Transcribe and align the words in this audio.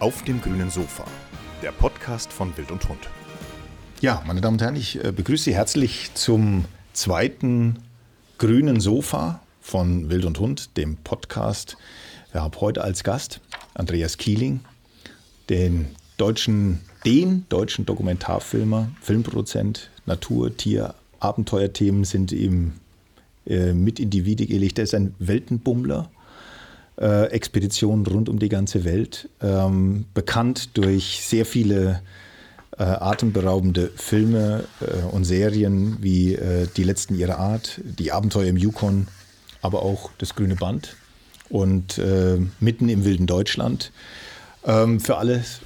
Auf 0.00 0.22
dem 0.22 0.40
grünen 0.40 0.70
Sofa, 0.70 1.04
der 1.60 1.72
Podcast 1.72 2.32
von 2.32 2.56
Wild 2.56 2.70
und 2.70 2.88
Hund. 2.88 3.00
Ja, 4.00 4.22
meine 4.28 4.40
Damen 4.40 4.54
und 4.54 4.62
Herren, 4.62 4.76
ich 4.76 5.04
äh, 5.04 5.10
begrüße 5.10 5.44
Sie 5.44 5.56
herzlich 5.56 6.14
zum 6.14 6.66
zweiten 6.92 7.80
grünen 8.38 8.78
Sofa 8.78 9.42
von 9.60 10.08
Wild 10.08 10.24
und 10.24 10.38
Hund, 10.38 10.76
dem 10.76 10.98
Podcast. 10.98 11.76
Wir 12.30 12.42
haben 12.42 12.54
heute 12.60 12.84
als 12.84 13.02
Gast 13.02 13.40
Andreas 13.74 14.18
Kieling, 14.18 14.60
den 15.48 15.86
deutschen, 16.16 16.80
den 17.04 17.46
deutschen 17.48 17.84
Dokumentarfilmer, 17.84 18.90
Filmproduzent, 19.00 19.90
Natur, 20.06 20.56
Tier, 20.56 20.94
Abenteuerthemen 21.18 22.04
sind 22.04 22.30
ihm 22.30 22.74
äh, 23.46 23.72
mit 23.72 23.98
in 23.98 24.10
die 24.10 24.24
Wiege 24.24 24.46
gelegt. 24.46 24.78
Er 24.78 24.84
ist 24.84 24.94
ein 24.94 25.16
Weltenbummler, 25.18 26.08
äh, 27.00 27.26
Expeditionen 27.26 28.06
rund 28.06 28.28
um 28.28 28.38
die 28.38 28.48
ganze 28.48 28.84
Welt, 28.84 29.28
ähm, 29.40 30.04
bekannt 30.14 30.76
durch 30.76 31.20
sehr 31.22 31.46
viele 31.46 32.02
äh, 32.76 32.82
atemberaubende 32.82 33.90
Filme 33.96 34.64
äh, 34.80 35.04
und 35.14 35.24
Serien 35.24 35.98
wie 36.00 36.34
äh, 36.34 36.68
Die 36.76 36.84
letzten 36.84 37.14
ihrer 37.14 37.38
Art, 37.38 37.80
Die 37.84 38.12
Abenteuer 38.12 38.46
im 38.46 38.56
Yukon, 38.56 39.08
aber 39.62 39.82
auch 39.82 40.10
Das 40.18 40.34
grüne 40.34 40.56
Band 40.56 40.96
und 41.48 41.98
äh, 41.98 42.38
Mitten 42.60 42.88
im 42.88 43.04
wilden 43.04 43.26
Deutschland. 43.26 43.92
Ähm, 44.64 45.00
für 45.00 45.16
alles 45.16 45.60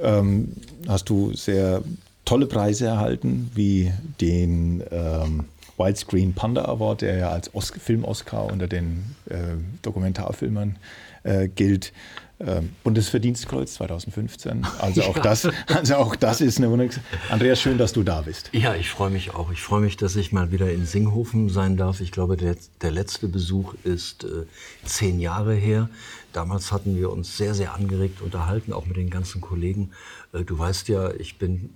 ähm, 0.00 0.52
hast 0.88 1.08
du 1.08 1.34
sehr 1.34 1.82
tolle 2.24 2.46
Preise 2.46 2.86
erhalten, 2.86 3.50
wie 3.54 3.92
den 4.20 4.82
ähm, 4.90 5.44
Widescreen 5.78 6.34
Panda 6.34 6.64
Award, 6.64 7.02
der 7.02 7.18
ja 7.18 7.30
als 7.30 7.50
Film-Oscar 7.78 8.46
unter 8.46 8.66
den 8.66 9.16
äh, 9.28 9.36
Dokumentarfilmern 9.82 10.76
äh, 11.22 11.48
gilt. 11.48 11.92
Ähm, 12.38 12.70
Bundesverdienstkreuz 12.84 13.74
2015. 13.74 14.66
Also 14.78 15.02
auch, 15.04 15.16
ja. 15.16 15.22
das, 15.22 15.48
also 15.68 15.96
auch 15.96 16.16
das 16.16 16.42
ist 16.42 16.58
eine 16.58 16.70
Wunder. 16.70 16.88
Andreas, 17.30 17.60
schön, 17.60 17.78
dass 17.78 17.94
du 17.94 18.02
da 18.02 18.20
bist. 18.20 18.50
Ja, 18.52 18.74
ich 18.74 18.90
freue 18.90 19.08
mich 19.08 19.34
auch. 19.34 19.50
Ich 19.50 19.62
freue 19.62 19.80
mich, 19.80 19.96
dass 19.96 20.16
ich 20.16 20.32
mal 20.32 20.52
wieder 20.52 20.70
in 20.70 20.84
Singhofen 20.84 21.48
sein 21.48 21.78
darf. 21.78 22.00
Ich 22.00 22.12
glaube, 22.12 22.36
der, 22.36 22.56
der 22.82 22.90
letzte 22.90 23.28
Besuch 23.28 23.74
ist 23.84 24.24
äh, 24.24 24.44
zehn 24.84 25.18
Jahre 25.18 25.54
her. 25.54 25.88
Damals 26.34 26.72
hatten 26.72 26.96
wir 26.96 27.10
uns 27.10 27.38
sehr, 27.38 27.54
sehr 27.54 27.74
angeregt 27.74 28.20
unterhalten, 28.20 28.74
auch 28.74 28.84
mit 28.84 28.98
den 28.98 29.08
ganzen 29.08 29.40
Kollegen. 29.40 29.92
Äh, 30.34 30.44
du 30.44 30.58
weißt 30.58 30.88
ja, 30.88 31.12
ich 31.14 31.38
bin 31.38 31.70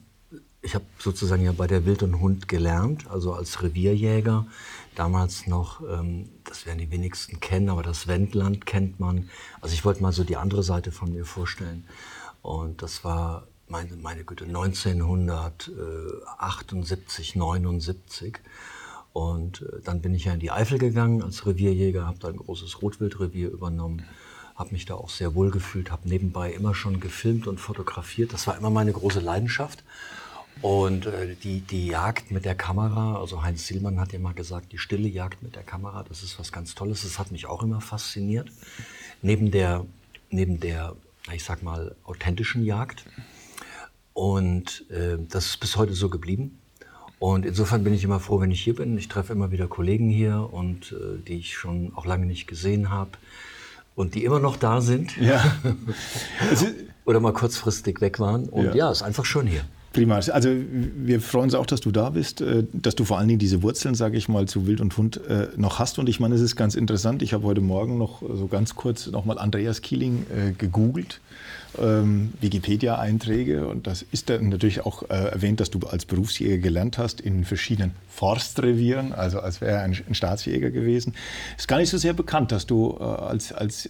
ich 0.62 0.74
habe 0.74 0.84
sozusagen 0.98 1.42
ja 1.42 1.52
bei 1.52 1.66
der 1.66 1.86
Wild 1.86 2.02
und 2.02 2.20
Hund 2.20 2.46
gelernt, 2.46 3.10
also 3.10 3.32
als 3.32 3.62
Revierjäger. 3.62 4.46
Damals 4.94 5.46
noch, 5.46 5.80
ähm, 5.88 6.28
das 6.44 6.66
werden 6.66 6.76
die 6.78 6.90
wenigsten 6.90 7.40
kennen, 7.40 7.70
aber 7.70 7.82
das 7.82 8.06
Wendland 8.06 8.66
kennt 8.66 9.00
man. 9.00 9.30
Also 9.62 9.72
ich 9.74 9.86
wollte 9.86 10.02
mal 10.02 10.12
so 10.12 10.24
die 10.24 10.36
andere 10.36 10.62
Seite 10.62 10.92
von 10.92 11.12
mir 11.12 11.24
vorstellen. 11.24 11.86
Und 12.42 12.82
das 12.82 13.04
war, 13.04 13.46
meine, 13.68 13.96
meine 13.96 14.24
Güte, 14.24 14.44
1978, 14.44 17.36
79. 17.36 18.38
Und 19.12 19.62
äh, 19.62 19.80
dann 19.82 20.02
bin 20.02 20.14
ich 20.14 20.26
ja 20.26 20.34
in 20.34 20.40
die 20.40 20.50
Eifel 20.50 20.76
gegangen 20.78 21.22
als 21.22 21.46
Revierjäger, 21.46 22.06
habe 22.06 22.18
da 22.18 22.28
ein 22.28 22.36
großes 22.36 22.82
Rotwildrevier 22.82 23.48
übernommen 23.50 24.04
habe 24.56 24.72
mich 24.72 24.84
da 24.84 24.94
auch 24.94 25.08
sehr 25.08 25.34
wohl 25.34 25.50
gefühlt, 25.50 25.90
habe 25.90 26.06
nebenbei 26.06 26.52
immer 26.52 26.74
schon 26.74 27.00
gefilmt 27.00 27.46
und 27.46 27.58
fotografiert. 27.58 28.34
Das 28.34 28.46
war 28.46 28.58
immer 28.58 28.68
meine 28.68 28.92
große 28.92 29.20
Leidenschaft. 29.20 29.82
Und 30.62 31.06
äh, 31.06 31.34
die, 31.42 31.60
die 31.60 31.86
Jagd 31.86 32.30
mit 32.30 32.44
der 32.44 32.54
Kamera, 32.54 33.18
also 33.18 33.42
Heinz 33.42 33.66
Sielmann 33.66 33.98
hat 33.98 34.12
ja 34.12 34.18
mal 34.18 34.34
gesagt, 34.34 34.72
die 34.72 34.78
stille 34.78 35.08
Jagd 35.08 35.42
mit 35.42 35.56
der 35.56 35.62
Kamera, 35.62 36.04
das 36.06 36.22
ist 36.22 36.38
was 36.38 36.52
ganz 36.52 36.74
Tolles. 36.74 37.02
Das 37.02 37.18
hat 37.18 37.32
mich 37.32 37.46
auch 37.46 37.62
immer 37.62 37.80
fasziniert. 37.80 38.50
Neben 39.22 39.50
der, 39.50 39.86
neben 40.30 40.60
der 40.60 40.96
ich 41.32 41.44
sag 41.44 41.62
mal, 41.62 41.94
authentischen 42.04 42.64
Jagd. 42.64 43.04
Und 44.12 44.84
äh, 44.90 45.18
das 45.28 45.46
ist 45.46 45.60
bis 45.60 45.76
heute 45.76 45.94
so 45.94 46.08
geblieben. 46.08 46.58
Und 47.18 47.44
insofern 47.44 47.84
bin 47.84 47.92
ich 47.92 48.02
immer 48.02 48.18
froh, 48.18 48.40
wenn 48.40 48.50
ich 48.50 48.62
hier 48.62 48.74
bin. 48.74 48.96
Ich 48.96 49.08
treffe 49.08 49.32
immer 49.32 49.50
wieder 49.50 49.68
Kollegen 49.68 50.08
hier 50.08 50.48
und 50.52 50.92
äh, 50.92 51.18
die 51.26 51.38
ich 51.38 51.56
schon 51.56 51.92
auch 51.94 52.06
lange 52.06 52.26
nicht 52.26 52.46
gesehen 52.46 52.90
habe 52.90 53.10
und 53.94 54.14
die 54.14 54.24
immer 54.24 54.40
noch 54.40 54.56
da 54.56 54.80
sind. 54.80 55.16
Ja. 55.18 55.58
Oder 57.04 57.20
mal 57.20 57.32
kurzfristig 57.32 58.00
weg 58.00 58.20
waren. 58.20 58.48
Und 58.48 58.66
ja, 58.66 58.74
ja 58.74 58.90
ist 58.90 59.02
einfach 59.02 59.24
schön 59.24 59.46
hier. 59.46 59.64
Prima. 59.92 60.16
Also 60.16 60.50
wir 60.52 61.20
freuen 61.20 61.44
uns 61.44 61.54
auch, 61.54 61.66
dass 61.66 61.80
du 61.80 61.90
da 61.90 62.10
bist, 62.10 62.40
äh, 62.40 62.62
dass 62.72 62.94
du 62.94 63.04
vor 63.04 63.18
allen 63.18 63.26
Dingen 63.26 63.40
diese 63.40 63.62
Wurzeln, 63.64 63.96
sage 63.96 64.16
ich 64.16 64.28
mal, 64.28 64.46
zu 64.46 64.68
Wild 64.68 64.80
und 64.80 64.96
Hund 64.96 65.20
äh, 65.26 65.48
noch 65.56 65.80
hast. 65.80 65.98
Und 65.98 66.08
ich 66.08 66.20
meine, 66.20 66.36
es 66.36 66.40
ist 66.40 66.54
ganz 66.54 66.76
interessant. 66.76 67.22
Ich 67.22 67.32
habe 67.32 67.44
heute 67.44 67.60
Morgen 67.60 67.98
noch 67.98 68.22
so 68.22 68.46
ganz 68.46 68.76
kurz 68.76 69.08
nochmal 69.08 69.36
Andreas 69.38 69.82
Kieling 69.82 70.26
äh, 70.30 70.52
gegoogelt, 70.52 71.20
ähm, 71.76 72.32
Wikipedia-Einträge. 72.40 73.66
Und 73.66 73.88
das 73.88 74.02
ist 74.12 74.30
dann 74.30 74.50
natürlich 74.50 74.86
auch 74.86 75.10
erwähnt, 75.10 75.58
dass 75.58 75.70
du 75.70 75.80
als 75.80 76.04
Berufsjäger 76.04 76.58
gelernt 76.58 76.96
hast 76.96 77.20
in 77.20 77.44
verschiedenen 77.44 77.90
Forstrevieren, 78.08 79.12
also 79.12 79.40
als 79.40 79.60
wäre 79.60 79.72
er 79.72 79.82
ein, 79.82 79.96
ein, 80.08 80.14
Staatsjäger 80.14 80.70
gewesen. 80.70 81.14
Ist 81.58 81.66
gar 81.66 81.78
nicht 81.78 81.90
so 81.90 81.98
sehr 81.98 82.12
bekannt, 82.12 82.52
dass 82.52 82.66
du 82.66 82.96
als, 82.96 83.52
als 83.52 83.88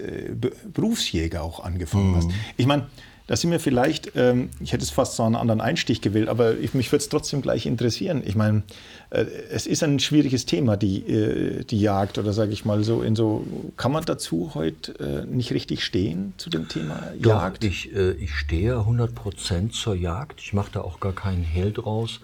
Berufsjäger 0.72 1.42
auch 1.42 1.62
angefangen 1.62 2.12
mhm. 2.12 2.16
hast. 2.16 2.30
Ich 2.56 2.66
meine, 2.66 2.86
da 3.30 3.36
sind 3.36 3.52
wir 3.52 3.60
vielleicht, 3.60 4.16
ähm, 4.16 4.50
ich 4.58 4.72
hätte 4.72 4.82
es 4.82 4.90
fast 4.90 5.14
so 5.14 5.22
einen 5.22 5.36
anderen 5.36 5.60
Einstich 5.60 6.00
gewählt, 6.00 6.28
aber 6.28 6.58
ich, 6.58 6.74
mich 6.74 6.90
würde 6.90 7.02
es 7.02 7.08
trotzdem 7.08 7.42
gleich 7.42 7.64
interessieren. 7.64 8.24
Ich 8.26 8.34
meine, 8.34 8.64
äh, 9.10 9.24
es 9.52 9.68
ist 9.68 9.84
ein 9.84 10.00
schwieriges 10.00 10.46
Thema, 10.46 10.76
die, 10.76 11.06
äh, 11.08 11.62
die 11.62 11.80
Jagd 11.80 12.18
oder 12.18 12.32
sage 12.32 12.50
ich 12.50 12.64
mal 12.64 12.82
so, 12.82 13.02
in 13.02 13.14
so, 13.14 13.46
kann 13.76 13.92
man 13.92 14.04
dazu 14.04 14.50
heute 14.54 14.98
äh, 14.98 15.26
nicht 15.32 15.52
richtig 15.52 15.84
stehen 15.84 16.34
zu 16.38 16.50
dem 16.50 16.66
Thema 16.66 17.12
Jagd? 17.20 17.62
Doch, 17.62 17.68
ich, 17.68 17.94
äh, 17.94 18.14
ich 18.14 18.34
stehe 18.34 18.78
100 18.78 19.14
Prozent 19.14 19.74
zur 19.74 19.94
Jagd. 19.94 20.40
Ich 20.40 20.52
mache 20.52 20.72
da 20.72 20.80
auch 20.80 20.98
gar 20.98 21.12
keinen 21.12 21.44
Hehl 21.44 21.70
draus. 21.70 22.18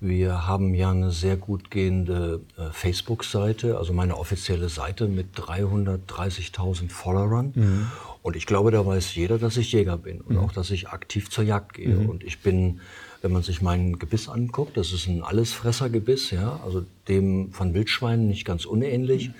Wir 0.00 0.46
haben 0.46 0.74
ja 0.74 0.92
eine 0.92 1.10
sehr 1.10 1.36
gut 1.36 1.70
gehende 1.70 2.40
äh, 2.56 2.70
Facebook-Seite, 2.72 3.76
also 3.76 3.92
meine 3.92 4.16
offizielle 4.16 4.70
Seite 4.70 5.08
mit 5.08 5.36
330.000 5.36 6.88
Followern. 6.88 7.52
Mhm. 7.54 7.86
Und 8.22 8.36
ich 8.36 8.46
glaube, 8.46 8.70
da 8.70 8.84
weiß 8.84 9.14
jeder, 9.14 9.38
dass 9.38 9.56
ich 9.56 9.72
Jäger 9.72 9.96
bin 9.96 10.20
und 10.20 10.36
mhm. 10.36 10.40
auch, 10.40 10.52
dass 10.52 10.70
ich 10.70 10.88
aktiv 10.88 11.30
zur 11.30 11.44
Jagd 11.44 11.74
gehe. 11.74 11.94
Mhm. 11.94 12.08
Und 12.08 12.24
ich 12.24 12.40
bin, 12.40 12.80
wenn 13.22 13.32
man 13.32 13.42
sich 13.42 13.62
mein 13.62 13.98
Gebiss 13.98 14.28
anguckt, 14.28 14.76
das 14.76 14.92
ist 14.92 15.06
ein 15.06 15.22
Allesfressergebiss, 15.22 16.30
ja, 16.30 16.60
also 16.64 16.84
dem 17.08 17.52
von 17.52 17.74
Wildschweinen 17.74 18.26
nicht 18.26 18.44
ganz 18.44 18.64
unähnlich. 18.64 19.28
Mhm. 19.28 19.34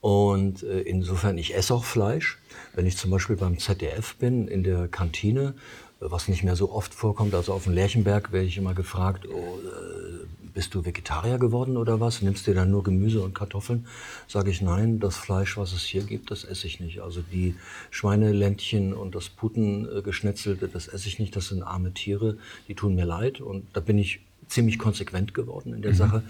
Und 0.00 0.62
äh, 0.62 0.80
insofern, 0.80 1.38
ich 1.38 1.54
esse 1.54 1.74
auch 1.74 1.84
Fleisch. 1.84 2.38
Wenn 2.74 2.86
ich 2.86 2.96
zum 2.96 3.10
Beispiel 3.10 3.36
beim 3.36 3.58
ZDF 3.58 4.16
bin, 4.16 4.46
in 4.46 4.62
der 4.62 4.88
Kantine, 4.88 5.54
was 6.00 6.28
nicht 6.28 6.44
mehr 6.44 6.56
so 6.56 6.70
oft 6.70 6.94
vorkommt. 6.94 7.34
Also 7.34 7.52
auf 7.52 7.64
dem 7.64 7.72
Lerchenberg 7.72 8.32
werde 8.32 8.46
ich 8.46 8.56
immer 8.56 8.74
gefragt, 8.74 9.26
oh, 9.28 9.58
äh, 9.58 10.26
bist 10.54 10.74
du 10.74 10.84
Vegetarier 10.84 11.38
geworden 11.38 11.76
oder 11.76 12.00
was? 12.00 12.22
Nimmst 12.22 12.46
du 12.46 12.54
dann 12.54 12.70
nur 12.70 12.82
Gemüse 12.82 13.20
und 13.20 13.34
Kartoffeln? 13.34 13.86
Sage 14.26 14.50
ich 14.50 14.60
nein, 14.60 15.00
das 15.00 15.16
Fleisch, 15.16 15.56
was 15.56 15.72
es 15.72 15.82
hier 15.82 16.02
gibt, 16.02 16.30
das 16.30 16.44
esse 16.44 16.66
ich 16.66 16.80
nicht. 16.80 17.00
Also 17.00 17.22
die 17.22 17.54
Schweineländchen 17.90 18.92
und 18.94 19.14
das 19.14 19.28
Putengeschnetzelte, 19.28 20.68
das 20.68 20.88
esse 20.88 21.08
ich 21.08 21.18
nicht. 21.18 21.36
Das 21.36 21.48
sind 21.48 21.62
arme 21.62 21.92
Tiere, 21.92 22.38
die 22.68 22.74
tun 22.74 22.94
mir 22.94 23.04
leid. 23.04 23.40
Und 23.40 23.66
da 23.72 23.80
bin 23.80 23.98
ich 23.98 24.20
ziemlich 24.48 24.78
konsequent 24.78 25.34
geworden 25.34 25.74
in 25.74 25.82
der 25.82 25.92
mhm. 25.92 25.96
Sache. 25.96 26.22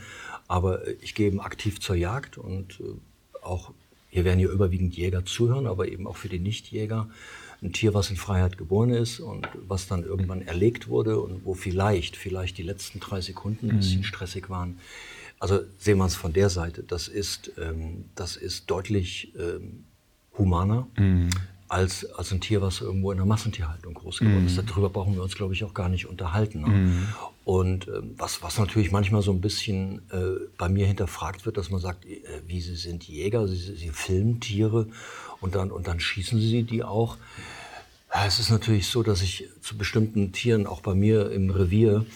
Aber 0.49 0.87
ich 1.03 1.15
gehe 1.15 1.29
eben 1.29 1.41
aktiv 1.41 1.81
zur 1.81 1.97
Jagd 1.97 2.39
und 2.39 2.81
äh, 2.81 3.45
auch, 3.45 3.73
hier 4.11 4.25
werden 4.25 4.41
ja 4.41 4.49
überwiegend 4.49 4.97
Jäger 4.97 5.25
zuhören, 5.25 5.67
aber 5.67 5.89
eben 5.89 6.07
auch 6.07 6.17
für 6.17 6.29
die 6.29 6.39
Nichtjäger 6.39 7.09
ein 7.63 7.73
Tier, 7.73 7.95
was 7.95 8.11
in 8.11 8.17
Freiheit 8.17 8.57
geboren 8.57 8.91
ist 8.91 9.21
und 9.21 9.49
was 9.67 9.89
dann 9.89 10.05
irgendwann 10.05 10.43
erlegt 10.43 10.89
wurde 10.89 11.21
und 11.21 11.45
wo 11.45 11.55
vielleicht, 11.55 12.17
vielleicht 12.17 12.59
die 12.59 12.63
letzten 12.63 13.01
drei 13.01 13.21
Sekunden 13.21 13.71
ein 13.71 13.79
bisschen 13.79 14.01
mhm. 14.01 14.05
stressig 14.05 14.49
waren. 14.49 14.79
Also 15.41 15.61
sehen 15.79 15.99
wir 15.99 16.07
es 16.07 16.17
von 16.17 16.33
der 16.33 16.51
Seite. 16.51 16.83
Das 16.83 17.09
ist, 17.09 17.53
ähm, 17.59 18.07
das 18.15 18.37
ist 18.37 18.71
deutlich 18.71 19.33
ähm, 19.37 19.85
humaner. 20.37 20.87
Mhm 20.97 21.31
als, 21.69 22.11
als 22.13 22.33
ein 22.33 22.41
Tier, 22.41 22.63
was 22.63 22.81
irgendwo 22.81 23.13
in 23.13 23.19
der 23.19 23.27
Massentierhaltung 23.27 23.95
groß 23.95 24.21
geworden 24.21 24.47
ist. 24.47 24.57
Mhm. 24.57 24.67
Darüber 24.67 24.89
brauchen 24.89 25.15
wir 25.15 25.23
uns, 25.23 25.35
glaube 25.35 25.53
ich, 25.53 25.65
auch 25.65 25.75
gar 25.75 25.89
nicht 25.89 26.07
unterhalten. 26.07 26.63
Ne? 26.63 26.69
Mm. 26.69 27.09
Und 27.45 27.89
äh, 27.89 28.01
was, 28.17 28.43
was 28.43 28.59
natürlich 28.59 28.91
manchmal 28.91 29.23
so 29.23 29.33
ein 29.33 29.41
bisschen 29.41 30.01
äh, 30.11 30.47
bei 30.57 30.69
mir 30.69 30.87
hinterfragt 30.87 31.45
wird, 31.45 31.59
dass 31.59 31.71
man 31.71 31.81
sagt, 31.81 32.07
äh, 32.07 32.23
wie 32.47 32.61
Sie 32.61 32.75
sind 32.75 33.07
Jäger, 33.07 33.47
Sie, 33.47 33.57
Sie 33.57 33.91
filmen 33.91 34.41
Tiere 34.41 34.89
und 35.41 35.55
dann, 35.55 35.71
und 35.71 35.87
dann 35.87 36.01
schießen 36.01 36.41
Sie 36.41 36.63
die 36.63 36.85
auch. 36.85 37.17
Ja, 38.13 38.27
es 38.27 38.39
ist 38.39 38.51
natürlich 38.51 38.87
so, 38.87 39.03
dass 39.03 39.23
ich 39.23 39.49
zu 39.61 39.77
bestimmten 39.77 40.33
Tieren, 40.33 40.67
auch 40.67 40.81
bei 40.81 40.95
mir 40.95 41.31
im 41.31 41.51
Revier, 41.51 42.07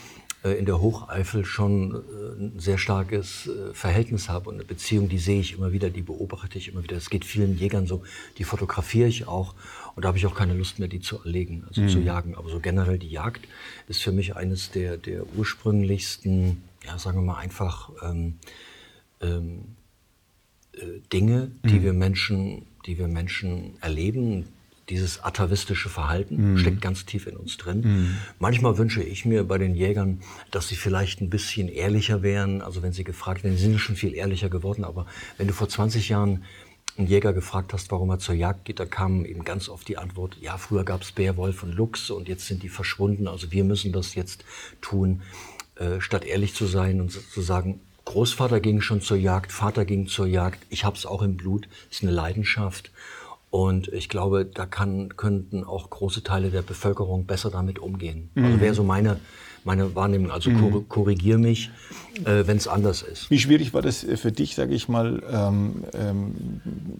äh, 0.44 0.52
in 0.52 0.64
der 0.64 0.80
Hocheifel 0.80 1.44
schon 1.44 1.94
äh, 1.94 2.42
ein 2.42 2.58
sehr 2.58 2.78
starkes 2.78 3.46
äh, 3.46 3.74
Verhältnis 3.74 4.28
habe 4.28 4.48
und 4.48 4.56
eine 4.56 4.64
Beziehung, 4.64 5.08
die 5.08 5.18
sehe 5.18 5.40
ich 5.40 5.52
immer 5.52 5.72
wieder, 5.72 5.90
die 5.90 6.02
beobachte 6.02 6.58
ich 6.58 6.68
immer 6.68 6.82
wieder. 6.82 6.96
Es 6.96 7.10
geht 7.10 7.24
vielen 7.24 7.56
Jägern 7.56 7.86
so, 7.86 8.02
die 8.38 8.44
fotografiere 8.44 9.08
ich 9.08 9.28
auch 9.28 9.54
und 9.94 10.04
da 10.04 10.08
habe 10.08 10.18
ich 10.18 10.26
auch 10.26 10.34
keine 10.34 10.54
Lust 10.54 10.78
mehr, 10.78 10.88
die 10.88 11.00
zu 11.00 11.22
erlegen, 11.22 11.64
also 11.68 11.82
mhm. 11.82 11.88
zu 11.88 12.00
jagen. 12.00 12.34
Aber 12.34 12.48
so 12.48 12.58
generell 12.58 12.98
die 12.98 13.10
Jagd 13.10 13.46
ist 13.88 14.02
für 14.02 14.12
mich 14.12 14.34
eines 14.34 14.70
der, 14.70 14.96
der 14.96 15.26
ursprünglichsten, 15.36 16.62
ja, 16.84 16.98
sagen 16.98 17.18
wir 17.18 17.22
mal 17.34 17.38
einfach 17.38 17.90
ähm, 18.02 18.38
ähm, 19.20 19.76
äh, 20.72 21.00
Dinge, 21.12 21.52
die 21.64 21.78
mhm. 21.78 21.82
wir 21.82 21.92
Menschen, 21.92 22.66
die 22.86 22.98
wir 22.98 23.08
Menschen 23.08 23.74
erleben, 23.80 24.48
dieses 24.88 25.22
atavistische 25.22 25.88
Verhalten 25.88 26.52
mhm. 26.52 26.58
steckt 26.58 26.80
ganz 26.80 27.06
tief 27.06 27.26
in 27.26 27.36
uns 27.36 27.56
drin. 27.56 27.80
Mhm. 27.80 28.16
Manchmal 28.38 28.78
wünsche 28.78 29.02
ich 29.02 29.24
mir 29.24 29.44
bei 29.44 29.58
den 29.58 29.74
Jägern, 29.74 30.20
dass 30.50 30.68
sie 30.68 30.76
vielleicht 30.76 31.20
ein 31.20 31.30
bisschen 31.30 31.68
ehrlicher 31.68 32.22
wären. 32.22 32.62
Also 32.62 32.82
wenn 32.82 32.92
sie 32.92 33.04
gefragt 33.04 33.44
werden, 33.44 33.56
sie 33.56 33.64
sind 33.64 33.78
schon 33.78 33.96
viel 33.96 34.14
ehrlicher 34.14 34.50
geworden, 34.50 34.84
aber 34.84 35.06
wenn 35.38 35.46
du 35.46 35.54
vor 35.54 35.68
20 35.68 36.08
Jahren 36.08 36.44
einen 36.98 37.06
Jäger 37.06 37.32
gefragt 37.32 37.72
hast, 37.72 37.90
warum 37.90 38.10
er 38.10 38.18
zur 38.18 38.34
Jagd 38.34 38.66
geht, 38.66 38.80
da 38.80 38.84
kam 38.84 39.24
eben 39.24 39.44
ganz 39.44 39.68
oft 39.68 39.88
die 39.88 39.96
Antwort, 39.96 40.36
ja, 40.40 40.58
früher 40.58 40.84
gab 40.84 41.02
es 41.02 41.12
Bär, 41.12 41.36
Wolf 41.36 41.62
und 41.62 41.72
Luchs 41.72 42.10
und 42.10 42.28
jetzt 42.28 42.46
sind 42.46 42.62
die 42.62 42.68
verschwunden, 42.68 43.28
also 43.28 43.50
wir 43.50 43.64
müssen 43.64 43.92
das 43.92 44.14
jetzt 44.14 44.44
tun, 44.82 45.22
äh, 45.76 46.00
statt 46.00 46.24
ehrlich 46.24 46.54
zu 46.54 46.66
sein 46.66 47.00
und 47.00 47.10
zu 47.10 47.40
sagen, 47.40 47.80
Großvater 48.12 48.60
ging 48.60 48.82
schon 48.82 49.00
zur 49.00 49.16
Jagd, 49.16 49.52
Vater 49.52 49.86
ging 49.86 50.06
zur 50.06 50.26
Jagd, 50.26 50.66
ich 50.68 50.84
habe 50.84 50.96
es 50.96 51.06
auch 51.06 51.22
im 51.22 51.38
Blut, 51.38 51.66
ist 51.90 52.02
eine 52.02 52.12
Leidenschaft. 52.12 52.90
Und 53.48 53.88
ich 53.88 54.10
glaube, 54.10 54.44
da 54.44 54.66
kann, 54.66 55.16
könnten 55.16 55.64
auch 55.64 55.88
große 55.88 56.22
Teile 56.22 56.50
der 56.50 56.60
Bevölkerung 56.60 57.24
besser 57.24 57.50
damit 57.50 57.78
umgehen. 57.78 58.30
Also 58.34 58.40
mhm. 58.40 58.52
Also 58.52 58.60
wäre 58.60 58.74
so 58.74 58.82
meine 58.82 59.20
meine 59.64 59.94
Wahrnehmung. 59.94 60.30
Also 60.30 60.50
mhm. 60.50 60.88
korrigier 60.88 61.38
mich, 61.38 61.70
äh, 62.24 62.46
wenn 62.46 62.56
es 62.56 62.68
anders 62.68 63.02
ist. 63.02 63.30
Wie 63.30 63.38
schwierig 63.38 63.72
war 63.74 63.82
das 63.82 64.04
äh, 64.04 64.16
für 64.16 64.32
dich, 64.32 64.54
sage 64.54 64.74
ich 64.74 64.88
mal, 64.88 65.22
ähm, 65.30 65.84
ähm, 65.94 66.34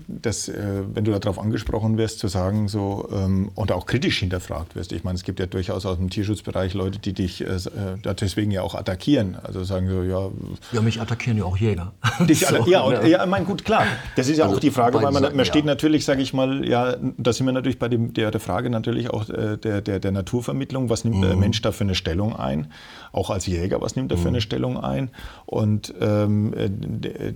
dass, 0.08 0.48
äh, 0.48 0.82
wenn 0.92 1.04
du 1.04 1.18
darauf 1.18 1.38
angesprochen 1.38 1.98
wirst, 1.98 2.18
zu 2.18 2.28
sagen 2.28 2.68
so 2.68 3.08
ähm, 3.12 3.50
und 3.54 3.72
auch 3.72 3.86
kritisch 3.86 4.18
hinterfragt 4.20 4.74
wirst? 4.74 4.92
Ich 4.92 5.04
meine, 5.04 5.16
es 5.16 5.24
gibt 5.24 5.40
ja 5.40 5.46
durchaus 5.46 5.86
aus 5.86 5.98
dem 5.98 6.10
Tierschutzbereich 6.10 6.74
Leute, 6.74 6.98
die 6.98 7.12
dich 7.12 7.42
äh, 7.42 7.54
äh 7.54 8.14
deswegen 8.14 8.50
ja 8.50 8.62
auch 8.62 8.74
attackieren. 8.74 9.36
Also 9.42 9.64
sagen 9.64 9.88
so, 9.88 10.02
ja. 10.02 10.30
Ja, 10.72 10.80
mich 10.80 11.00
attackieren 11.00 11.38
ja 11.38 11.44
auch 11.44 11.56
Jäger. 11.56 11.92
Dich, 12.20 12.40
so, 12.46 12.66
ja, 12.66 12.82
und, 12.82 12.94
ja, 12.94 13.06
ja, 13.06 13.26
mein 13.26 13.44
gut, 13.44 13.64
klar. 13.64 13.84
Das 14.16 14.28
ist 14.28 14.38
ja 14.38 14.44
also 14.44 14.56
auch 14.56 14.60
die 14.60 14.70
Frage, 14.70 15.02
weil 15.02 15.12
man, 15.12 15.34
man 15.34 15.44
steht 15.44 15.64
ja. 15.64 15.66
natürlich, 15.66 16.04
sage 16.04 16.22
ich 16.22 16.32
mal, 16.32 16.66
ja, 16.66 16.96
da 17.18 17.32
sind 17.32 17.46
wir 17.46 17.52
natürlich 17.52 17.78
bei 17.78 17.88
dem, 17.88 18.14
der, 18.14 18.30
der 18.30 18.40
Frage 18.40 18.70
natürlich 18.70 19.10
auch 19.10 19.28
äh, 19.28 19.56
der, 19.56 19.80
der, 19.80 19.98
der 20.00 20.12
Naturvermittlung. 20.12 20.88
Was 20.88 21.04
nimmt 21.04 21.18
mhm. 21.18 21.22
der 21.22 21.36
Mensch 21.36 21.60
da 21.62 21.72
für 21.72 21.84
eine 21.84 21.94
Stellung 21.94 22.36
ein? 22.36 22.51
Ein, 22.52 22.72
auch 23.12 23.31
als 23.31 23.46
Jäger, 23.46 23.81
was 23.81 23.96
nimmt 23.96 24.10
er 24.12 24.19
für 24.19 24.28
eine 24.28 24.38
mhm. 24.38 24.43
Stellung 24.43 24.76
ein? 24.78 25.10
Und 25.46 25.94
ähm, 26.00 26.54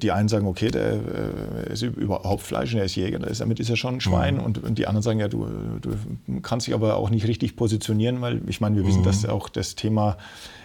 die 0.01 0.13
einen 0.13 0.29
sagen, 0.29 0.47
okay, 0.47 0.71
der 0.71 0.93
äh, 0.93 1.73
ist 1.73 1.83
überhaupt 1.83 2.43
Fleisch 2.43 2.73
und 2.73 2.79
er 2.79 2.87
ist 2.87 2.97
Jäger, 2.97 3.19
damit 3.19 3.61
ist 3.61 3.71
er 3.71 3.77
schon 3.77 3.95
ein 3.95 4.01
Schwein. 4.01 4.37
Mhm. 4.37 4.41
Und, 4.41 4.65
und, 4.65 4.79
die 4.79 4.87
anderen 4.87 5.03
sagen, 5.03 5.21
ja, 5.21 5.29
du, 5.29 5.47
du 5.81 5.91
kannst 6.43 6.67
dich 6.67 6.75
aber 6.75 6.97
auch 6.97 7.11
nicht 7.11 7.27
richtig 7.27 7.57
positionieren, 7.57 8.21
weil 8.21 8.41
ich 8.49 8.61
meine, 8.61 8.77
wir 8.77 8.87
wissen, 8.87 9.01
mhm. 9.01 9.05
dass 9.05 9.27
auch 9.27 9.49
das 9.49 9.75
Thema 9.75 10.17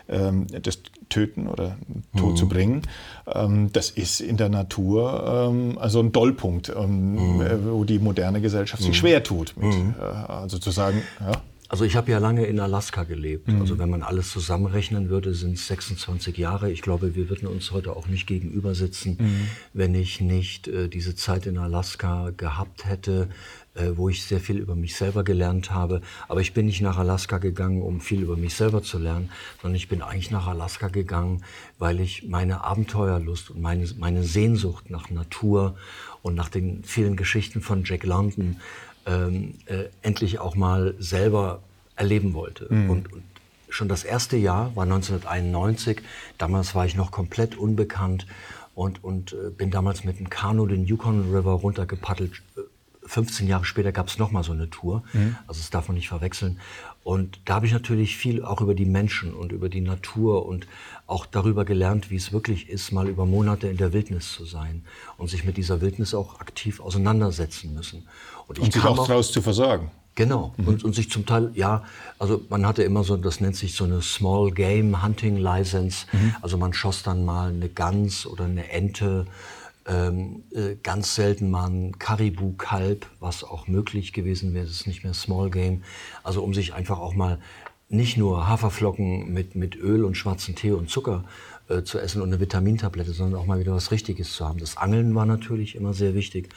ähm, 0.07 0.47
das 0.61 0.79
Töten 1.09 1.47
oder 1.47 1.77
Tod 2.17 2.31
mhm. 2.31 2.35
zu 2.35 2.47
bringen. 2.47 2.81
Ähm, 3.27 3.71
das 3.73 3.89
ist 3.89 4.21
in 4.21 4.37
der 4.37 4.49
Natur 4.49 5.49
ähm, 5.51 5.77
also 5.77 5.99
ein 5.99 6.11
Dollpunkt, 6.11 6.69
ähm, 6.75 7.35
mhm. 7.35 7.41
Äh, 7.41 7.71
wo 7.71 7.83
die 7.83 7.99
moderne 7.99 8.41
Gesellschaft 8.41 8.81
sich 8.81 8.91
mhm. 8.91 8.95
schwer 8.95 9.23
tut. 9.23 9.53
Mit, 9.57 9.73
äh, 9.73 10.01
also 10.01 10.57
zu 10.57 10.71
sagen, 10.71 11.01
ja, 11.19 11.31
also 11.71 11.85
ich 11.85 11.95
habe 11.95 12.11
ja 12.11 12.17
lange 12.17 12.45
in 12.47 12.59
Alaska 12.59 13.05
gelebt. 13.05 13.47
Mhm. 13.47 13.61
Also 13.61 13.79
wenn 13.79 13.89
man 13.89 14.03
alles 14.03 14.29
zusammenrechnen 14.29 15.07
würde, 15.07 15.33
sind 15.33 15.53
es 15.53 15.67
26 15.67 16.37
Jahre. 16.37 16.69
Ich 16.69 16.81
glaube, 16.81 17.15
wir 17.15 17.29
würden 17.29 17.47
uns 17.47 17.71
heute 17.71 17.95
auch 17.95 18.07
nicht 18.07 18.27
gegenüber 18.27 18.75
sitzen, 18.75 19.15
mhm. 19.17 19.47
wenn 19.71 19.95
ich 19.95 20.19
nicht 20.19 20.67
äh, 20.67 20.89
diese 20.89 21.15
Zeit 21.15 21.45
in 21.45 21.57
Alaska 21.57 22.31
gehabt 22.35 22.83
hätte, 22.83 23.29
äh, 23.75 23.91
wo 23.95 24.09
ich 24.09 24.25
sehr 24.25 24.41
viel 24.41 24.57
über 24.57 24.75
mich 24.75 24.97
selber 24.97 25.23
gelernt 25.23 25.71
habe. 25.71 26.01
Aber 26.27 26.41
ich 26.41 26.53
bin 26.53 26.65
nicht 26.65 26.81
nach 26.81 26.97
Alaska 26.97 27.37
gegangen, 27.37 27.81
um 27.81 28.01
viel 28.01 28.21
über 28.21 28.35
mich 28.35 28.53
selber 28.53 28.83
zu 28.83 28.99
lernen, 28.99 29.29
sondern 29.61 29.77
ich 29.77 29.87
bin 29.87 30.01
eigentlich 30.01 30.29
nach 30.29 30.47
Alaska 30.47 30.89
gegangen, 30.89 31.45
weil 31.79 32.01
ich 32.01 32.27
meine 32.27 32.65
Abenteuerlust 32.65 33.49
und 33.49 33.61
meine, 33.61 33.87
meine 33.97 34.23
Sehnsucht 34.23 34.89
nach 34.89 35.09
Natur 35.09 35.77
und 36.21 36.35
nach 36.35 36.49
den 36.49 36.83
vielen 36.83 37.15
Geschichten 37.15 37.61
von 37.61 37.85
Jack 37.85 38.03
London 38.03 38.57
ähm, 39.05 39.55
äh, 39.65 39.85
endlich 40.01 40.39
auch 40.39 40.55
mal 40.55 40.95
selber 40.99 41.61
erleben 41.95 42.33
wollte. 42.33 42.67
Mhm. 42.69 42.89
Und, 42.89 43.13
und, 43.13 43.23
schon 43.69 43.87
das 43.87 44.03
erste 44.03 44.35
Jahr 44.35 44.75
war 44.75 44.83
1991. 44.83 46.01
Damals 46.37 46.75
war 46.75 46.85
ich 46.85 46.95
noch 46.95 47.11
komplett 47.11 47.55
unbekannt 47.55 48.27
und, 48.75 49.01
und 49.01 49.31
äh, 49.31 49.49
bin 49.49 49.71
damals 49.71 50.03
mit 50.03 50.19
dem 50.19 50.29
Kanu 50.29 50.65
den 50.65 50.85
Yukon 50.85 51.33
River 51.33 51.53
runtergepaddelt. 51.53 52.41
15 53.11 53.45
Jahre 53.45 53.65
später 53.65 53.91
gab 53.91 54.07
es 54.07 54.17
nochmal 54.17 54.41
so 54.43 54.53
eine 54.53 54.69
Tour. 54.69 55.03
Mhm. 55.11 55.35
Also 55.45 55.59
das 55.59 55.69
darf 55.69 55.89
man 55.89 55.95
nicht 55.95 56.07
verwechseln. 56.07 56.61
Und 57.03 57.41
da 57.43 57.55
habe 57.55 57.65
ich 57.65 57.73
natürlich 57.73 58.15
viel 58.15 58.41
auch 58.41 58.61
über 58.61 58.73
die 58.73 58.85
Menschen 58.85 59.33
und 59.33 59.51
über 59.51 59.67
die 59.67 59.81
Natur 59.81 60.45
und 60.45 60.65
auch 61.07 61.25
darüber 61.25 61.65
gelernt, 61.65 62.09
wie 62.09 62.15
es 62.15 62.31
wirklich 62.31 62.69
ist, 62.69 62.93
mal 62.93 63.09
über 63.09 63.25
Monate 63.25 63.67
in 63.67 63.75
der 63.75 63.91
Wildnis 63.91 64.31
zu 64.31 64.45
sein 64.45 64.85
und 65.17 65.29
sich 65.29 65.43
mit 65.43 65.57
dieser 65.57 65.81
Wildnis 65.81 66.13
auch 66.13 66.39
aktiv 66.39 66.79
auseinandersetzen 66.79 67.73
müssen. 67.73 68.07
Und, 68.47 68.59
und 68.59 68.71
sich 68.71 68.83
auch 68.85 69.05
daraus 69.05 69.33
zu 69.33 69.41
versorgen. 69.41 69.91
Genau. 70.15 70.53
Mhm. 70.55 70.67
Und, 70.67 70.83
und 70.85 70.95
sich 70.95 71.09
zum 71.09 71.25
Teil, 71.25 71.51
ja, 71.53 71.83
also 72.17 72.41
man 72.49 72.65
hatte 72.65 72.83
immer 72.83 73.03
so, 73.03 73.17
das 73.17 73.41
nennt 73.41 73.57
sich 73.57 73.75
so 73.75 73.83
eine 73.83 74.01
Small 74.01 74.51
Game 74.51 75.03
Hunting 75.03 75.35
License. 75.35 76.05
Mhm. 76.13 76.35
Also 76.41 76.57
man 76.57 76.71
schoss 76.71 77.03
dann 77.03 77.25
mal 77.25 77.49
eine 77.49 77.67
Gans 77.67 78.25
oder 78.25 78.45
eine 78.45 78.69
Ente 78.71 79.25
ähm, 79.87 80.43
äh, 80.51 80.75
ganz 80.81 81.15
selten 81.15 81.49
mal 81.49 81.69
ein 81.69 81.97
Karibu-Kalb, 81.97 83.07
was 83.19 83.43
auch 83.43 83.67
möglich 83.67 84.13
gewesen 84.13 84.53
wäre. 84.53 84.65
Das 84.65 84.75
ist 84.75 84.87
nicht 84.87 85.03
mehr 85.03 85.13
Small 85.13 85.49
Game. 85.49 85.83
Also 86.23 86.43
um 86.43 86.53
sich 86.53 86.73
einfach 86.73 86.99
auch 86.99 87.13
mal 87.13 87.39
nicht 87.89 88.17
nur 88.17 88.47
Haferflocken 88.47 89.33
mit, 89.33 89.55
mit 89.55 89.75
Öl 89.75 90.05
und 90.05 90.15
schwarzen 90.15 90.55
Tee 90.55 90.71
und 90.71 90.89
Zucker 90.89 91.25
äh, 91.67 91.83
zu 91.83 91.99
essen 91.99 92.21
und 92.21 92.29
eine 92.29 92.39
Vitamintablette, 92.39 93.11
sondern 93.11 93.39
auch 93.39 93.45
mal 93.45 93.59
wieder 93.59 93.73
was 93.73 93.91
Richtiges 93.91 94.33
zu 94.33 94.47
haben. 94.47 94.59
Das 94.59 94.77
Angeln 94.77 95.13
war 95.13 95.25
natürlich 95.25 95.75
immer 95.75 95.93
sehr 95.93 96.13
wichtig. 96.13 96.49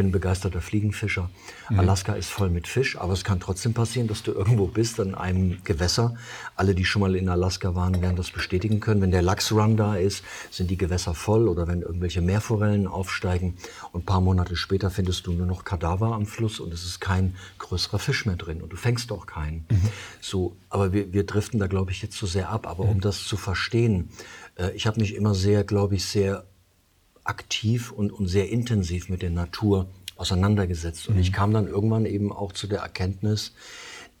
Ich 0.00 0.02
bin 0.02 0.12
begeisterter 0.12 0.62
Fliegenfischer. 0.62 1.28
Mhm. 1.68 1.80
Alaska 1.80 2.14
ist 2.14 2.30
voll 2.30 2.48
mit 2.48 2.66
Fisch, 2.66 2.96
aber 2.96 3.12
es 3.12 3.22
kann 3.22 3.38
trotzdem 3.38 3.74
passieren, 3.74 4.08
dass 4.08 4.22
du 4.22 4.32
irgendwo 4.32 4.66
bist 4.66 4.98
in 4.98 5.14
einem 5.14 5.62
Gewässer. 5.62 6.16
Alle, 6.56 6.74
die 6.74 6.86
schon 6.86 7.02
mal 7.02 7.14
in 7.16 7.28
Alaska 7.28 7.74
waren, 7.74 8.00
werden 8.00 8.16
das 8.16 8.30
bestätigen 8.30 8.80
können. 8.80 9.02
Wenn 9.02 9.10
der 9.10 9.20
Lachsrun 9.20 9.76
da 9.76 9.96
ist, 9.96 10.24
sind 10.50 10.70
die 10.70 10.78
Gewässer 10.78 11.12
voll 11.12 11.48
oder 11.48 11.68
wenn 11.68 11.82
irgendwelche 11.82 12.22
Meerforellen 12.22 12.86
aufsteigen 12.86 13.58
und 13.92 14.04
ein 14.04 14.06
paar 14.06 14.22
Monate 14.22 14.56
später 14.56 14.90
findest 14.90 15.26
du 15.26 15.34
nur 15.34 15.46
noch 15.46 15.64
Kadaver 15.64 16.14
am 16.14 16.24
Fluss 16.24 16.60
und 16.60 16.72
es 16.72 16.86
ist 16.86 17.02
kein 17.02 17.36
größerer 17.58 17.98
Fisch 17.98 18.24
mehr 18.24 18.36
drin 18.36 18.62
und 18.62 18.72
du 18.72 18.76
fängst 18.76 19.12
auch 19.12 19.26
keinen. 19.26 19.66
Mhm. 19.68 19.82
So, 20.22 20.56
aber 20.70 20.94
wir, 20.94 21.12
wir 21.12 21.26
driften 21.26 21.60
da, 21.60 21.66
glaube 21.66 21.90
ich, 21.90 22.00
jetzt 22.00 22.16
zu 22.16 22.24
so 22.24 22.32
sehr 22.32 22.48
ab. 22.48 22.66
Aber 22.66 22.84
mhm. 22.84 22.90
um 22.92 23.00
das 23.02 23.24
zu 23.24 23.36
verstehen, 23.36 24.08
äh, 24.56 24.70
ich 24.70 24.86
habe 24.86 24.98
mich 24.98 25.14
immer 25.14 25.34
sehr, 25.34 25.62
glaube 25.62 25.94
ich, 25.96 26.06
sehr 26.06 26.46
aktiv 27.24 27.92
und, 27.92 28.12
und 28.12 28.26
sehr 28.26 28.50
intensiv 28.50 29.08
mit 29.08 29.22
der 29.22 29.30
Natur 29.30 29.88
auseinandergesetzt. 30.16 31.08
Und 31.08 31.16
mhm. 31.16 31.20
ich 31.20 31.32
kam 31.32 31.52
dann 31.52 31.66
irgendwann 31.66 32.06
eben 32.06 32.32
auch 32.32 32.52
zu 32.52 32.66
der 32.66 32.80
Erkenntnis, 32.80 33.52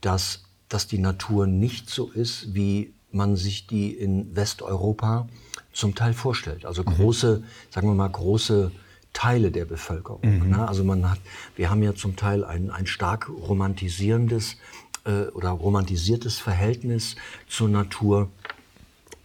dass, 0.00 0.44
dass 0.68 0.86
die 0.86 0.98
Natur 0.98 1.46
nicht 1.46 1.90
so 1.90 2.10
ist, 2.10 2.54
wie 2.54 2.94
man 3.12 3.36
sich 3.36 3.66
die 3.66 3.92
in 3.92 4.34
Westeuropa 4.34 5.28
zum 5.72 5.94
Teil 5.94 6.14
vorstellt. 6.14 6.64
Also 6.64 6.82
mhm. 6.82 6.86
große, 6.86 7.42
sagen 7.70 7.88
wir 7.88 7.94
mal, 7.94 8.08
große 8.08 8.72
Teile 9.12 9.50
der 9.50 9.64
Bevölkerung. 9.64 10.20
Mhm. 10.22 10.50
Ne? 10.50 10.68
Also 10.68 10.84
man 10.84 11.10
hat, 11.10 11.18
wir 11.56 11.70
haben 11.70 11.82
ja 11.82 11.94
zum 11.94 12.16
Teil 12.16 12.44
ein, 12.44 12.70
ein 12.70 12.86
stark 12.86 13.28
romantisierendes 13.28 14.56
äh, 15.04 15.24
oder 15.28 15.50
romantisiertes 15.50 16.38
Verhältnis 16.38 17.16
zur 17.48 17.68
Natur 17.68 18.30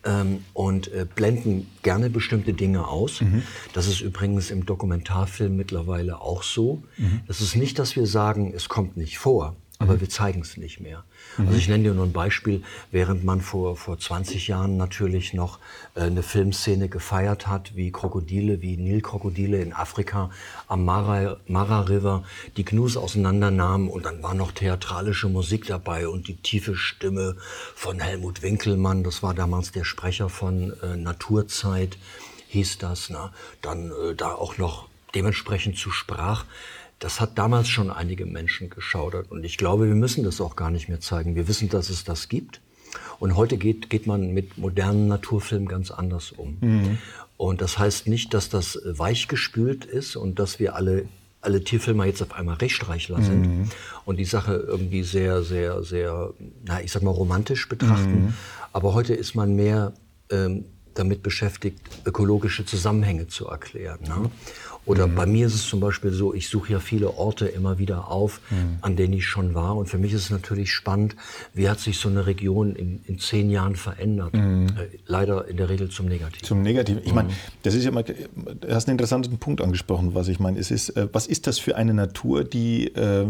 ähm, 0.06 0.44
und 0.54 0.92
äh, 0.94 1.06
blenden 1.14 1.68
gerne 1.82 2.10
bestimmte 2.10 2.54
Dinge 2.54 2.88
aus. 2.88 3.22
Mhm. 3.22 3.44
Das 3.74 3.88
ist 3.88 4.02
übrigens 4.02 4.52
im 4.52 4.66
Dokumentarfilm 4.66 5.56
mittlerweile 5.56 6.22
auch 6.22 6.44
so. 6.44 6.84
Mhm. 6.98 7.22
Das 7.28 7.42
ist 7.42 7.56
nicht, 7.56 7.80
dass 7.80 7.96
wir 7.96 8.08
sagen, 8.08 8.54
es 8.56 8.70
kommt 8.70 8.98
nicht 8.98 9.18
vor 9.18 9.56
aber 9.78 9.96
mhm. 9.96 10.02
wir 10.02 10.10
zeigen 10.10 10.42
es 10.42 10.58
nicht 10.58 10.80
mehr. 10.80 11.04
Mhm. 11.38 11.48
Also 11.48 11.58
ich 11.60 11.68
nenne 11.68 11.84
dir 11.84 11.94
nur 11.94 12.06
ein 12.06 12.14
Beispiel, 12.14 12.64
während 12.92 13.24
man 13.24 13.42
vor, 13.42 13.76
vor 13.76 14.00
20 14.00 14.48
Jahren 14.48 14.78
natürlich 14.78 15.34
noch 15.34 15.60
äh, 15.96 16.02
eine 16.02 16.24
Filmszene 16.24 16.88
gefeiert 16.88 17.48
hat, 17.48 17.76
wie 17.76 17.92
Krokodile, 17.92 18.62
wie 18.62 18.78
Nilkrokodile 18.78 19.62
in 19.62 19.74
Afrika 19.74 20.32
am 20.68 20.86
Mara, 20.86 21.38
Mara 21.48 21.82
River 21.82 22.24
die 22.56 22.64
Gnus 22.64 22.96
auseinandernahmen 22.96 23.90
und 23.90 24.06
dann 24.06 24.24
war 24.24 24.34
noch 24.34 24.52
theatralische 24.54 25.28
Musik 25.28 25.66
dabei 25.68 26.08
und 26.08 26.28
die 26.28 26.38
tiefe 26.38 26.76
Stimme 26.76 27.36
von 27.76 28.00
Helmut 28.00 28.42
Winkelmann, 28.42 29.04
das 29.04 29.24
war 29.24 29.34
damals 29.34 29.72
der 29.72 29.84
Sprecher 29.84 30.30
von 30.30 30.74
äh, 30.82 30.96
Naturzeit, 30.96 31.98
hieß 32.48 32.78
das, 32.78 33.10
na, 33.10 33.34
dann 33.62 33.92
äh, 33.92 34.16
da 34.16 34.34
auch 34.36 34.58
noch 34.58 34.88
dementsprechend 35.14 35.78
zu 35.78 35.92
sprach 35.92 36.46
das 37.00 37.20
hat 37.20 37.38
damals 37.38 37.68
schon 37.68 37.92
einige 37.92 38.26
Menschen 38.26 38.70
geschaudert. 38.70 39.32
Und 39.32 39.44
ich 39.44 39.58
glaube, 39.58 39.88
wir 39.88 39.96
müssen 39.96 40.24
das 40.24 40.40
auch 40.42 40.56
gar 40.56 40.72
nicht 40.72 40.88
mehr 40.88 41.00
zeigen. 41.00 41.36
Wir 41.36 41.48
wissen, 41.48 41.70
dass 41.70 41.90
es 41.90 42.04
das 42.04 42.30
gibt. 42.30 42.62
Und 43.20 43.36
heute 43.36 43.58
geht, 43.58 43.90
geht 43.90 44.08
man 44.08 44.34
mit 44.34 44.58
modernen 44.58 45.08
Naturfilmen 45.08 45.68
ganz 45.68 45.92
anders 45.92 46.32
um. 46.32 46.58
Mhm. 46.62 46.98
Und 47.38 47.62
das 47.62 47.78
heißt 47.78 48.08
nicht, 48.08 48.34
dass 48.34 48.50
das 48.50 48.80
weichgespült 48.86 49.84
ist 49.86 50.16
und 50.16 50.40
dass 50.40 50.60
wir 50.60 50.76
alle, 50.76 51.06
alle 51.42 51.64
Tierfilmer 51.64 52.06
jetzt 52.06 52.22
auf 52.22 52.34
einmal 52.34 52.56
Rechtstreichler 52.56 53.22
sind 53.22 53.42
mhm. 53.42 53.70
und 54.06 54.18
die 54.18 54.26
Sache 54.26 54.54
irgendwie 54.56 55.04
sehr, 55.04 55.44
sehr, 55.44 55.84
sehr, 55.84 56.34
na, 56.64 56.82
ich 56.82 56.92
sag 56.92 57.04
mal, 57.04 57.12
romantisch 57.12 57.68
betrachten. 57.68 58.26
Mhm. 58.26 58.34
Aber 58.72 58.94
heute 58.94 59.14
ist 59.14 59.36
man 59.36 59.56
mehr 59.56 59.94
ähm, 60.30 60.66
damit 60.94 61.24
beschäftigt, 61.24 61.80
ökologische 62.06 62.66
Zusammenhänge 62.66 63.28
zu 63.28 63.48
erklären. 63.48 64.00
Ne? 64.04 64.32
Oder 64.86 65.08
mhm. 65.08 65.16
bei 65.16 65.26
mir 65.26 65.48
ist 65.48 65.56
es 65.56 65.68
zum 65.68 65.80
Beispiel 65.80 66.12
so, 66.12 66.34
ich 66.34 66.48
suche 66.50 66.74
ja 66.74 66.80
viele 66.80 67.18
Orte 67.18 67.48
immer 67.48 67.78
wieder 67.80 68.10
auf, 68.10 68.42
mhm. 68.50 68.78
an 68.82 68.96
denen 68.96 69.14
ich 69.14 69.26
schon 69.26 69.56
war. 69.56 69.76
Und 69.76 69.88
für 69.88 69.98
mich 69.98 70.14
ist 70.14 70.24
es 70.24 70.30
natürlich 70.30 70.72
spannend, 70.72 71.16
wie 71.54 71.70
hat 71.70 71.80
sich 71.80 71.98
so 71.98 72.10
eine 72.10 72.26
Region 72.26 72.76
in, 72.76 73.02
in 73.06 73.20
zehn 73.20 73.50
Jahren 73.50 73.76
verändert. 73.76 74.34
Mhm. 74.34 74.68
Äh, 74.68 74.98
leider 75.06 75.48
in 75.48 75.58
der 75.58 75.70
Regel 75.70 75.90
zum 75.90 76.08
Negativen. 76.08 76.46
Zum 76.46 76.62
Negativen. 76.62 77.02
Ich 77.04 77.14
meine, 77.14 77.30
mhm. 77.30 77.34
das 77.64 77.74
ist 77.74 77.84
ja 77.84 77.92
mal, 77.92 78.04
du 78.04 78.16
hast 78.70 78.88
einen 78.88 78.94
interessanten 78.94 79.38
Punkt 79.38 79.62
angesprochen, 79.62 80.14
was 80.14 80.28
ich 80.28 80.40
meine. 80.40 80.60
Es 80.60 80.72
ist, 80.72 80.90
äh, 80.90 81.08
was 81.12 81.28
ist 81.28 81.48
das 81.48 81.60
für 81.60 81.76
eine 81.76 81.94
Natur, 81.94 82.44
die 82.44 82.88
äh, 82.88 83.26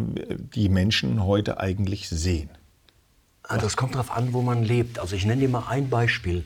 die 0.54 0.70
Menschen 0.70 1.24
heute 1.24 1.60
eigentlich 1.60 2.10
sehen? 2.10 2.50
Ah, 3.48 3.58
das 3.58 3.78
kommt 3.78 3.94
darauf 3.94 4.12
an, 4.12 4.34
wo 4.34 4.42
man 4.42 4.64
lebt. 4.64 4.98
Also 4.98 5.16
ich 5.16 5.26
nenne 5.26 5.42
dir 5.42 5.50
mal 5.50 5.66
ein 5.70 5.90
Beispiel. 5.90 6.46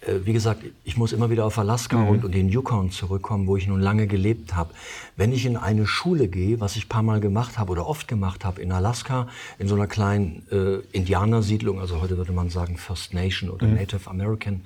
Äh, 0.00 0.20
wie 0.24 0.32
gesagt, 0.32 0.64
ich 0.84 0.96
muss 0.96 1.12
immer 1.12 1.30
wieder 1.30 1.44
auf 1.44 1.58
Alaska 1.58 1.96
mhm. 1.96 2.08
und, 2.08 2.24
und, 2.24 2.34
den 2.34 2.48
Yukon 2.48 2.90
zurückkommen, 2.90 3.46
wo 3.46 3.56
ich 3.56 3.66
nun 3.66 3.80
lange 3.80 4.06
gelebt 4.06 4.54
habe. 4.54 4.72
Wenn 5.16 5.32
ich 5.32 5.46
in 5.46 5.56
eine 5.56 5.86
Schule 5.86 6.28
gehe, 6.28 6.60
was 6.60 6.76
ich 6.76 6.88
paar 6.88 7.02
Mal 7.02 7.20
gemacht 7.20 7.58
habe 7.58 7.72
oder 7.72 7.86
oft 7.86 8.08
gemacht 8.08 8.44
habe, 8.44 8.60
in 8.60 8.72
Alaska, 8.72 9.28
in 9.58 9.68
so 9.68 9.74
einer 9.74 9.86
kleinen 9.86 10.46
äh, 10.50 10.78
Indianersiedlung, 10.96 11.80
also 11.80 12.00
heute 12.00 12.16
würde 12.16 12.32
man 12.32 12.50
sagen 12.50 12.76
First 12.76 13.14
Nation 13.14 13.50
oder 13.50 13.66
mhm. 13.66 13.74
Native 13.74 14.08
American 14.08 14.62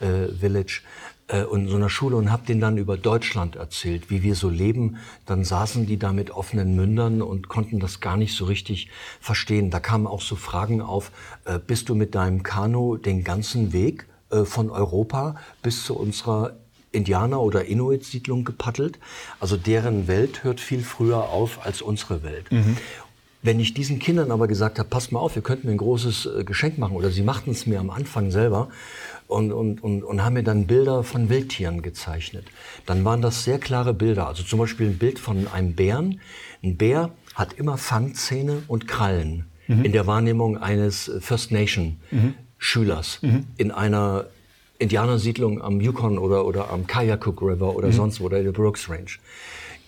äh, 0.00 0.28
Village, 0.28 0.82
äh, 1.28 1.44
und 1.44 1.62
in 1.62 1.68
so 1.68 1.76
einer 1.76 1.88
Schule 1.88 2.16
und 2.16 2.30
habe 2.30 2.46
denen 2.46 2.60
dann 2.60 2.76
über 2.76 2.96
Deutschland 2.96 3.56
erzählt, 3.56 4.10
wie 4.10 4.22
wir 4.22 4.34
so 4.34 4.48
leben, 4.48 4.96
dann 5.26 5.44
saßen 5.44 5.86
die 5.86 5.98
da 5.98 6.12
mit 6.12 6.30
offenen 6.30 6.76
Mündern 6.76 7.22
und 7.22 7.48
konnten 7.48 7.80
das 7.80 8.00
gar 8.00 8.16
nicht 8.16 8.34
so 8.34 8.44
richtig 8.44 8.88
verstehen. 9.20 9.70
Da 9.70 9.80
kamen 9.80 10.06
auch 10.06 10.20
so 10.20 10.36
Fragen 10.36 10.80
auf, 10.80 11.10
äh, 11.44 11.58
bist 11.58 11.88
du 11.88 11.94
mit 11.94 12.14
deinem 12.14 12.42
Kanu 12.42 12.96
den 12.96 13.24
ganzen 13.24 13.72
Weg 13.72 14.06
von 14.44 14.70
Europa 14.70 15.36
bis 15.62 15.84
zu 15.84 15.96
unserer 15.96 16.54
Indianer- 16.92 17.40
oder 17.40 17.64
Inuit-Siedlung 17.64 18.44
gepaddelt. 18.44 18.98
Also 19.40 19.56
deren 19.56 20.08
Welt 20.08 20.44
hört 20.44 20.60
viel 20.60 20.82
früher 20.82 21.28
auf 21.28 21.64
als 21.64 21.82
unsere 21.82 22.22
Welt. 22.22 22.50
Mhm. 22.52 22.76
Wenn 23.44 23.58
ich 23.58 23.74
diesen 23.74 23.98
Kindern 23.98 24.30
aber 24.30 24.46
gesagt 24.46 24.78
habe, 24.78 24.88
passt 24.88 25.10
mal 25.10 25.18
auf, 25.18 25.34
ihr 25.34 25.42
könnt 25.42 25.64
mir 25.64 25.72
ein 25.72 25.78
großes 25.78 26.26
äh, 26.26 26.44
Geschenk 26.44 26.78
machen, 26.78 26.94
oder 26.94 27.10
sie 27.10 27.22
machten 27.22 27.50
es 27.50 27.66
mir 27.66 27.80
am 27.80 27.90
Anfang 27.90 28.30
selber 28.30 28.68
und, 29.26 29.50
und, 29.50 29.82
und, 29.82 30.04
und 30.04 30.24
haben 30.24 30.34
mir 30.34 30.44
dann 30.44 30.68
Bilder 30.68 31.02
von 31.02 31.28
Wildtieren 31.28 31.82
gezeichnet, 31.82 32.46
dann 32.86 33.04
waren 33.04 33.20
das 33.20 33.42
sehr 33.42 33.58
klare 33.58 33.94
Bilder. 33.94 34.28
Also 34.28 34.44
zum 34.44 34.60
Beispiel 34.60 34.90
ein 34.90 34.98
Bild 34.98 35.18
von 35.18 35.48
einem 35.48 35.74
Bären. 35.74 36.20
Ein 36.62 36.76
Bär 36.76 37.10
hat 37.34 37.54
immer 37.54 37.78
Fangzähne 37.78 38.62
und 38.68 38.86
Krallen 38.86 39.46
mhm. 39.66 39.84
in 39.84 39.90
der 39.90 40.06
Wahrnehmung 40.06 40.56
eines 40.56 41.10
First 41.20 41.50
Nation. 41.50 41.98
Mhm. 42.12 42.34
Schülers 42.62 43.18
mhm. 43.22 43.44
in 43.56 43.72
einer 43.72 44.26
Indianersiedlung 44.78 45.60
am 45.60 45.80
Yukon 45.80 46.16
oder, 46.16 46.46
oder 46.46 46.70
am 46.70 46.86
Kayakuk 46.86 47.42
River 47.42 47.74
oder 47.74 47.88
mhm. 47.88 47.92
sonst 47.92 48.20
wo, 48.20 48.26
oder 48.26 48.38
in 48.38 48.44
der 48.44 48.52
Brooks 48.52 48.88
Range. 48.88 49.10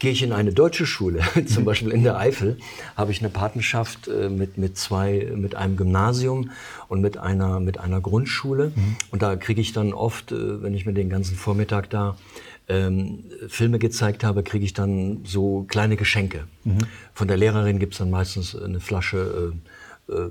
Gehe 0.00 0.10
ich 0.10 0.24
in 0.24 0.32
eine 0.32 0.52
deutsche 0.52 0.84
Schule, 0.84 1.20
zum 1.46 1.62
mhm. 1.62 1.66
Beispiel 1.66 1.92
in 1.92 2.02
der 2.02 2.18
Eifel, 2.18 2.58
habe 2.96 3.12
ich 3.12 3.20
eine 3.20 3.28
Patenschaft 3.28 4.08
äh, 4.08 4.28
mit, 4.28 4.58
mit 4.58 4.76
zwei, 4.76 5.30
mit 5.36 5.54
einem 5.54 5.76
Gymnasium 5.76 6.50
und 6.88 7.00
mit 7.00 7.16
einer, 7.16 7.60
mit 7.60 7.78
einer 7.78 8.00
Grundschule. 8.00 8.72
Mhm. 8.74 8.96
Und 9.12 9.22
da 9.22 9.36
kriege 9.36 9.60
ich 9.60 9.72
dann 9.72 9.92
oft, 9.92 10.32
äh, 10.32 10.60
wenn 10.60 10.74
ich 10.74 10.84
mir 10.84 10.94
den 10.94 11.10
ganzen 11.10 11.36
Vormittag 11.36 11.90
da 11.90 12.16
ähm, 12.68 13.22
Filme 13.46 13.78
gezeigt 13.78 14.24
habe, 14.24 14.42
kriege 14.42 14.64
ich 14.64 14.72
dann 14.72 15.20
so 15.24 15.64
kleine 15.68 15.96
Geschenke. 15.96 16.48
Mhm. 16.64 16.78
Von 17.12 17.28
der 17.28 17.36
Lehrerin 17.36 17.78
gibt 17.78 17.92
es 17.92 17.98
dann 17.98 18.10
meistens 18.10 18.56
eine 18.56 18.80
Flasche 18.80 19.52
äh, 20.08 20.12
äh, 20.12 20.30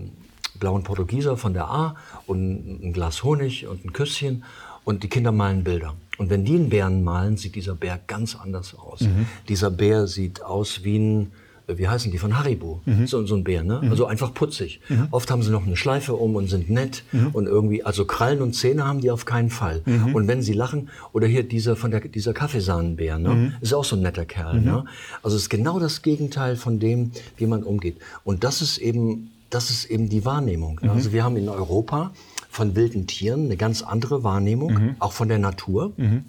blauen 0.59 0.83
Portugieser 0.83 1.37
von 1.37 1.53
der 1.53 1.67
A 1.67 1.95
und 2.27 2.83
ein 2.83 2.93
Glas 2.93 3.23
Honig 3.23 3.67
und 3.67 3.85
ein 3.85 3.93
Küsschen 3.93 4.43
und 4.83 5.03
die 5.03 5.09
Kinder 5.09 5.31
malen 5.31 5.63
Bilder. 5.63 5.95
Und 6.17 6.29
wenn 6.29 6.45
die 6.45 6.55
einen 6.55 6.69
Bären 6.69 7.03
malen, 7.03 7.37
sieht 7.37 7.55
dieser 7.55 7.75
Bär 7.75 7.99
ganz 8.05 8.35
anders 8.35 8.75
aus. 8.75 9.01
Mhm. 9.01 9.25
Dieser 9.49 9.71
Bär 9.71 10.07
sieht 10.07 10.43
aus 10.43 10.83
wie 10.83 10.99
ein, 10.99 11.31
wie 11.67 11.87
heißen 11.87 12.11
die, 12.11 12.17
von 12.17 12.37
Haribo, 12.37 12.81
mhm. 12.85 13.07
so, 13.07 13.25
so, 13.25 13.35
ein 13.35 13.43
Bär, 13.43 13.63
ne? 13.63 13.79
Mhm. 13.81 13.89
Also 13.89 14.05
einfach 14.05 14.33
putzig. 14.33 14.81
Mhm. 14.89 15.07
Oft 15.09 15.31
haben 15.31 15.41
sie 15.41 15.49
noch 15.49 15.65
eine 15.65 15.75
Schleife 15.75 16.13
um 16.13 16.35
und 16.35 16.49
sind 16.49 16.69
nett 16.69 17.03
mhm. 17.13 17.29
und 17.29 17.47
irgendwie, 17.47 17.83
also 17.83 18.05
Krallen 18.05 18.41
und 18.41 18.53
Zähne 18.53 18.85
haben 18.85 19.01
die 19.01 19.09
auf 19.09 19.25
keinen 19.25 19.49
Fall. 19.49 19.81
Mhm. 19.85 20.13
Und 20.13 20.27
wenn 20.27 20.41
sie 20.41 20.53
lachen, 20.53 20.89
oder 21.13 21.25
hier 21.25 21.43
dieser 21.43 21.75
von 21.75 21.89
der, 21.89 22.01
dieser 22.01 22.33
Kaffeesahnenbär, 22.33 23.17
ne? 23.17 23.53
Ist 23.61 23.73
auch 23.73 23.85
so 23.85 23.95
ein 23.95 24.01
netter 24.01 24.25
Kerl, 24.25 24.61
ne? 24.61 24.85
Also 25.23 25.35
es 25.35 25.43
ist 25.43 25.49
genau 25.49 25.79
das 25.79 26.01
Gegenteil 26.03 26.57
von 26.57 26.79
dem, 26.79 27.11
wie 27.37 27.47
man 27.47 27.63
umgeht. 27.63 27.97
Und 28.23 28.43
das 28.43 28.61
ist 28.61 28.77
eben 28.77 29.31
das 29.53 29.69
ist 29.69 29.85
eben 29.85 30.09
die 30.09 30.25
Wahrnehmung. 30.25 30.79
Mhm. 30.81 30.89
Also 30.89 31.13
wir 31.13 31.23
haben 31.23 31.37
in 31.37 31.49
Europa 31.49 32.11
von 32.49 32.75
wilden 32.75 33.07
Tieren 33.07 33.45
eine 33.45 33.57
ganz 33.57 33.81
andere 33.81 34.23
Wahrnehmung, 34.23 34.73
mhm. 34.73 34.95
auch 34.99 35.13
von 35.13 35.27
der 35.27 35.39
Natur. 35.39 35.93
Mhm. 35.97 36.25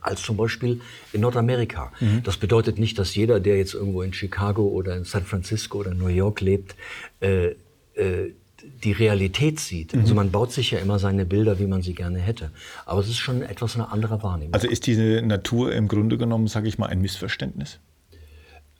Als 0.00 0.20
zum 0.22 0.36
Beispiel 0.36 0.80
in 1.12 1.20
Nordamerika. 1.20 1.92
Mhm. 2.00 2.24
Das 2.24 2.36
bedeutet 2.36 2.76
nicht, 2.76 2.98
dass 2.98 3.14
jeder, 3.14 3.38
der 3.38 3.56
jetzt 3.56 3.72
irgendwo 3.72 4.02
in 4.02 4.12
Chicago 4.12 4.66
oder 4.66 4.96
in 4.96 5.04
San 5.04 5.22
Francisco 5.24 5.78
oder 5.78 5.94
New 5.94 6.08
York 6.08 6.40
lebt, 6.40 6.74
äh, 7.20 7.54
äh, 7.94 8.32
die 8.82 8.90
Realität 8.90 9.60
sieht. 9.60 9.94
Also 9.94 10.14
mhm. 10.14 10.16
man 10.16 10.30
baut 10.32 10.50
sich 10.50 10.72
ja 10.72 10.80
immer 10.80 10.98
seine 10.98 11.24
Bilder, 11.24 11.60
wie 11.60 11.66
man 11.66 11.82
sie 11.82 11.94
gerne 11.94 12.18
hätte. 12.18 12.50
Aber 12.84 13.00
es 13.00 13.08
ist 13.08 13.18
schon 13.18 13.42
etwas 13.42 13.76
eine 13.76 13.92
andere 13.92 14.24
Wahrnehmung. 14.24 14.54
Also 14.54 14.68
ist 14.68 14.88
diese 14.88 15.22
Natur 15.22 15.72
im 15.72 15.86
Grunde 15.86 16.18
genommen, 16.18 16.48
sage 16.48 16.66
ich 16.66 16.78
mal, 16.78 16.86
ein 16.86 17.00
Missverständnis? 17.00 17.78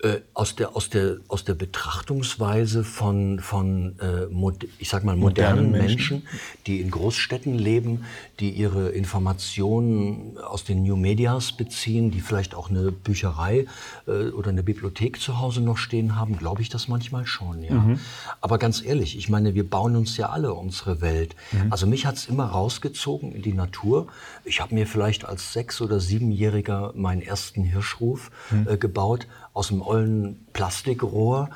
Äh, 0.02 0.22
aus, 0.34 0.56
der, 0.56 0.74
aus, 0.74 0.90
der, 0.90 1.18
aus 1.28 1.44
der 1.44 1.54
Betrachtungsweise 1.54 2.82
von, 2.82 3.38
von 3.38 3.94
äh, 4.00 4.26
ich 4.80 4.88
sag 4.88 5.04
mal, 5.04 5.14
modernen, 5.14 5.66
modernen 5.66 5.70
Menschen. 5.70 6.22
Menschen. 6.22 6.40
die 6.66 6.80
in 6.80 6.90
Großstädten 6.90 7.56
leben, 7.56 8.04
die 8.40 8.50
ihre 8.50 8.88
Informationen 8.88 10.38
aus 10.38 10.64
den 10.64 10.82
New 10.82 10.96
Medias 10.96 11.52
beziehen, 11.52 12.10
die 12.10 12.20
vielleicht 12.20 12.56
auch 12.56 12.68
eine 12.68 12.90
Bücherei 12.90 13.66
äh, 14.08 14.30
oder 14.30 14.50
eine 14.50 14.64
Bibliothek 14.64 15.20
zu 15.20 15.38
Hause 15.38 15.60
noch 15.60 15.78
stehen 15.78 16.16
haben, 16.16 16.36
glaube 16.36 16.62
ich 16.62 16.68
das 16.68 16.88
manchmal 16.88 17.24
schon, 17.24 17.62
ja. 17.62 17.74
Mhm. 17.74 18.00
Aber 18.40 18.58
ganz 18.58 18.84
ehrlich, 18.84 19.16
ich 19.16 19.28
meine, 19.28 19.54
wir 19.54 19.70
bauen 19.70 19.94
uns 19.94 20.16
ja 20.16 20.30
alle 20.30 20.52
unsere 20.52 21.00
Welt. 21.00 21.36
Mhm. 21.52 21.70
Also 21.72 21.86
mich 21.86 22.06
hat's 22.06 22.26
immer 22.26 22.46
rausgezogen 22.46 23.30
in 23.30 23.42
die 23.42 23.52
Natur. 23.52 24.08
Ich 24.44 24.60
habe 24.60 24.74
mir 24.74 24.88
vielleicht 24.88 25.26
als 25.26 25.52
sechs- 25.52 25.80
oder 25.80 26.00
siebenjähriger 26.00 26.92
meinen 26.96 27.22
ersten 27.22 27.62
Hirschruf 27.62 28.32
mhm. 28.50 28.66
äh, 28.68 28.76
gebaut 28.76 29.28
aus 29.52 29.68
dem 29.68 29.82
ollen 29.82 30.46
Plastikrohr. 30.52 31.50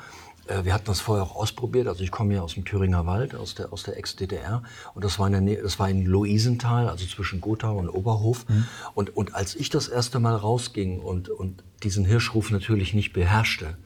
Äh, 0.47 0.65
wir 0.65 0.73
hatten 0.73 0.85
das 0.85 0.99
vorher 0.99 1.23
auch 1.23 1.35
ausprobiert. 1.35 1.87
Also 1.87 2.03
ich 2.03 2.11
komme 2.11 2.35
ja 2.35 2.41
aus 2.41 2.53
dem 2.53 2.65
Thüringer 2.65 3.05
Wald, 3.05 3.35
aus 3.35 3.55
der, 3.55 3.71
aus 3.71 3.83
der 3.83 3.97
Ex-DDR. 3.97 4.63
Und 4.93 5.03
das 5.03 5.19
war, 5.19 5.27
in 5.27 5.33
der 5.33 5.41
Nähe, 5.41 5.61
das 5.61 5.79
war 5.79 5.89
in 5.89 6.05
Luisenthal, 6.05 6.89
also 6.89 7.05
zwischen 7.05 7.41
Gotha 7.41 7.69
und 7.69 7.89
Oberhof. 7.89 8.47
Mhm. 8.47 8.65
Und, 8.93 9.15
und 9.15 9.35
als 9.35 9.55
ich 9.55 9.69
das 9.69 9.87
erste 9.87 10.19
Mal 10.19 10.35
rausging 10.35 10.99
und, 10.99 11.29
und 11.29 11.63
diesen 11.83 12.05
Hirschruf 12.05 12.51
natürlich 12.51 12.93
nicht 12.93 13.13
beherrschte, 13.13 13.77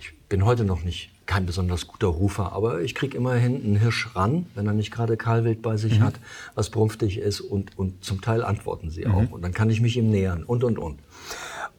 ich 0.00 0.16
bin 0.28 0.44
heute 0.44 0.64
noch 0.64 0.84
nicht 0.84 1.10
kein 1.26 1.44
besonders 1.44 1.86
guter 1.86 2.06
Rufer, 2.06 2.52
aber 2.52 2.80
ich 2.80 2.94
kriege 2.94 3.14
immerhin 3.16 3.62
einen 3.62 3.76
Hirsch 3.76 4.16
ran, 4.16 4.46
wenn 4.54 4.66
er 4.66 4.72
nicht 4.72 4.90
gerade 4.90 5.18
Kahlwild 5.18 5.60
bei 5.60 5.76
sich 5.76 5.98
mhm. 5.98 6.04
hat, 6.04 6.14
was 6.54 6.70
brumpftig 6.70 7.18
ist 7.18 7.42
und, 7.42 7.78
und 7.78 8.02
zum 8.02 8.22
Teil 8.22 8.42
antworten 8.42 8.90
sie 8.90 9.04
mhm. 9.04 9.14
auch. 9.14 9.30
Und 9.32 9.42
dann 9.42 9.52
kann 9.52 9.68
ich 9.68 9.82
mich 9.82 9.96
ihm 9.98 10.10
nähern 10.10 10.42
und, 10.42 10.64
und, 10.64 10.78
und. 10.78 11.00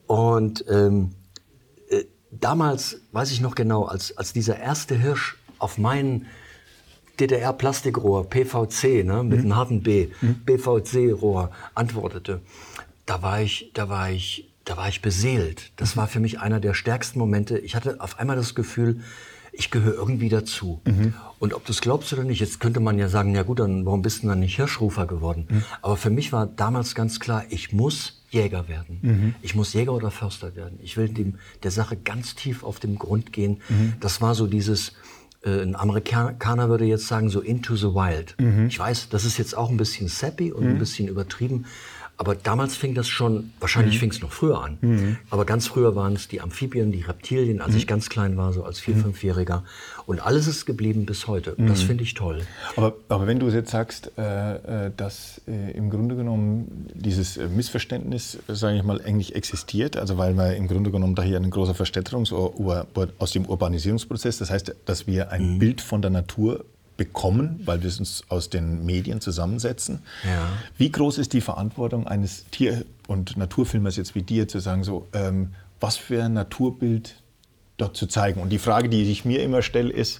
Und 0.05 0.65
ähm, 0.69 1.15
damals, 2.31 3.01
weiß 3.11 3.31
ich 3.31 3.41
noch 3.41 3.55
genau, 3.55 3.85
als, 3.85 4.17
als 4.17 4.33
dieser 4.33 4.59
erste 4.59 4.95
Hirsch 4.95 5.37
auf 5.57 5.77
mein 5.77 6.25
DDR-Plastikrohr, 7.19 8.29
PVC, 8.29 9.03
ne, 9.03 9.23
mit 9.23 9.39
mhm. 9.39 9.45
einem 9.45 9.55
harten 9.55 9.83
B, 9.83 10.09
mhm. 10.21 10.45
PVC-Rohr 10.45 11.51
antwortete, 11.75 12.41
da 13.05 13.21
war 13.21 13.41
ich, 13.41 13.71
da 13.73 13.89
war 13.89 14.09
ich, 14.09 14.49
da 14.63 14.77
war 14.77 14.87
ich 14.87 15.01
beseelt. 15.01 15.71
Das 15.75 15.95
mhm. 15.95 16.01
war 16.01 16.07
für 16.07 16.19
mich 16.19 16.39
einer 16.39 16.59
der 16.59 16.73
stärksten 16.73 17.19
Momente. 17.19 17.57
Ich 17.57 17.75
hatte 17.75 17.99
auf 17.99 18.19
einmal 18.19 18.35
das 18.35 18.55
Gefühl, 18.55 19.01
ich 19.51 19.71
gehöre 19.71 19.95
irgendwie 19.95 20.29
dazu. 20.29 20.79
Mhm. 20.85 21.13
Und 21.39 21.53
ob 21.53 21.65
du 21.65 21.71
es 21.71 21.81
glaubst 21.81 22.13
oder 22.13 22.23
nicht, 22.23 22.39
jetzt 22.39 22.59
könnte 22.59 22.79
man 22.79 22.97
ja 22.97 23.09
sagen, 23.09 23.35
ja 23.35 23.43
gut, 23.43 23.59
dann 23.59 23.85
warum 23.85 24.01
bist 24.01 24.23
du 24.23 24.27
dann 24.27 24.39
nicht 24.39 24.55
Hirschrufer 24.55 25.05
geworden? 25.05 25.47
Mhm. 25.49 25.63
Aber 25.81 25.97
für 25.97 26.09
mich 26.09 26.31
war 26.31 26.47
damals 26.47 26.95
ganz 26.95 27.19
klar, 27.19 27.43
ich 27.49 27.73
muss 27.73 28.18
Jäger 28.31 28.67
werden. 28.67 28.99
Mhm. 29.01 29.35
Ich 29.41 29.55
muss 29.55 29.73
Jäger 29.73 29.93
oder 29.93 30.11
Förster 30.11 30.55
werden. 30.55 30.79
Ich 30.81 30.97
will 30.97 31.09
dem, 31.09 31.35
der 31.63 31.71
Sache 31.71 31.97
ganz 31.97 32.35
tief 32.35 32.63
auf 32.63 32.79
den 32.79 32.97
Grund 32.97 33.33
gehen. 33.33 33.61
Mhm. 33.69 33.93
Das 33.99 34.21
war 34.21 34.35
so 34.35 34.47
dieses, 34.47 34.93
äh, 35.43 35.61
ein 35.61 35.75
Amerikaner 35.75 36.69
würde 36.69 36.85
jetzt 36.85 37.07
sagen, 37.07 37.29
so 37.29 37.41
into 37.41 37.75
the 37.75 37.87
wild. 37.87 38.35
Mhm. 38.39 38.67
Ich 38.67 38.77
weiß, 38.77 39.09
das 39.09 39.25
ist 39.25 39.37
jetzt 39.37 39.55
auch 39.55 39.69
ein 39.69 39.77
bisschen 39.77 40.07
sappy 40.07 40.51
und 40.51 40.65
ein 40.65 40.73
mhm. 40.73 40.79
bisschen 40.79 41.07
übertrieben, 41.07 41.65
aber 42.19 42.35
damals 42.35 42.75
fing 42.75 42.95
das 42.95 43.07
schon, 43.07 43.53
wahrscheinlich 43.61 43.95
mhm. 43.95 43.99
fing 43.99 44.11
es 44.11 44.21
noch 44.21 44.33
früher 44.33 44.61
an. 44.61 44.77
Mhm. 44.81 45.17
Aber 45.29 45.45
ganz 45.45 45.67
früher 45.67 45.95
waren 45.95 46.13
es 46.13 46.27
die 46.27 46.41
Amphibien, 46.41 46.91
die 46.91 46.99
Reptilien, 46.99 47.61
als 47.61 47.71
mhm. 47.71 47.77
ich 47.77 47.87
ganz 47.87 48.09
klein 48.09 48.35
war, 48.35 48.51
so 48.51 48.65
als 48.65 48.77
Vier-, 48.77 48.95
mhm. 48.95 49.03
Fünfjähriger. 49.03 49.63
Und 50.05 50.19
alles 50.19 50.45
ist 50.45 50.65
geblieben 50.65 51.05
bis 51.05 51.27
heute. 51.27 51.55
Das 51.57 51.81
mhm. 51.83 51.87
finde 51.87 52.03
ich 52.03 52.15
toll. 52.15 52.41
Aber, 52.75 52.95
aber 53.07 53.25
wenn 53.25 53.39
du 53.39 53.47
jetzt 53.47 53.71
sagst, 53.71 54.11
äh, 54.17 54.87
äh, 54.87 54.91
dass 54.97 55.39
äh, 55.47 55.71
im 55.71 55.89
Grunde 55.89 56.17
genommen 56.17 56.87
dieses 56.93 57.37
äh, 57.37 57.47
Missverständnis, 57.47 58.37
sage 58.49 58.75
ich 58.75 58.83
mal, 58.83 59.01
eigentlich 59.01 59.33
existiert, 59.35 59.95
also 59.95 60.17
weil 60.17 60.33
wir 60.33 60.57
im 60.57 60.67
Grunde 60.67 60.91
genommen 60.91 61.15
da 61.15 61.23
hier 61.23 61.37
ein 61.37 61.49
großer 61.49 61.73
Verstädterungs- 61.73 62.33
aus 62.33 63.31
dem 63.31 63.45
Urbanisierungsprozess, 63.45 64.39
das 64.39 64.49
heißt, 64.49 64.75
dass 64.83 65.07
wir 65.07 65.31
ein 65.31 65.53
mhm. 65.53 65.59
Bild 65.59 65.79
von 65.79 66.01
der 66.01 66.11
Natur 66.11 66.65
bekommen, 66.99 67.61
weil 67.63 67.81
wir 67.81 67.87
es 67.87 67.97
uns 67.97 68.23
aus 68.27 68.49
den 68.49 68.85
Medien 68.85 69.21
zusammensetzen. 69.21 70.03
Ja. 70.25 70.49
Wie 70.77 70.91
groß 70.91 71.17
ist 71.17 71.31
die 71.31 71.39
Verantwortung 71.39 72.05
eines 72.05 72.45
Tier- 72.51 72.85
und 73.07 73.37
Naturfilmers 73.37 73.95
jetzt 73.95 74.15
wie 74.15 74.21
dir, 74.21 74.49
zu 74.49 74.59
sagen, 74.59 74.83
so, 74.83 75.07
ähm, 75.13 75.53
was 75.79 75.95
für 75.95 76.21
ein 76.21 76.33
Naturbild 76.33 77.15
dort 77.77 77.95
zu 77.95 78.05
zeigen? 78.05 78.41
Und 78.41 78.49
die 78.49 78.59
Frage, 78.59 78.89
die 78.89 79.09
ich 79.09 79.23
mir 79.23 79.41
immer 79.41 79.61
stelle, 79.61 79.93
ist, 79.93 80.19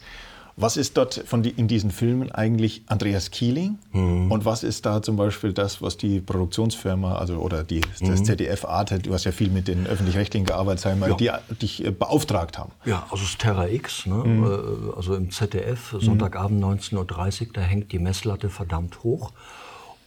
was 0.59 0.77
ist 0.77 0.97
dort 0.97 1.23
von 1.25 1.41
die, 1.41 1.51
in 1.51 1.67
diesen 1.67 1.91
Filmen 1.91 2.31
eigentlich 2.31 2.83
Andreas 2.87 3.31
Kieling 3.31 3.77
mhm. 3.91 4.31
und 4.31 4.45
was 4.45 4.63
ist 4.63 4.85
da 4.85 5.01
zum 5.01 5.15
Beispiel 5.15 5.53
das, 5.53 5.81
was 5.81 5.97
die 5.97 6.19
Produktionsfirma 6.19 7.15
also 7.17 7.37
oder 7.37 7.63
die, 7.63 7.81
das 7.99 8.01
mhm. 8.19 8.25
ZDF 8.25 8.65
Arte, 8.65 8.99
du 8.99 9.13
hast 9.13 9.23
ja 9.23 9.31
viel 9.31 9.49
mit 9.49 9.67
den 9.67 9.87
öffentlich-rechtlichen 9.87 10.45
gearbeitet, 10.45 10.81
sagen 10.81 10.99
wir, 10.99 11.15
ja. 11.19 11.39
die 11.47 11.55
dich 11.55 11.85
äh, 11.85 11.91
beauftragt 11.91 12.57
haben? 12.57 12.71
Ja, 12.85 13.07
also 13.09 13.23
das 13.23 13.37
Terra 13.37 13.67
X, 13.67 14.05
ne? 14.05 14.15
Mhm. 14.15 14.43
Äh, 14.43 14.95
also 14.95 15.15
im 15.15 15.31
ZDF, 15.31 15.95
Sonntagabend 15.99 16.63
19.30 16.63 16.95
Uhr, 17.41 17.47
da 17.53 17.61
hängt 17.61 17.91
die 17.91 17.99
Messlatte 17.99 18.49
verdammt 18.49 19.03
hoch. 19.03 19.31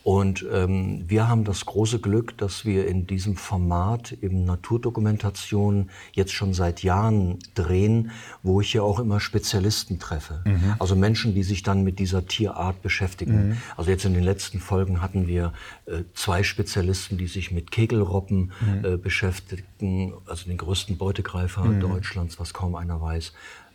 Und 0.05 0.45
ähm, 0.53 1.05
wir 1.07 1.29
haben 1.29 1.45
das 1.45 1.65
große 1.65 2.01
Glück, 2.01 2.37
dass 2.39 2.65
wir 2.65 2.87
in 2.89 3.07
diesem 3.07 3.37
Format 3.37 4.13
eben 4.21 4.45
Naturdokumentation 4.45 5.91
jetzt 6.13 6.33
schon 6.33 6.55
seit 6.55 6.83
Jahren 6.83 7.39
drehen, 7.55 8.11
wo 8.43 8.61
ich 8.61 8.73
ja 8.73 8.83
auch 8.83 8.99
immer 8.99 9.21
Spezialisten 9.21 9.99
treffe. 10.01 10.43
Mhm. 10.45 10.75
Also 10.79 10.97
Menschen, 10.97 11.35
die 11.35 11.45
sich 11.45 11.63
dann 11.63 11.85
mit 11.85 11.99
dieser 11.99 12.27
Tierart 12.27 12.83
beschäftigen. 12.83 13.51
Mhm. 13.51 13.57
Also 13.77 13.91
jetzt 13.91 14.05
in 14.05 14.15
den 14.15 14.25
letzten 14.25 14.59
Folgen 14.59 15.01
hatten 15.01 15.29
wir 15.29 15.53
äh, 15.87 16.03
zwei 16.15 16.43
Spezialisten, 16.43 17.17
die 17.17 17.29
sich 17.29 17.53
mit 17.53 17.71
Kegelroppen 17.71 18.53
mhm. 18.61 18.85
äh, 18.85 18.97
beschäftigten, 18.97 20.15
also 20.27 20.47
den 20.47 20.57
größten 20.59 20.99
Beutegreifer 20.99 21.65
mhm. 21.65 21.81
Deutschlands, 21.81 22.41
was 22.41 22.53
kaum 22.53 22.75
einer 22.75 23.01
weiß. 23.01 23.33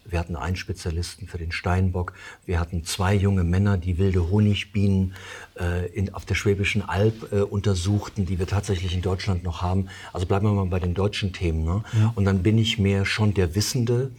Wir 0.10 0.20
hatten 0.20 0.36
einen 0.36 0.56
Spezialisten 0.56 1.28
für 1.28 1.38
den 1.38 1.52
Steinbock. 1.52 2.14
Wir 2.46 2.60
hatten 2.60 2.84
zwei 2.84 3.14
junge 3.14 3.44
Männer, 3.44 3.78
die 3.78 3.98
wilde 3.98 4.30
Honigbienen 4.30 5.14
äh, 5.60 5.88
in, 5.92 6.14
auf 6.14 6.26
der 6.26 6.36
Schwäbischen 6.36 6.88
Alb 6.88 7.32
äh, 7.32 7.42
untersuchten, 7.42 8.26
die 8.26 8.40
wir 8.40 8.48
tatsächlich 8.48 8.94
in 8.94 9.02
Deutschland 9.02 9.44
noch 9.44 9.62
haben. 9.62 9.88
Also 10.14 10.26
bleiben 10.26 10.46
wir 10.46 10.54
mal 10.54 10.66
bei 10.66 10.80
den 10.80 10.94
deutschen 10.94 11.34
Themen. 11.34 11.64
Ne? 11.64 11.84
Ja. 11.94 12.14
Und 12.16 12.26
dann 12.26 12.44
bin 12.44 12.58
ich 12.58 12.80
mehr 12.80 13.06
schon 13.06 13.34
der 13.34 13.56
Wissende. 13.56 14.12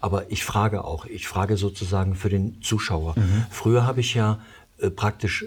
Aber 0.00 0.30
ich 0.30 0.44
frage 0.44 0.84
auch, 0.84 1.06
ich 1.06 1.28
frage 1.28 1.56
sozusagen 1.56 2.14
für 2.14 2.28
den 2.28 2.60
Zuschauer. 2.62 3.14
Mhm. 3.16 3.46
Früher 3.50 3.86
habe 3.86 4.00
ich 4.00 4.14
ja 4.14 4.40
äh, 4.78 4.90
praktisch 4.90 5.46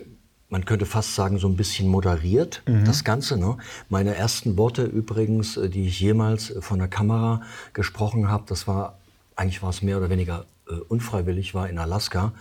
man 0.49 0.63
könnte 0.63 0.85
fast 0.85 1.15
sagen, 1.15 1.37
so 1.37 1.47
ein 1.47 1.57
bisschen 1.57 1.89
moderiert, 1.89 2.61
mhm. 2.65 2.85
das 2.85 3.03
Ganze. 3.03 3.37
Ne? 3.37 3.57
Meine 3.89 4.15
ersten 4.15 4.57
Worte 4.57 4.83
übrigens, 4.83 5.57
äh, 5.57 5.69
die 5.69 5.87
ich 5.87 5.99
jemals 5.99 6.49
äh, 6.49 6.61
von 6.61 6.79
der 6.79 6.87
Kamera 6.87 7.41
gesprochen 7.73 8.29
habe, 8.29 8.43
das 8.47 8.67
war 8.67 8.97
eigentlich 9.35 9.61
war 9.61 9.69
es 9.69 9.81
mehr 9.81 9.97
oder 9.97 10.09
weniger 10.09 10.45
äh, 10.69 10.73
unfreiwillig, 10.73 11.53
war 11.53 11.69
in 11.69 11.77
Alaska, 11.77 12.33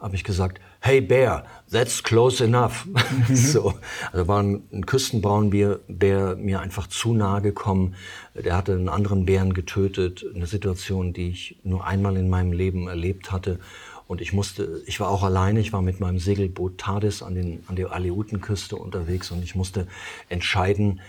habe 0.00 0.16
ich 0.16 0.24
gesagt, 0.24 0.60
hey 0.80 1.00
Bear, 1.00 1.46
that's 1.70 2.02
close 2.02 2.42
enough. 2.42 2.86
Mhm. 2.86 2.96
so, 3.36 3.74
also 4.10 4.26
war 4.26 4.42
ein, 4.42 4.64
ein 4.72 4.84
Küstenbraunbär 4.84 5.78
Bär 5.86 6.36
mir 6.36 6.60
einfach 6.60 6.88
zu 6.88 7.14
nahe 7.14 7.40
gekommen. 7.40 7.94
Der 8.34 8.56
hatte 8.56 8.72
einen 8.72 8.88
anderen 8.88 9.24
Bären 9.24 9.54
getötet, 9.54 10.24
eine 10.34 10.46
Situation, 10.46 11.12
die 11.12 11.30
ich 11.30 11.56
nur 11.62 11.86
einmal 11.86 12.16
in 12.16 12.28
meinem 12.28 12.52
Leben 12.52 12.88
erlebt 12.88 13.30
hatte. 13.30 13.60
Und 14.08 14.20
ich 14.20 14.32
musste, 14.32 14.82
ich 14.86 14.98
war 14.98 15.08
auch 15.08 15.22
alleine, 15.22 15.60
ich 15.60 15.72
war 15.72 15.82
mit 15.82 16.00
meinem 16.00 16.18
Segelboot 16.18 16.78
TARDIS 16.78 17.22
an, 17.22 17.36
den, 17.36 17.64
an 17.68 17.76
der 17.76 17.92
Aleutenküste 17.92 18.74
unterwegs 18.76 19.30
und 19.30 19.44
ich 19.44 19.54
musste 19.54 19.86
entscheiden, 20.28 21.00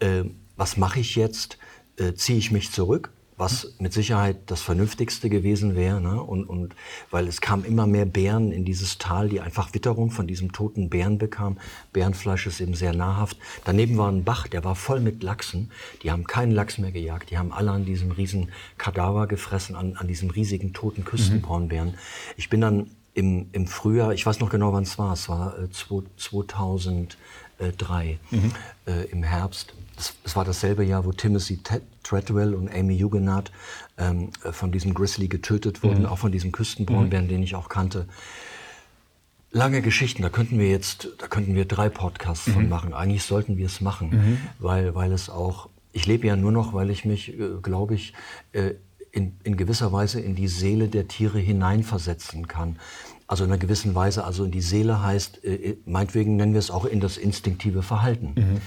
äh, 0.00 0.24
was 0.56 0.76
mache 0.76 0.98
ich 0.98 1.14
jetzt? 1.14 1.58
Äh, 1.96 2.14
Ziehe 2.14 2.38
ich 2.38 2.50
mich 2.50 2.72
zurück 2.72 3.10
was 3.42 3.74
mit 3.80 3.92
Sicherheit 3.92 4.36
das 4.46 4.62
Vernünftigste 4.62 5.28
gewesen 5.28 5.74
wäre. 5.74 6.00
Ne? 6.00 6.22
Und, 6.22 6.44
und 6.44 6.76
weil 7.10 7.26
es 7.26 7.40
kam 7.40 7.64
immer 7.64 7.88
mehr 7.88 8.06
Bären 8.06 8.52
in 8.52 8.64
dieses 8.64 8.98
Tal, 8.98 9.28
die 9.28 9.40
einfach 9.40 9.74
Witterung 9.74 10.12
von 10.12 10.28
diesem 10.28 10.52
toten 10.52 10.88
Bären 10.88 11.18
bekamen. 11.18 11.58
Bärenfleisch 11.92 12.46
ist 12.46 12.60
eben 12.60 12.74
sehr 12.74 12.94
nahrhaft. 12.94 13.36
Daneben 13.64 13.98
war 13.98 14.12
ein 14.12 14.22
Bach, 14.22 14.46
der 14.46 14.62
war 14.62 14.76
voll 14.76 15.00
mit 15.00 15.24
Lachsen. 15.24 15.72
Die 16.04 16.12
haben 16.12 16.22
keinen 16.24 16.52
Lachs 16.52 16.78
mehr 16.78 16.92
gejagt. 16.92 17.30
Die 17.30 17.38
haben 17.38 17.52
alle 17.52 17.72
an 17.72 17.84
diesem 17.84 18.12
riesen 18.12 18.52
Kadaver 18.78 19.26
gefressen, 19.26 19.74
an, 19.74 19.96
an 19.96 20.06
diesem 20.06 20.30
riesigen 20.30 20.72
toten 20.72 21.04
Küstenbraunbären. 21.04 21.88
Mhm. 21.88 21.94
Ich 22.36 22.48
bin 22.48 22.60
dann 22.60 22.92
im, 23.14 23.48
im 23.50 23.66
Frühjahr, 23.66 24.14
ich 24.14 24.24
weiß 24.24 24.38
noch 24.38 24.50
genau, 24.50 24.72
wann 24.72 24.84
es 24.84 24.98
war, 24.98 25.14
es 25.14 25.28
war 25.28 25.58
äh, 25.58 25.68
2003, 25.68 28.20
mhm. 28.30 28.52
äh, 28.86 29.02
im 29.10 29.24
Herbst, 29.24 29.74
es 30.24 30.36
war 30.36 30.44
dasselbe 30.44 30.84
Jahr, 30.84 31.04
wo 31.04 31.12
Timothy 31.12 31.60
Treadwell 32.02 32.54
und 32.54 32.72
Amy 32.72 32.98
Huguenot 32.98 33.52
ähm, 33.98 34.30
von 34.50 34.72
diesem 34.72 34.94
Grizzly 34.94 35.28
getötet 35.28 35.82
wurden, 35.82 36.00
mhm. 36.00 36.06
auch 36.06 36.18
von 36.18 36.32
diesem 36.32 36.52
Küstenbraunbären, 36.52 37.26
mhm. 37.26 37.30
den 37.30 37.42
ich 37.42 37.54
auch 37.54 37.68
kannte. 37.68 38.06
Lange 39.50 39.82
Geschichten, 39.82 40.22
da 40.22 40.30
könnten 40.30 40.58
wir 40.58 40.70
jetzt, 40.70 41.08
da 41.18 41.26
könnten 41.28 41.54
wir 41.54 41.66
drei 41.66 41.90
Podcasts 41.90 42.46
mhm. 42.46 42.52
von 42.52 42.68
machen. 42.68 42.94
Eigentlich 42.94 43.24
sollten 43.24 43.58
wir 43.58 43.66
es 43.66 43.80
machen, 43.80 44.10
mhm. 44.10 44.38
weil, 44.58 44.94
weil 44.94 45.12
es 45.12 45.28
auch, 45.28 45.68
ich 45.92 46.06
lebe 46.06 46.26
ja 46.26 46.36
nur 46.36 46.52
noch, 46.52 46.72
weil 46.72 46.88
ich 46.90 47.04
mich, 47.04 47.38
äh, 47.38 47.48
glaube 47.62 47.94
ich, 47.94 48.14
äh, 48.52 48.74
in, 49.10 49.36
in 49.44 49.58
gewisser 49.58 49.92
Weise 49.92 50.20
in 50.20 50.34
die 50.34 50.48
Seele 50.48 50.88
der 50.88 51.06
Tiere 51.06 51.38
hineinversetzen 51.38 52.48
kann. 52.48 52.78
Also 53.26 53.44
in 53.44 53.50
einer 53.50 53.58
gewissen 53.58 53.94
Weise, 53.94 54.24
also 54.24 54.44
in 54.44 54.50
die 54.50 54.62
Seele 54.62 55.02
heißt, 55.02 55.44
äh, 55.44 55.76
meinetwegen 55.84 56.36
nennen 56.36 56.54
wir 56.54 56.58
es 56.58 56.70
auch 56.70 56.86
in 56.86 57.00
das 57.00 57.18
instinktive 57.18 57.82
Verhalten. 57.82 58.60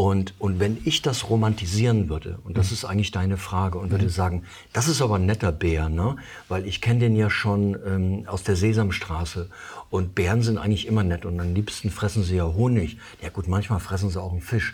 Und, 0.00 0.32
und 0.38 0.60
wenn 0.60 0.78
ich 0.86 1.02
das 1.02 1.28
romantisieren 1.28 2.08
würde, 2.08 2.38
und 2.44 2.56
das 2.56 2.70
mhm. 2.70 2.72
ist 2.72 2.84
eigentlich 2.86 3.10
deine 3.10 3.36
Frage, 3.36 3.76
und 3.76 3.90
würde 3.90 4.06
mhm. 4.06 4.08
sagen, 4.08 4.44
das 4.72 4.88
ist 4.88 5.02
aber 5.02 5.16
ein 5.16 5.26
netter 5.26 5.52
Bär, 5.52 5.90
ne? 5.90 6.16
weil 6.48 6.64
ich 6.66 6.80
kenne 6.80 7.00
den 7.00 7.16
ja 7.16 7.28
schon 7.28 7.76
ähm, 7.86 8.24
aus 8.26 8.42
der 8.42 8.56
Sesamstraße 8.56 9.50
und 9.90 10.14
Bären 10.14 10.40
sind 10.40 10.56
eigentlich 10.56 10.86
immer 10.86 11.02
nett 11.02 11.26
und 11.26 11.38
am 11.38 11.52
liebsten 11.52 11.90
fressen 11.90 12.22
sie 12.22 12.36
ja 12.36 12.46
Honig. 12.46 12.96
Ja 13.20 13.28
gut, 13.28 13.46
manchmal 13.46 13.78
fressen 13.78 14.08
sie 14.08 14.18
auch 14.18 14.32
einen 14.32 14.40
Fisch. 14.40 14.72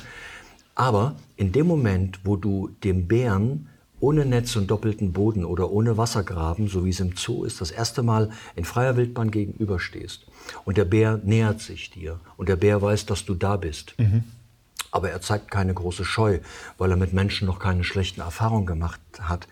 Aber 0.77 1.17
in 1.35 1.51
dem 1.51 1.67
Moment, 1.67 2.21
wo 2.23 2.37
du 2.37 2.71
dem 2.85 3.09
Bären 3.09 3.67
ohne 3.99 4.27
Netz 4.27 4.55
und 4.55 4.71
doppelten 4.71 5.13
Boden 5.13 5.45
oder 5.45 5.73
ohne 5.73 5.97
Wassergraben, 5.97 6.69
so 6.69 6.85
wie 6.85 6.91
es 6.91 7.01
im 7.01 7.17
Zoo 7.17 7.43
ist, 7.43 7.61
das 7.61 7.73
erste 7.73 8.05
Mal 8.05 8.31
in 8.55 8.65
freier 8.65 8.97
Wildbahn 8.97 9.33
gegenüberstehst 9.33 10.25
und 10.65 10.77
der 10.77 10.85
Bär 10.85 11.21
nähert 11.25 11.61
sich 11.61 11.91
dir 11.91 12.21
und 12.37 12.49
der 12.49 12.55
Bär 12.55 12.81
weiß, 12.81 13.07
dass 13.07 13.25
du 13.25 13.35
da 13.35 13.57
bist. 13.57 13.97
Mhm 13.99 14.23
aber 14.97 15.11
er 15.11 15.21
zeigt 15.21 15.51
keine 15.51 15.75
große 15.75 16.05
Scheu, 16.05 16.39
weil 16.79 16.91
er 16.91 16.97
mit 16.97 17.13
Menschen 17.13 17.47
noch 17.47 17.59
keine 17.59 17.85
schlechten 17.85 18.23
Erfahrungen 18.23 18.67
gemacht 18.67 19.01
hat, 19.21 19.47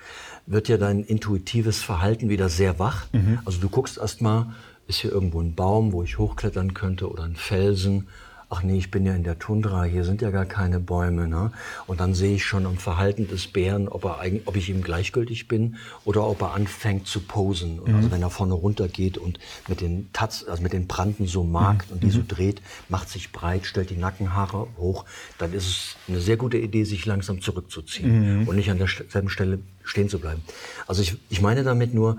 wird 0.47 0.69
ja 0.69 0.79
dein 0.79 1.05
intuitives 1.05 1.83
Verhalten 1.83 2.31
wieder 2.31 2.49
sehr 2.49 2.79
wach. 2.79 3.07
Mhm. 3.13 3.39
Also 3.45 3.61
du 3.61 3.69
guckst 3.69 3.99
erst 3.99 4.23
mal, 4.23 4.55
ist 4.87 5.01
hier 5.01 5.13
irgendwo 5.13 5.41
ein 5.41 5.55
Baum, 5.55 5.93
wo 5.93 6.03
ich 6.03 6.19
hochklettern 6.19 6.75
könnte 6.75 7.11
oder 7.11 7.25
ein 7.25 7.37
Felsen 7.37 8.09
ach 8.51 8.63
nee, 8.63 8.79
ich 8.79 8.91
bin 8.91 9.07
ja 9.07 9.15
in 9.15 9.25
der 9.25 9.39
Tundra, 9.39 9.85
hier 9.85 10.05
sind 10.05 10.23
ja 10.23 10.31
gar 10.31 10.45
keine 10.45 10.81
Bäume. 10.81 11.29
Ne? 11.29 11.53
Und 11.87 12.01
dann 12.01 12.15
sehe 12.15 12.37
ich 12.37 12.45
schon 12.45 12.67
am 12.67 12.77
Verhalten 12.77 13.29
des 13.29 13.47
Bären, 13.47 13.89
ob, 13.89 14.05
er, 14.05 14.21
ob 14.45 14.57
ich 14.57 14.69
ihm 14.69 14.83
gleichgültig 14.83 15.49
bin 15.49 15.77
oder 16.05 16.27
ob 16.27 16.43
er 16.43 16.55
anfängt 16.55 17.07
zu 17.07 17.21
posen. 17.21 17.81
Mhm. 17.85 17.95
Also 17.95 18.11
wenn 18.11 18.23
er 18.23 18.31
vorne 18.31 18.55
runter 18.55 18.89
geht 18.89 19.19
und 19.19 19.39
mit 19.69 19.81
den 19.81 20.11
Taz, 20.13 20.45
also 20.49 20.63
mit 20.63 20.73
den 20.73 20.87
Branden 20.87 21.27
so 21.27 21.45
mag 21.45 21.87
mhm. 21.87 21.95
und 21.95 22.03
die 22.03 22.11
so 22.11 22.21
mhm. 22.21 22.29
dreht, 22.29 22.63
macht 22.89 23.09
sich 23.09 23.33
breit, 23.33 23.67
stellt 23.67 23.91
die 23.91 23.97
Nackenhaare 23.97 24.69
hoch, 24.79 25.05
dann 25.39 25.53
ist 25.53 25.67
es 25.67 25.97
eine 26.09 26.21
sehr 26.21 26.37
gute 26.37 26.59
Idee, 26.59 26.85
sich 26.85 27.07
langsam 27.07 27.41
zurückzuziehen 27.41 28.43
mhm. 28.43 28.49
und 28.49 28.57
nicht 28.57 28.71
an 28.71 28.79
derselben 28.79 29.29
Stelle 29.29 29.59
stehen 29.83 30.09
zu 30.09 30.19
bleiben. 30.19 30.43
Also 30.87 31.03
ich, 31.03 31.17
ich 31.31 31.41
meine 31.41 31.65
damit 31.65 31.95
nur, 31.95 32.19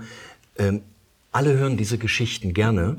ähm, 0.58 0.82
alle 1.32 1.52
hören 1.54 1.76
diese 1.76 1.98
Geschichten 1.98 2.54
gerne. 2.54 2.94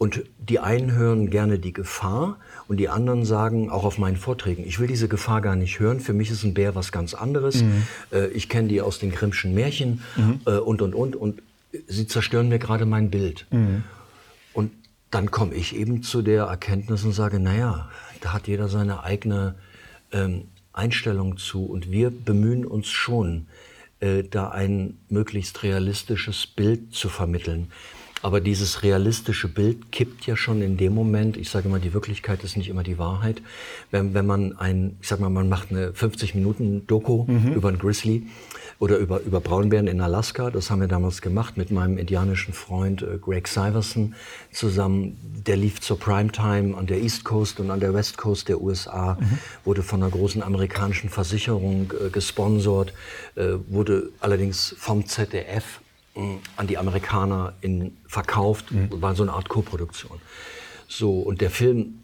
Und 0.00 0.24
die 0.38 0.60
einen 0.60 0.92
hören 0.92 1.28
gerne 1.28 1.58
die 1.58 1.74
Gefahr 1.74 2.38
und 2.68 2.78
die 2.78 2.88
anderen 2.88 3.26
sagen 3.26 3.68
auch 3.68 3.84
auf 3.84 3.98
meinen 3.98 4.16
Vorträgen, 4.16 4.64
ich 4.66 4.80
will 4.80 4.86
diese 4.88 5.08
Gefahr 5.08 5.42
gar 5.42 5.56
nicht 5.56 5.78
hören, 5.78 6.00
für 6.00 6.14
mich 6.14 6.30
ist 6.30 6.42
ein 6.42 6.54
Bär 6.54 6.74
was 6.74 6.90
ganz 6.90 7.12
anderes. 7.12 7.62
Mhm. 7.62 7.82
Äh, 8.10 8.28
ich 8.28 8.48
kenne 8.48 8.68
die 8.68 8.80
aus 8.80 8.98
den 8.98 9.10
Grimmschen 9.10 9.52
Märchen 9.52 10.00
mhm. 10.16 10.40
äh, 10.46 10.52
und, 10.52 10.80
und, 10.80 10.94
und. 10.94 11.16
Und 11.16 11.42
sie 11.86 12.06
zerstören 12.06 12.48
mir 12.48 12.58
gerade 12.58 12.86
mein 12.86 13.10
Bild. 13.10 13.46
Mhm. 13.50 13.84
Und 14.54 14.72
dann 15.10 15.30
komme 15.30 15.52
ich 15.52 15.76
eben 15.76 16.02
zu 16.02 16.22
der 16.22 16.44
Erkenntnis 16.44 17.04
und 17.04 17.12
sage, 17.12 17.38
naja, 17.38 17.90
da 18.22 18.32
hat 18.32 18.48
jeder 18.48 18.70
seine 18.70 19.04
eigene 19.04 19.56
ähm, 20.12 20.44
Einstellung 20.72 21.36
zu. 21.36 21.66
Und 21.66 21.90
wir 21.90 22.10
bemühen 22.10 22.64
uns 22.64 22.88
schon, 22.88 23.48
äh, 24.00 24.24
da 24.24 24.48
ein 24.48 24.96
möglichst 25.10 25.62
realistisches 25.62 26.46
Bild 26.46 26.94
zu 26.94 27.10
vermitteln. 27.10 27.70
Aber 28.22 28.40
dieses 28.40 28.82
realistische 28.82 29.48
Bild 29.48 29.92
kippt 29.92 30.26
ja 30.26 30.36
schon 30.36 30.60
in 30.60 30.76
dem 30.76 30.94
Moment, 30.94 31.36
ich 31.36 31.48
sage 31.48 31.68
mal, 31.68 31.80
die 31.80 31.94
Wirklichkeit 31.94 32.44
ist 32.44 32.56
nicht 32.56 32.68
immer 32.68 32.82
die 32.82 32.98
Wahrheit. 32.98 33.40
Wenn, 33.90 34.12
wenn 34.12 34.26
man 34.26 34.58
ein, 34.58 34.96
ich 35.00 35.08
sage 35.08 35.22
mal, 35.22 35.30
man 35.30 35.48
macht 35.48 35.70
eine 35.70 35.94
50 35.94 36.34
Minuten 36.34 36.86
Doku 36.86 37.24
mhm. 37.26 37.54
über 37.54 37.68
einen 37.68 37.78
Grizzly 37.78 38.26
oder 38.78 38.98
über, 38.98 39.20
über 39.20 39.40
Braunbären 39.40 39.86
in 39.86 40.02
Alaska, 40.02 40.50
das 40.50 40.70
haben 40.70 40.80
wir 40.80 40.88
damals 40.88 41.22
gemacht 41.22 41.56
mit 41.56 41.70
meinem 41.70 41.96
indianischen 41.96 42.52
Freund 42.52 43.02
äh, 43.02 43.16
Greg 43.18 43.48
Syverson 43.48 44.14
zusammen. 44.52 45.16
Der 45.46 45.56
lief 45.56 45.80
zur 45.80 45.98
Primetime 45.98 46.76
an 46.76 46.86
der 46.86 47.00
East 47.00 47.24
Coast 47.24 47.58
und 47.58 47.70
an 47.70 47.80
der 47.80 47.94
West 47.94 48.18
Coast 48.18 48.48
der 48.48 48.60
USA, 48.60 49.16
mhm. 49.18 49.38
wurde 49.64 49.82
von 49.82 50.02
einer 50.02 50.10
großen 50.10 50.42
amerikanischen 50.42 51.08
Versicherung 51.08 51.90
äh, 51.92 52.10
gesponsert, 52.10 52.92
äh, 53.36 53.54
wurde 53.68 54.10
allerdings 54.20 54.74
vom 54.78 55.06
ZDF 55.06 55.80
an 56.56 56.66
die 56.66 56.78
Amerikaner 56.78 57.54
in, 57.60 57.96
verkauft, 58.06 58.72
mhm. 58.72 59.02
war 59.02 59.14
so 59.14 59.22
eine 59.22 59.32
Art 59.32 59.48
Koproduktion. 59.48 60.20
So, 60.88 61.20
und 61.20 61.40
der 61.40 61.50
Film 61.50 61.99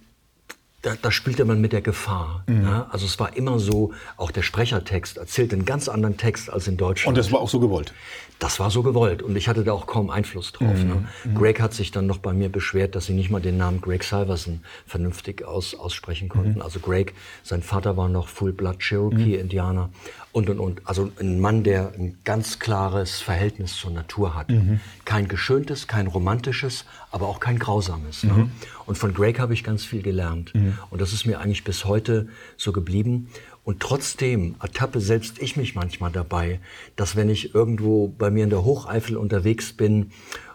da, 0.82 0.94
da 1.00 1.10
spielte 1.10 1.44
man 1.44 1.60
mit 1.60 1.72
der 1.72 1.82
Gefahr. 1.82 2.44
Mhm. 2.46 2.62
Ja? 2.62 2.88
Also 2.90 3.06
es 3.06 3.18
war 3.18 3.36
immer 3.36 3.58
so, 3.58 3.92
auch 4.16 4.30
der 4.30 4.42
Sprechertext 4.42 5.16
erzählte 5.16 5.56
einen 5.56 5.64
ganz 5.64 5.88
anderen 5.88 6.16
Text 6.16 6.50
als 6.50 6.68
in 6.68 6.76
Deutschland. 6.76 7.16
Und 7.16 7.18
das 7.18 7.32
war 7.32 7.40
auch 7.40 7.48
so 7.48 7.60
gewollt? 7.60 7.92
Das 8.38 8.60
war 8.60 8.70
so 8.70 8.82
gewollt 8.82 9.22
und 9.22 9.34
ich 9.34 9.48
hatte 9.48 9.64
da 9.64 9.72
auch 9.72 9.86
kaum 9.86 10.10
Einfluss 10.10 10.52
drauf. 10.52 10.76
Mhm. 10.76 10.88
Ne? 10.88 11.08
Mhm. 11.24 11.34
Greg 11.34 11.60
hat 11.60 11.72
sich 11.72 11.90
dann 11.90 12.06
noch 12.06 12.18
bei 12.18 12.34
mir 12.34 12.50
beschwert, 12.50 12.94
dass 12.94 13.06
sie 13.06 13.14
nicht 13.14 13.30
mal 13.30 13.40
den 13.40 13.56
Namen 13.56 13.80
Greg 13.80 14.04
Salverson 14.04 14.60
vernünftig 14.86 15.44
aus, 15.44 15.74
aussprechen 15.74 16.28
konnten. 16.28 16.56
Mhm. 16.56 16.62
Also 16.62 16.80
Greg, 16.80 17.14
sein 17.42 17.62
Vater 17.62 17.96
war 17.96 18.08
noch 18.08 18.28
Full 18.28 18.52
Blood 18.52 18.78
Cherokee-Indianer 18.80 19.88
und, 20.32 20.50
und, 20.50 20.60
und. 20.60 20.82
Also 20.84 21.10
ein 21.18 21.40
Mann, 21.40 21.64
der 21.64 21.94
ein 21.98 22.18
ganz 22.24 22.58
klares 22.58 23.20
Verhältnis 23.20 23.74
zur 23.74 23.90
Natur 23.90 24.34
hat. 24.34 24.50
Mhm. 24.50 24.80
Kein 25.06 25.28
geschöntes, 25.28 25.86
kein 25.86 26.06
romantisches, 26.06 26.84
aber 27.10 27.28
auch 27.28 27.40
kein 27.40 27.58
grausames. 27.58 28.22
Ne? 28.22 28.50
Und 28.86 28.96
von 28.96 29.12
Greg 29.12 29.38
habe 29.38 29.52
ich 29.52 29.64
ganz 29.64 29.84
viel 29.84 30.02
gelernt. 30.02 30.54
Mhm. 30.54 30.78
Und 30.90 31.00
das 31.00 31.12
ist 31.12 31.26
mir 31.26 31.40
eigentlich 31.40 31.64
bis 31.64 31.84
heute 31.84 32.28
so 32.56 32.72
geblieben. 32.72 33.28
Und 33.64 33.80
trotzdem 33.80 34.54
ertappe 34.62 35.00
selbst 35.00 35.40
ich 35.40 35.56
mich 35.56 35.74
manchmal 35.74 36.12
dabei, 36.12 36.60
dass 36.94 37.16
wenn 37.16 37.28
ich 37.28 37.54
irgendwo 37.54 38.08
bei 38.08 38.30
mir 38.30 38.44
in 38.44 38.50
der 38.50 38.64
Hocheifel 38.64 39.16
unterwegs 39.16 39.72
bin 39.72 40.12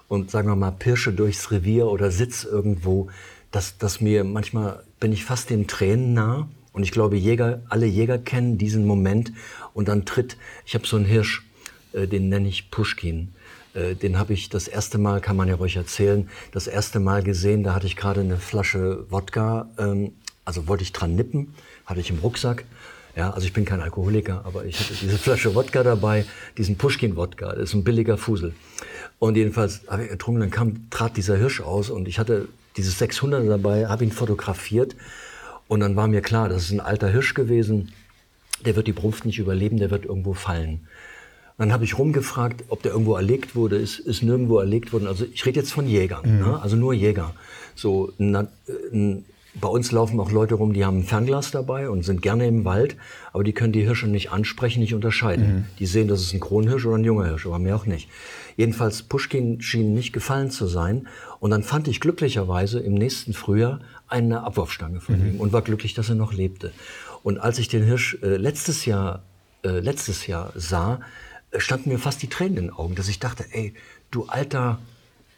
und 0.08 0.32
sagen 0.32 0.48
wir 0.48 0.56
mal 0.56 0.72
pirsche 0.72 1.12
durchs 1.12 1.52
Revier 1.52 1.88
oder 1.88 2.10
sitz 2.10 2.46
irgendwo, 2.46 3.10
dass, 3.52 3.78
dass 3.78 4.00
mir 4.00 4.24
manchmal 4.24 4.84
bin 5.00 5.12
ich 5.12 5.26
fast 5.26 5.50
den 5.50 5.68
Tränen 5.68 6.14
nah. 6.14 6.48
Und 6.74 6.84
ich 6.84 6.92
glaube, 6.92 7.18
Jäger, 7.18 7.62
alle 7.68 7.86
Jäger 7.86 8.18
kennen 8.18 8.58
diesen 8.58 8.86
Moment, 8.86 9.34
und 9.74 9.88
dann 9.88 10.06
tritt, 10.06 10.38
ich 10.66 10.74
habe 10.74 10.88
so 10.88 10.96
einen 10.98 11.06
Hirsch, 11.06 11.46
äh, 11.94 12.08
den 12.08 12.30
nenne 12.30 12.48
ich 12.48 12.72
Pushkin. 12.72 13.30
Äh, 13.74 13.96
den 13.96 14.18
habe 14.20 14.34
ich 14.34 14.50
das 14.50 14.68
erste 14.68 14.98
Mal, 14.98 15.22
kann 15.22 15.36
man 15.36 15.48
ja 15.48 15.56
ruhig 15.56 15.76
erzählen, 15.76 16.30
das 16.52 16.68
erste 16.68 17.00
Mal 17.00 17.24
gesehen, 17.24 17.64
da 17.64 17.74
hatte 17.74 17.88
ich 17.88 17.96
gerade 17.96 18.22
eine 18.22 18.38
Flasche 18.38 19.06
Wodka, 19.10 19.70
ähm, 19.78 20.14
also 20.46 20.68
wollte 20.68 20.84
ich 20.84 20.92
dran 20.92 21.16
nippen, 21.16 21.54
hatte 21.86 22.00
ich 22.00 22.10
im 22.10 22.20
Rucksack. 22.20 22.66
Ja, 23.16 23.32
also 23.32 23.46
ich 23.46 23.52
bin 23.52 23.66
kein 23.66 23.82
Alkoholiker, 23.82 24.42
aber 24.46 24.66
ich 24.66 24.80
hatte 24.80 24.94
diese 24.94 25.18
Flasche 25.18 25.54
Wodka 25.56 25.84
dabei, 25.84 26.26
diesen 26.58 26.78
Pushkin-Wodka, 26.78 27.54
das 27.54 27.70
ist 27.70 27.74
ein 27.74 27.84
billiger 27.84 28.18
Fusel. 28.18 28.54
Und 29.20 29.38
jedenfalls 29.38 29.82
habe 29.88 30.04
ich 30.04 30.10
getrunken, 30.10 30.42
dann 30.42 30.52
kam, 30.52 30.90
trat 30.90 31.18
dieser 31.18 31.38
Hirsch 31.38 31.62
aus 31.62 31.90
und 31.90 32.08
ich 32.08 32.20
hatte 32.20 32.48
dieses 32.78 32.98
600 33.00 33.48
dabei, 33.48 33.88
habe 33.88 34.04
ihn 34.04 34.12
fotografiert 34.12 34.96
und 35.68 35.82
dann 35.82 35.96
war 35.96 36.08
mir 36.08 36.22
klar, 36.22 36.50
das 36.50 36.64
ist 36.64 36.72
ein 36.72 36.80
alter 36.80 37.10
Hirsch 37.10 37.34
gewesen, 37.34 37.94
der 38.66 38.76
wird 38.76 38.88
die 38.88 38.94
Brunft 38.94 39.26
nicht 39.26 39.40
überleben, 39.40 39.78
der 39.78 39.92
wird 39.92 40.06
irgendwo 40.06 40.34
fallen. 40.34 40.88
Dann 41.62 41.72
habe 41.72 41.84
ich 41.84 42.00
rumgefragt, 42.00 42.64
ob 42.70 42.82
der 42.82 42.92
irgendwo 42.92 43.14
erlegt 43.14 43.56
wurde, 43.56 43.76
ist, 43.76 44.00
ist 44.00 44.24
nirgendwo 44.24 44.58
erlegt 44.58 44.94
worden. 44.94 45.06
Also 45.06 45.26
ich 45.32 45.46
rede 45.46 45.60
jetzt 45.60 45.72
von 45.72 45.88
Jägern, 45.88 46.24
mhm. 46.26 46.40
ne? 46.40 46.60
also 46.60 46.76
nur 46.76 46.92
Jäger. 46.92 47.36
So, 47.76 48.12
na, 48.18 48.48
n, 48.92 49.26
bei 49.54 49.68
uns 49.68 49.92
laufen 49.92 50.20
auch 50.20 50.32
Leute 50.32 50.56
rum, 50.56 50.74
die 50.74 50.84
haben 50.84 51.02
ein 51.02 51.04
Fernglas 51.04 51.52
dabei 51.52 51.88
und 51.92 52.04
sind 52.04 52.24
gerne 52.24 52.48
im 52.48 52.66
Wald, 52.66 52.96
aber 53.32 53.44
die 53.44 53.54
können 53.54 53.74
die 53.74 53.84
Hirsche 53.84 54.08
nicht 54.08 54.32
ansprechen, 54.32 54.80
nicht 54.80 54.96
unterscheiden. 54.96 55.46
Mhm. 55.46 55.66
Die 55.78 55.86
sehen, 55.86 56.08
das 56.08 56.22
ist 56.22 56.34
ein 56.34 56.40
Kronhirsch 56.40 56.84
oder 56.88 56.98
ein 56.98 57.04
junger 57.04 57.28
Hirsch, 57.28 57.46
aber 57.46 57.60
mehr 57.60 57.76
auch 57.76 57.86
nicht. 57.86 58.10
Jedenfalls, 58.58 59.04
Pushkin 59.04 59.62
schien 59.62 59.94
nicht 59.94 60.14
gefallen 60.14 60.50
zu 60.50 60.66
sein. 60.66 61.08
Und 61.40 61.52
dann 61.52 61.62
fand 61.62 61.88
ich 61.88 62.00
glücklicherweise 62.00 62.80
im 62.80 62.96
nächsten 62.96 63.34
Frühjahr 63.34 63.82
eine 64.08 64.42
Abwurfstange 64.42 65.00
von 65.00 65.20
mhm. 65.20 65.28
ihm 65.28 65.40
und 65.40 65.54
war 65.54 65.62
glücklich, 65.62 65.94
dass 65.94 66.10
er 66.10 66.16
noch 66.16 66.34
lebte. 66.34 66.72
Und 67.22 67.38
als 67.38 67.60
ich 67.60 67.68
den 67.68 67.84
Hirsch 67.84 68.18
äh, 68.24 68.38
letztes 68.38 68.88
Jahr, 68.88 69.22
äh, 69.64 69.80
letztes 69.80 70.26
Jahr 70.26 70.54
sah, 70.56 70.96
äh, 70.96 71.00
standen 71.58 71.90
mir 71.90 72.00
fast 72.00 72.22
die 72.22 72.28
Tränen 72.28 72.58
in 72.58 72.64
den 72.66 72.74
Augen, 72.74 72.96
dass 72.96 73.08
ich 73.08 73.20
dachte, 73.20 73.46
ey, 73.52 73.74
du 74.10 74.26
alter 74.26 74.80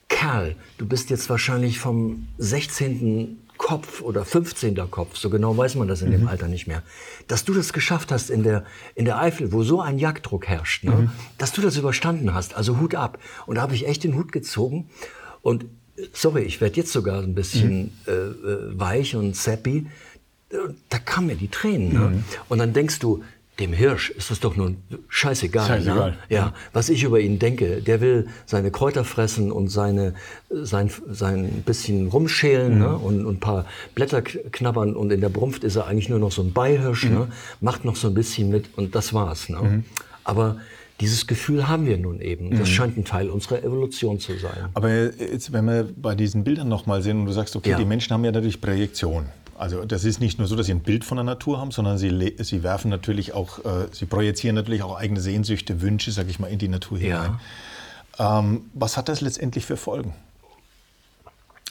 Kerl, 0.10 0.56
du 0.78 0.86
bist 0.86 1.10
jetzt 1.10 1.30
wahrscheinlich 1.30 1.80
vom 1.80 2.28
16. 2.38 3.40
Kopf 3.58 4.02
oder 4.02 4.26
15. 4.26 4.76
Kopf, 4.92 5.16
so 5.16 5.30
genau 5.30 5.56
weiß 5.56 5.76
man 5.76 5.88
das 5.88 6.02
in 6.02 6.10
mhm. 6.10 6.14
dem 6.14 6.28
Alter 6.28 6.48
nicht 6.48 6.68
mehr, 6.68 6.84
dass 7.28 7.46
du 7.46 7.54
das 7.54 7.72
geschafft 7.72 8.12
hast 8.12 8.30
in 8.30 8.44
der, 8.44 8.66
in 8.96 9.06
der 9.06 9.20
Eifel, 9.20 9.52
wo 9.52 9.64
so 9.64 9.80
ein 9.80 10.00
Jagddruck 10.00 10.48
herrscht, 10.48 10.84
ne? 10.84 10.92
Mhm. 10.92 11.12
dass 11.38 11.54
du 11.54 11.62
das 11.62 11.78
überstanden 11.78 12.34
hast, 12.34 12.56
also 12.56 12.80
Hut 12.80 12.96
ab. 12.96 13.20
Und 13.46 13.56
da 13.56 13.62
habe 13.62 13.76
ich 13.76 13.88
echt 13.88 14.04
den 14.04 14.16
Hut 14.16 14.32
gezogen 14.32 14.90
und 15.42 15.66
äh, 15.98 16.08
sorry, 16.14 16.42
ich 16.42 16.62
werde 16.62 16.76
jetzt 16.76 16.92
sogar 16.92 17.22
ein 17.22 17.36
bisschen 17.36 17.84
mhm. 17.84 17.92
äh, 18.08 18.12
äh 18.12 18.80
weich 18.80 19.16
und 19.16 19.36
sappy, 19.36 19.88
da 20.90 21.00
kamen 21.00 21.28
mir 21.28 21.36
die 21.36 21.48
Tränen. 21.48 21.94
Ne? 21.94 22.00
Mhm. 22.00 22.24
Und 22.50 22.60
dann 22.60 22.74
denkst 22.74 23.00
du, 23.00 23.24
dem 23.60 23.72
Hirsch 23.72 24.10
ist 24.10 24.32
das 24.32 24.40
doch 24.40 24.56
nun 24.56 24.78
scheißegal. 25.10 25.64
Ne? 25.64 25.76
scheißegal. 25.76 26.12
Ne? 26.12 26.18
Ja, 26.30 26.54
was 26.72 26.90
ich 26.90 27.04
über 27.04 27.20
ihn 27.20 27.38
denke, 27.38 27.82
der 27.82 28.02
will 28.02 28.28
seine 28.46 28.72
Kräuter 28.72 29.04
fressen 29.04 29.52
und 29.52 29.68
seine, 29.68 30.16
sein, 30.50 30.90
sein 31.10 31.64
bisschen 31.64 32.08
rumschälen 32.08 32.76
mhm. 32.76 32.80
ne? 32.80 32.98
und, 32.98 33.26
und 33.26 33.36
ein 33.36 33.40
paar 33.40 33.66
Blätter 33.94 34.22
knabbern 34.24 34.96
und 34.96 35.12
in 35.12 35.22
der 35.22 35.30
Brunft 35.30 35.64
ist 35.64 35.76
er 35.76 35.86
eigentlich 35.86 36.10
nur 36.10 36.20
noch 36.20 36.32
so 36.32 36.42
ein 36.42 36.52
Beihirsch, 36.52 37.06
mhm. 37.06 37.14
ne? 37.14 37.28
macht 37.62 37.86
noch 37.86 37.96
so 37.96 38.08
ein 38.08 38.16
bisschen 38.16 38.50
mit 38.50 38.76
und 38.76 38.96
das 38.96 39.14
war's. 39.14 39.50
Ne? 39.50 39.62
Mhm. 39.62 39.84
Aber 40.24 40.58
dieses 41.00 41.28
Gefühl 41.28 41.68
haben 41.68 41.86
wir 41.86 41.98
nun 41.98 42.22
eben. 42.22 42.52
Das 42.52 42.62
mhm. 42.62 42.66
scheint 42.74 42.98
ein 42.98 43.06
Teil 43.06 43.30
unserer 43.30 43.64
Evolution 43.64 44.20
zu 44.20 44.38
sein. 44.38 44.70
Aber 44.74 44.90
jetzt, 44.90 45.52
wenn 45.52 45.66
wir 45.66 45.88
bei 45.96 46.16
diesen 46.16 46.44
Bildern 46.44 46.70
nochmal 46.70 47.02
sehen 47.02 47.20
und 47.20 47.26
du 47.26 47.32
sagst, 47.34 47.56
okay, 47.56 47.72
ja. 47.72 47.78
die 47.78 47.86
Menschen 47.86 48.14
haben 48.14 48.24
ja 48.24 48.32
natürlich 48.32 48.62
Projektion. 48.62 49.26
Also 49.58 49.86
das 49.86 50.04
ist 50.04 50.20
nicht 50.20 50.40
nur 50.40 50.48
so, 50.48 50.56
dass 50.56 50.66
sie 50.66 50.74
ein 50.74 50.82
Bild 50.82 51.04
von 51.06 51.18
der 51.18 51.24
Natur 51.24 51.60
haben, 51.60 51.72
sondern 51.72 51.98
sie, 51.98 52.36
sie 52.40 52.64
werfen 52.64 52.90
natürlich 52.90 53.34
auch, 53.34 53.60
äh, 53.60 53.88
sie 53.92 54.06
projizieren 54.06 54.56
natürlich 54.56 54.84
auch 54.84 54.98
eigene 54.98 55.22
Sehnsüchte, 55.22 55.82
Wünsche, 55.82 56.12
sag 56.12 56.30
ich 56.30 56.40
mal, 56.40 56.48
in 56.48 56.60
die 56.60 56.68
Natur 56.68 56.98
hinein. 56.98 57.40
Ja. 58.18 58.40
Ähm, 58.40 58.66
was 58.74 58.98
hat 58.98 59.10
das 59.10 59.22
letztendlich 59.22 59.66
für 59.66 59.78
Folgen? 59.78 60.14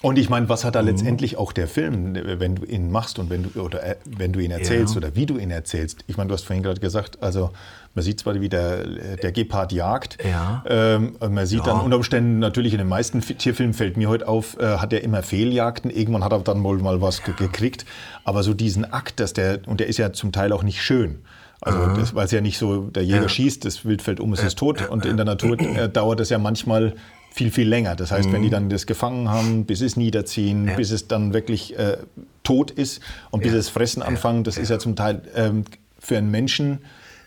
Und 0.03 0.19
ich 0.19 0.29
meine, 0.29 0.49
was 0.49 0.65
hat 0.65 0.75
da 0.75 0.83
mhm. 0.83 0.89
letztendlich 0.89 1.37
auch 1.37 1.53
der 1.53 1.69
Film, 1.69 2.15
wenn 2.15 2.57
du 2.57 2.65
ihn 2.65 2.91
machst 2.91 3.21
und 3.21 3.31
wenn 3.31 3.45
du, 3.45 3.61
oder 3.61 3.85
äh, 3.85 3.97
wenn 4.05 4.33
du 4.33 4.41
ihn 4.41 4.51
erzählst 4.51 4.95
ja. 4.95 4.99
oder 4.99 5.15
wie 5.15 5.27
du 5.27 5.39
ihn 5.39 5.51
erzählst? 5.51 6.05
Ich 6.09 6.17
meine, 6.17 6.29
du 6.29 6.35
hast 6.35 6.45
vorhin 6.45 6.65
gerade 6.65 6.81
gesagt, 6.81 7.23
also 7.23 7.53
man 7.95 8.05
sieht 8.05 8.21
zwar, 8.21 8.41
wie 8.41 8.49
der, 8.49 8.87
der 9.17 9.33
Gepard 9.33 9.73
jagt, 9.73 10.19
ja. 10.25 10.65
ähm, 10.67 11.17
man 11.21 11.47
sieht 11.47 11.61
ja. 11.61 11.65
dann 11.67 11.81
unter 11.81 11.97
Umständen 11.97 12.39
natürlich 12.39 12.73
in 12.73 12.79
den 12.79 12.89
meisten 12.89 13.21
Tierfilmen 13.21 13.75
fällt 13.75 13.97
mir 13.97 14.09
heute 14.09 14.29
auf, 14.29 14.59
äh, 14.59 14.79
hat 14.79 14.93
er 14.93 15.03
immer 15.03 15.23
Fehljagden, 15.23 15.91
irgendwann 15.91 16.25
hat 16.25 16.33
er 16.33 16.41
dann 16.41 16.63
wohl 16.65 16.79
mal 16.79 17.01
was 17.01 17.23
gekriegt, 17.23 17.85
aber 18.25 18.43
so 18.43 18.55
diesen 18.55 18.91
Akt, 18.91 19.21
dass 19.21 19.33
der, 19.33 19.61
und 19.67 19.81
der 19.81 19.89
ist 19.89 19.99
ja 19.99 20.13
zum 20.13 20.33
Teil 20.33 20.53
auch 20.53 20.63
nicht 20.63 20.83
schön. 20.83 21.21
Also 21.65 21.95
das, 21.95 22.13
weil 22.13 22.25
es 22.25 22.33
ja 22.33 22.41
nicht 22.41 22.59
so, 22.59 22.89
der 22.89 23.05
Jäger 23.05 23.23
ja. 23.23 23.29
schießt, 23.29 23.65
das 23.65 23.85
Wild 23.85 24.03
fällt 24.03 24.19
um, 24.19 24.33
es 24.33 24.43
ist 24.43 24.59
tot 24.59 24.89
und 24.89 25.07
in 25.07 25.17
der 25.17 25.25
Natur 25.25 25.61
äh, 25.61 25.89
dauert 25.89 26.19
es 26.19 26.29
ja 26.29 26.39
manchmal 26.39 26.95
viel, 27.31 27.53
viel 27.53 27.69
länger. 27.69 27.95
Das 27.95 28.11
heißt, 28.11 28.29
mhm. 28.29 28.33
wenn 28.33 28.43
die 28.43 28.49
mhm. 28.49 28.53
dann 28.53 28.69
das 28.69 28.87
gefangen 28.87 29.29
haben, 29.29 29.65
bis 29.65 29.81
es 29.81 29.97
niederziehen, 29.97 30.67
ja. 30.67 30.75
bis 30.75 30.91
es 30.91 31.07
dann 31.07 31.33
wirklich 31.33 31.79
äh, 31.79 31.99
tot 32.43 32.73
ist 32.73 33.01
und 33.31 33.45
bis 33.45 33.53
ja. 33.53 33.59
es 33.59 33.69
Fressen 33.69 34.03
anfangen, 34.03 34.43
das 34.43 34.57
ja. 34.57 34.63
ist 34.63 34.69
ja 34.71 34.81
zum 34.81 34.97
Teil 34.97 35.23
ähm, 35.37 35.65
für 36.01 36.19
einen 36.19 36.33
Menschen 36.33 36.81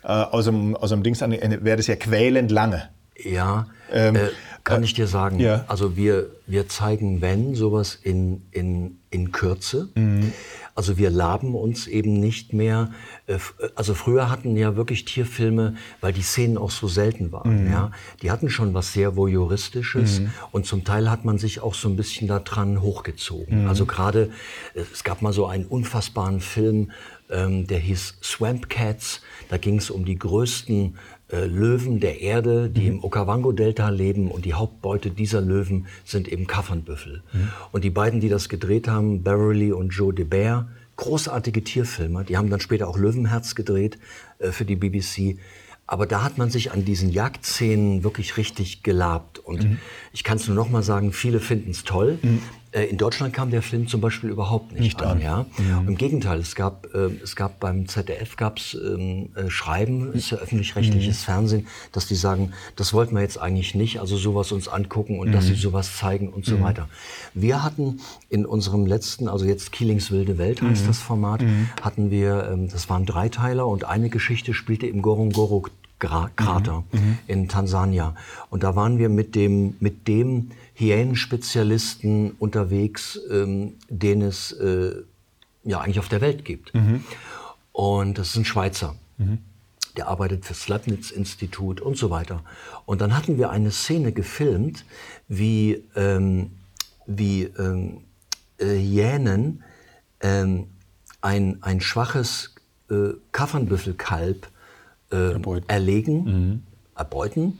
äh, 0.05 0.07
aus, 0.07 0.45
dem, 0.45 0.75
aus 0.75 0.91
dem 0.91 1.03
Dings 1.03 1.21
wäre 1.21 1.77
das 1.77 1.87
ja 1.87 1.95
quälend 1.95 2.51
lange. 2.51 2.89
Ja, 3.17 3.67
ähm, 3.91 4.15
äh, 4.15 4.29
kann 4.63 4.83
ich 4.83 4.93
dir 4.93 5.07
sagen. 5.07 5.39
Ja. 5.39 5.63
Also 5.67 5.95
wir, 5.95 6.27
wir 6.47 6.67
zeigen, 6.67 7.21
wenn, 7.21 7.55
sowas 7.55 7.97
in, 8.01 8.43
in, 8.51 8.99
in 9.09 9.31
Kürze. 9.31 9.89
Mhm. 9.95 10.33
Also 10.73 10.97
wir 10.97 11.09
laben 11.09 11.55
uns 11.55 11.87
eben 11.87 12.19
nicht 12.19 12.51
mehr. 12.51 12.91
Äh, 13.27 13.37
also 13.75 13.93
früher 13.93 14.29
hatten 14.29 14.57
ja 14.57 14.75
wirklich 14.75 15.05
Tierfilme, 15.05 15.75
weil 16.01 16.11
die 16.11 16.21
Szenen 16.21 16.57
auch 16.57 16.71
so 16.71 16.87
selten 16.87 17.31
waren. 17.31 17.65
Mhm. 17.65 17.71
Ja, 17.71 17.91
die 18.21 18.31
hatten 18.31 18.49
schon 18.49 18.73
was 18.73 18.91
sehr 18.91 19.15
voyeuristisches 19.15 20.19
mhm. 20.19 20.31
und 20.51 20.65
zum 20.65 20.83
Teil 20.83 21.09
hat 21.09 21.23
man 21.23 21.37
sich 21.37 21.61
auch 21.61 21.73
so 21.73 21.87
ein 21.87 21.95
bisschen 21.95 22.27
daran 22.27 22.81
hochgezogen. 22.81 23.63
Mhm. 23.63 23.69
Also 23.69 23.85
gerade 23.85 24.31
äh, 24.73 24.81
es 24.91 25.03
gab 25.03 25.21
mal 25.21 25.31
so 25.31 25.45
einen 25.45 25.65
unfassbaren 25.65 26.41
Film, 26.41 26.91
ähm, 27.29 27.67
der 27.67 27.79
hieß 27.79 28.15
Swamp 28.21 28.69
Cats. 28.69 29.21
Da 29.49 29.57
ging 29.57 29.77
es 29.77 29.89
um 29.89 30.05
die 30.05 30.17
größten 30.17 30.97
äh, 31.31 31.45
Löwen 31.45 31.99
der 31.99 32.21
Erde, 32.21 32.69
die 32.69 32.81
mhm. 32.81 32.97
im 32.97 33.03
Okavango-Delta 33.03 33.89
leben 33.89 34.29
und 34.29 34.45
die 34.45 34.53
Hauptbeute 34.53 35.09
dieser 35.09 35.41
Löwen 35.41 35.87
sind 36.03 36.27
eben 36.27 36.47
Kaffernbüffel. 36.47 37.23
Mhm. 37.33 37.49
Und 37.71 37.83
die 37.83 37.89
beiden, 37.89 38.19
die 38.19 38.29
das 38.29 38.49
gedreht 38.49 38.87
haben, 38.87 39.23
Beverly 39.23 39.71
und 39.71 39.89
Joe 39.89 40.13
DeBear, 40.13 40.67
großartige 40.97 41.63
Tierfilmer, 41.63 42.23
die 42.23 42.37
haben 42.37 42.49
dann 42.49 42.59
später 42.59 42.87
auch 42.87 42.97
Löwenherz 42.97 43.55
gedreht 43.55 43.97
äh, 44.39 44.51
für 44.51 44.65
die 44.65 44.75
BBC. 44.75 45.39
Aber 45.87 46.07
da 46.07 46.23
hat 46.23 46.37
man 46.37 46.49
sich 46.49 46.71
an 46.71 46.83
diesen 46.83 47.11
Jagdszenen 47.11 48.03
wirklich 48.03 48.37
richtig 48.37 48.81
gelabt. 48.81 49.39
Und 49.39 49.63
mhm. 49.63 49.77
ich 50.13 50.23
kann 50.23 50.37
es 50.37 50.47
nur 50.47 50.55
noch 50.55 50.69
mal 50.69 50.83
sagen, 50.83 51.11
viele 51.11 51.39
finden 51.39 51.71
es 51.71 51.83
toll. 51.83 52.17
Mhm. 52.21 52.41
Äh, 52.75 52.85
in 52.85 52.97
Deutschland 52.97 53.33
kam 53.33 53.51
der 53.51 53.61
Film 53.61 53.87
zum 53.87 54.01
Beispiel 54.01 54.29
überhaupt 54.29 54.73
nicht, 54.73 54.81
nicht 54.81 55.01
an. 55.01 55.17
an. 55.17 55.21
Ja? 55.21 55.45
Mhm. 55.57 55.87
Im 55.87 55.97
Gegenteil, 55.97 56.39
es 56.39 56.55
gab, 56.55 56.93
äh, 56.93 57.09
es 57.23 57.35
gab 57.35 57.59
beim 57.59 57.87
ZDF 57.87 58.35
gab's, 58.35 58.75
ähm, 58.75 59.29
äh, 59.35 59.49
Schreiben, 59.49 60.13
ist 60.13 60.31
ja 60.31 60.37
öffentlich-rechtliches 60.37 61.21
mhm. 61.21 61.25
Fernsehen, 61.25 61.67
dass 61.93 62.07
die 62.07 62.15
sagen, 62.15 62.51
das 62.75 62.93
wollten 62.93 63.15
wir 63.15 63.21
jetzt 63.21 63.39
eigentlich 63.39 63.75
nicht, 63.75 63.99
also 63.99 64.17
sowas 64.17 64.51
uns 64.51 64.67
angucken 64.67 65.19
und 65.19 65.29
mhm. 65.29 65.31
dass 65.31 65.45
sie 65.45 65.55
sowas 65.55 65.95
zeigen 65.97 66.29
und 66.29 66.45
so 66.45 66.57
mhm. 66.57 66.63
weiter. 66.63 66.89
Wir 67.33 67.63
hatten 67.63 68.01
in 68.29 68.45
unserem 68.45 68.85
letzten, 68.85 69.29
also 69.29 69.45
jetzt 69.45 69.71
Kielings 69.71 70.11
wilde 70.11 70.37
Welt 70.37 70.61
heißt 70.61 70.87
das 70.87 70.99
Format, 70.99 71.43
hatten 71.81 72.11
wir, 72.11 72.49
ähm, 72.51 72.69
das 72.69 72.89
waren 72.89 73.05
Dreiteiler 73.05 73.67
und 73.67 73.85
eine 73.85 74.09
Geschichte 74.09 74.53
spielte 74.53 74.87
im 74.87 75.01
Gorongoro 75.01 75.65
Krater 75.97 76.83
in 77.27 77.47
Tansania. 77.47 78.15
Und 78.49 78.63
da 78.63 78.75
waren 78.75 78.99
wir 78.99 79.09
mit 79.09 79.33
dem, 79.33 79.75
mit 79.79 80.07
dem 80.07 80.51
Hyänenspezialisten 80.75 82.31
unterwegs, 82.31 83.19
ähm, 83.31 83.73
den 83.89 84.21
es 84.21 84.51
äh, 84.51 85.03
ja 85.63 85.79
eigentlich 85.79 85.99
auf 85.99 86.09
der 86.09 86.21
Welt 86.21 86.45
gibt. 86.45 86.71
Und 87.71 88.17
das 88.17 88.29
ist 88.29 88.37
ein 88.37 88.45
Schweizer. 88.45 88.95
Der 89.97 90.07
arbeitet 90.07 90.45
fürs 90.45 90.67
Leibniz-Institut 90.67 91.81
und 91.81 91.97
so 91.97 92.09
weiter. 92.09 92.43
Und 92.85 93.01
dann 93.01 93.15
hatten 93.15 93.37
wir 93.37 93.49
eine 93.49 93.71
Szene 93.71 94.11
gefilmt, 94.11 94.85
wie, 95.27 95.83
ähm, 95.95 96.51
wie 97.05 97.43
ähm, 97.43 98.01
äh, 98.57 98.65
Hyänen 98.65 99.63
ähm, 100.21 100.67
ein, 101.21 101.63
ein 101.63 101.81
schwaches 101.81 102.55
äh, 102.89 103.13
Kaffernbüffelkalb 103.31 104.47
äh, 105.11 105.31
Erbeuten. 105.33 105.69
erlegen, 105.69 106.63
erbeuten, 106.95 107.59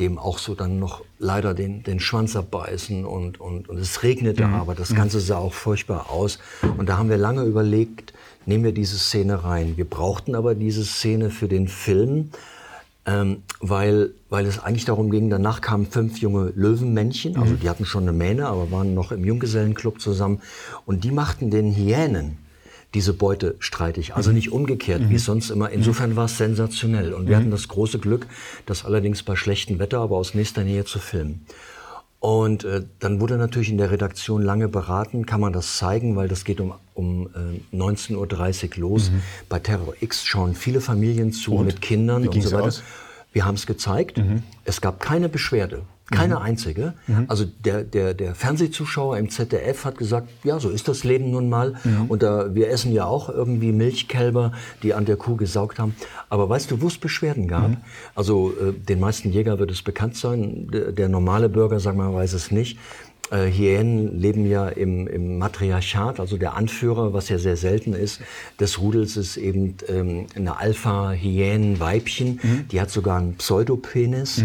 dem 0.00 0.18
auch 0.18 0.38
so 0.38 0.54
dann 0.54 0.78
noch 0.78 1.02
leider 1.18 1.54
den, 1.54 1.82
den 1.82 2.00
Schwanz 2.00 2.34
abbeißen 2.34 3.04
und, 3.04 3.38
und, 3.40 3.68
und 3.68 3.78
es 3.78 4.02
regnete 4.02 4.46
aber, 4.46 4.74
das 4.74 4.94
Ganze 4.94 5.20
sah 5.20 5.36
auch 5.36 5.52
furchtbar 5.52 6.10
aus. 6.10 6.38
Und 6.78 6.88
da 6.88 6.98
haben 6.98 7.10
wir 7.10 7.18
lange 7.18 7.44
überlegt, 7.44 8.14
nehmen 8.46 8.64
wir 8.64 8.72
diese 8.72 8.98
Szene 8.98 9.44
rein. 9.44 9.76
Wir 9.76 9.84
brauchten 9.84 10.34
aber 10.34 10.54
diese 10.54 10.84
Szene 10.84 11.30
für 11.30 11.46
den 11.46 11.68
Film, 11.68 12.30
ähm, 13.06 13.42
weil, 13.60 14.10
weil 14.28 14.46
es 14.46 14.58
eigentlich 14.58 14.86
darum 14.86 15.10
ging, 15.10 15.30
danach 15.30 15.60
kamen 15.60 15.86
fünf 15.86 16.18
junge 16.18 16.52
Löwenmännchen, 16.54 17.36
also 17.36 17.54
die 17.54 17.68
hatten 17.68 17.84
schon 17.84 18.04
eine 18.04 18.12
Mähne, 18.12 18.46
aber 18.46 18.70
waren 18.70 18.94
noch 18.94 19.12
im 19.12 19.24
Junggesellenclub 19.24 20.00
zusammen. 20.00 20.40
Und 20.86 21.04
die 21.04 21.10
machten 21.10 21.50
den 21.50 21.74
Hyänen 21.74 22.38
diese 22.94 23.12
Beute 23.14 23.54
streitig, 23.60 24.14
also 24.14 24.32
nicht 24.32 24.52
umgekehrt, 24.52 25.08
wie 25.08 25.14
es 25.14 25.24
sonst 25.24 25.50
immer. 25.50 25.70
Insofern 25.70 26.16
war 26.16 26.24
es 26.24 26.38
sensationell 26.38 27.12
und 27.14 27.28
wir 27.28 27.36
hatten 27.36 27.50
das 27.50 27.68
große 27.68 27.98
Glück, 27.98 28.26
das 28.66 28.84
allerdings 28.84 29.22
bei 29.22 29.36
schlechtem 29.36 29.78
Wetter, 29.78 30.00
aber 30.00 30.16
aus 30.16 30.34
nächster 30.34 30.64
Nähe 30.64 30.84
zu 30.84 30.98
filmen. 30.98 31.46
Und 32.18 32.64
äh, 32.64 32.82
dann 32.98 33.18
wurde 33.18 33.38
natürlich 33.38 33.70
in 33.70 33.78
der 33.78 33.90
Redaktion 33.90 34.42
lange 34.42 34.68
beraten, 34.68 35.24
kann 35.24 35.40
man 35.40 35.54
das 35.54 35.78
zeigen, 35.78 36.16
weil 36.16 36.28
das 36.28 36.44
geht 36.44 36.60
um, 36.60 36.74
um 36.92 37.28
äh, 37.28 37.76
19.30 37.76 38.76
Uhr 38.76 38.80
los. 38.80 39.10
Bei 39.48 39.58
Terror 39.58 39.94
X 40.00 40.26
schauen 40.26 40.54
viele 40.54 40.82
Familien 40.82 41.32
zu 41.32 41.54
Und? 41.54 41.66
mit 41.66 41.80
Kindern 41.80 42.28
und 42.28 42.42
so 42.42 42.52
weiter. 42.52 42.64
aus? 42.64 42.82
Wir 43.32 43.46
haben 43.46 43.54
es 43.54 43.66
gezeigt. 43.66 44.20
Es 44.64 44.80
gab 44.82 45.00
keine 45.00 45.28
Beschwerde. 45.30 45.82
Keine 46.10 46.40
einzige. 46.40 46.94
Also 47.28 47.44
der, 47.64 47.84
der, 47.84 48.14
der 48.14 48.34
Fernsehzuschauer 48.34 49.16
im 49.18 49.30
ZDF 49.30 49.84
hat 49.84 49.96
gesagt, 49.96 50.28
ja, 50.44 50.58
so 50.58 50.68
ist 50.70 50.88
das 50.88 51.04
Leben 51.04 51.30
nun 51.30 51.48
mal. 51.48 51.74
Und 52.08 52.22
da, 52.22 52.54
wir 52.54 52.68
essen 52.70 52.92
ja 52.92 53.04
auch 53.04 53.28
irgendwie 53.28 53.72
Milchkälber, 53.72 54.52
die 54.82 54.94
an 54.94 55.04
der 55.04 55.16
Kuh 55.16 55.36
gesaugt 55.36 55.78
haben. 55.78 55.94
Aber 56.28 56.48
weißt 56.48 56.70
du, 56.70 56.80
wo 56.82 56.88
es 56.88 56.98
Beschwerden 56.98 57.46
gab? 57.48 57.70
Also 58.14 58.52
äh, 58.52 58.72
den 58.72 59.00
meisten 59.00 59.30
Jäger 59.30 59.58
wird 59.58 59.70
es 59.70 59.82
bekannt 59.82 60.16
sein. 60.16 60.68
Der, 60.72 60.92
der 60.92 61.08
normale 61.08 61.48
Bürger, 61.48 61.80
sagen 61.80 61.98
wir 61.98 62.04
mal, 62.10 62.14
weiß 62.14 62.32
es 62.32 62.50
nicht. 62.50 62.78
Äh, 63.30 63.50
Hyänen 63.50 64.18
leben 64.20 64.44
ja 64.46 64.68
im, 64.68 65.06
im 65.06 65.38
Matriarchat, 65.38 66.18
also 66.18 66.36
der 66.36 66.56
Anführer, 66.56 67.12
was 67.12 67.28
ja 67.28 67.38
sehr 67.38 67.56
selten 67.56 67.92
ist, 67.92 68.20
des 68.58 68.80
Rudels 68.80 69.16
ist 69.16 69.36
eben 69.36 69.76
ähm, 69.88 70.26
eine 70.34 70.58
Alpha-Hyänen-Weibchen. 70.58 72.40
Die 72.70 72.80
hat 72.80 72.90
sogar 72.90 73.18
einen 73.18 73.34
Pseudopenis. 73.36 74.42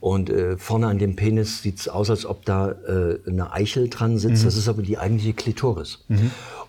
Und 0.00 0.30
äh, 0.30 0.56
vorne 0.56 0.88
an 0.88 0.98
dem 0.98 1.16
Penis 1.16 1.62
sieht 1.62 1.78
es 1.78 1.88
aus, 1.88 2.10
als 2.10 2.26
ob 2.26 2.44
da 2.44 2.70
äh, 2.70 3.18
eine 3.26 3.52
Eichel 3.52 3.88
dran 3.88 4.18
sitzt. 4.18 4.44
Das 4.44 4.56
ist 4.56 4.68
aber 4.68 4.82
die 4.82 4.98
eigentliche 4.98 5.32
Klitoris. 5.32 6.04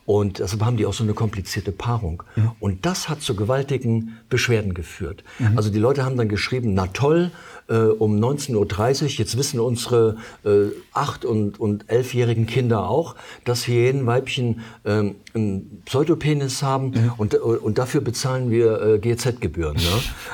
Und 0.05 0.39
deshalb 0.39 0.63
haben 0.63 0.77
die 0.77 0.85
auch 0.87 0.93
so 0.93 1.03
eine 1.03 1.13
komplizierte 1.13 1.71
Paarung. 1.71 2.23
Und 2.59 2.85
das 2.85 3.09
hat 3.09 3.21
zu 3.21 3.35
gewaltigen 3.35 4.17
Beschwerden 4.29 4.73
geführt. 4.73 5.23
Also 5.55 5.69
die 5.69 5.77
Leute 5.77 6.03
haben 6.03 6.17
dann 6.17 6.29
geschrieben, 6.29 6.73
na 6.73 6.87
toll, 6.87 7.31
äh, 7.69 7.75
um 7.75 8.17
19.30 8.17 9.03
Uhr, 9.03 9.09
jetzt 9.09 9.37
wissen 9.37 9.59
unsere 9.59 10.17
äh, 10.43 10.71
acht- 10.93 11.25
und, 11.25 11.59
und 11.59 11.89
elfjährigen 11.89 12.45
Kinder 12.45 12.89
auch, 12.89 13.15
dass 13.45 13.67
Hyänenweibchen 13.67 14.61
ähm, 14.85 15.15
einen 15.33 15.81
Pseudopenis 15.85 16.63
haben 16.63 17.13
und, 17.17 17.35
äh, 17.35 17.37
und 17.37 17.77
dafür 17.77 18.01
bezahlen 18.01 18.49
wir 18.49 18.81
äh, 18.81 18.99
GZ-Gebühren. 18.99 19.75
Ne? 19.75 19.81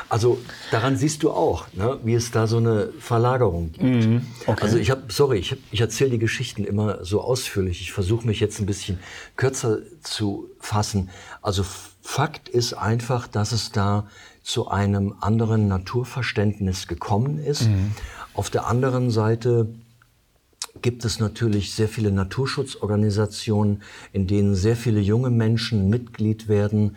Also 0.10 0.40
daran 0.72 0.96
siehst 0.96 1.24
du 1.24 1.32
auch, 1.32 1.66
ne, 1.74 2.00
wie 2.04 2.14
es 2.14 2.32
da 2.32 2.48
so 2.48 2.58
eine 2.58 2.90
Verlagerung 3.00 3.72
gibt. 3.74 4.22
Also 4.62 4.78
ich 4.78 4.90
habe, 4.90 5.04
sorry, 5.10 5.40
ich, 5.40 5.52
hab, 5.52 5.60
ich 5.72 5.82
erzähle 5.82 6.12
die 6.12 6.20
Geschichten 6.20 6.64
immer 6.64 7.04
so 7.04 7.22
ausführlich. 7.22 7.82
Ich 7.82 7.92
versuche 7.92 8.26
mich 8.26 8.40
jetzt 8.40 8.60
ein 8.60 8.66
bisschen 8.66 9.00
kürzer 9.36 9.80
zu 10.02 10.50
fassen. 10.60 11.10
Also 11.42 11.64
Fakt 12.02 12.50
ist 12.50 12.74
einfach, 12.74 13.28
dass 13.28 13.52
es 13.52 13.72
da 13.72 14.08
zu 14.46 14.68
einem 14.68 15.16
anderen 15.22 15.68
Naturverständnis 15.68 16.88
gekommen 16.88 17.40
ist. 17.40 17.64
Auf 18.36 18.52
der 18.52 18.68
anderen 18.68 19.10
Seite 19.10 19.68
gibt 20.84 21.04
es 21.04 21.20
natürlich 21.20 21.74
sehr 21.74 21.90
viele 21.90 22.12
Naturschutzorganisationen, 22.12 23.82
in 24.14 24.28
denen 24.28 24.54
sehr 24.54 24.76
viele 24.76 25.00
junge 25.00 25.32
Menschen 25.32 25.90
Mitglied 25.90 26.48
werden, 26.48 26.96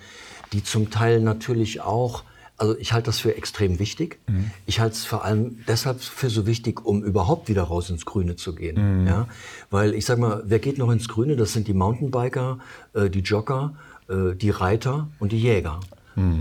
die 0.53 0.63
zum 0.63 0.91
Teil 0.91 1.21
natürlich 1.23 1.81
auch, 1.81 2.25
also 2.59 2.77
ich 2.77 2.93
halte 2.93 3.07
das 3.07 3.19
für 3.21 3.35
extrem 3.35 3.79
wichtig. 3.79 4.19
Ich 4.67 4.81
halte 4.81 4.97
es 4.97 5.07
vor 5.07 5.25
allem 5.25 5.61
deshalb 5.67 6.01
für 6.03 6.29
so 6.29 6.47
wichtig, 6.47 6.85
um 6.85 7.03
überhaupt 7.03 7.49
wieder 7.49 7.63
raus 7.63 7.89
ins 7.89 8.05
Grüne 8.05 8.37
zu 8.37 8.55
gehen. 8.55 8.77
Ja? 9.07 9.27
Weil 9.71 9.95
ich 9.95 10.05
sag 10.05 10.19
mal, 10.19 10.43
wer 10.45 10.59
geht 10.59 10.77
noch 10.77 10.91
ins 10.91 11.09
Grüne? 11.09 11.37
Das 11.37 11.55
sind 11.55 11.67
die 11.67 11.75
Mountainbiker, 11.75 12.59
äh, 12.93 13.09
die 13.09 13.21
Jogger, 13.21 13.75
äh, 14.11 14.35
die 14.35 14.51
Reiter 14.51 15.09
und 15.19 15.33
die 15.33 15.41
Jäger. 15.41 15.81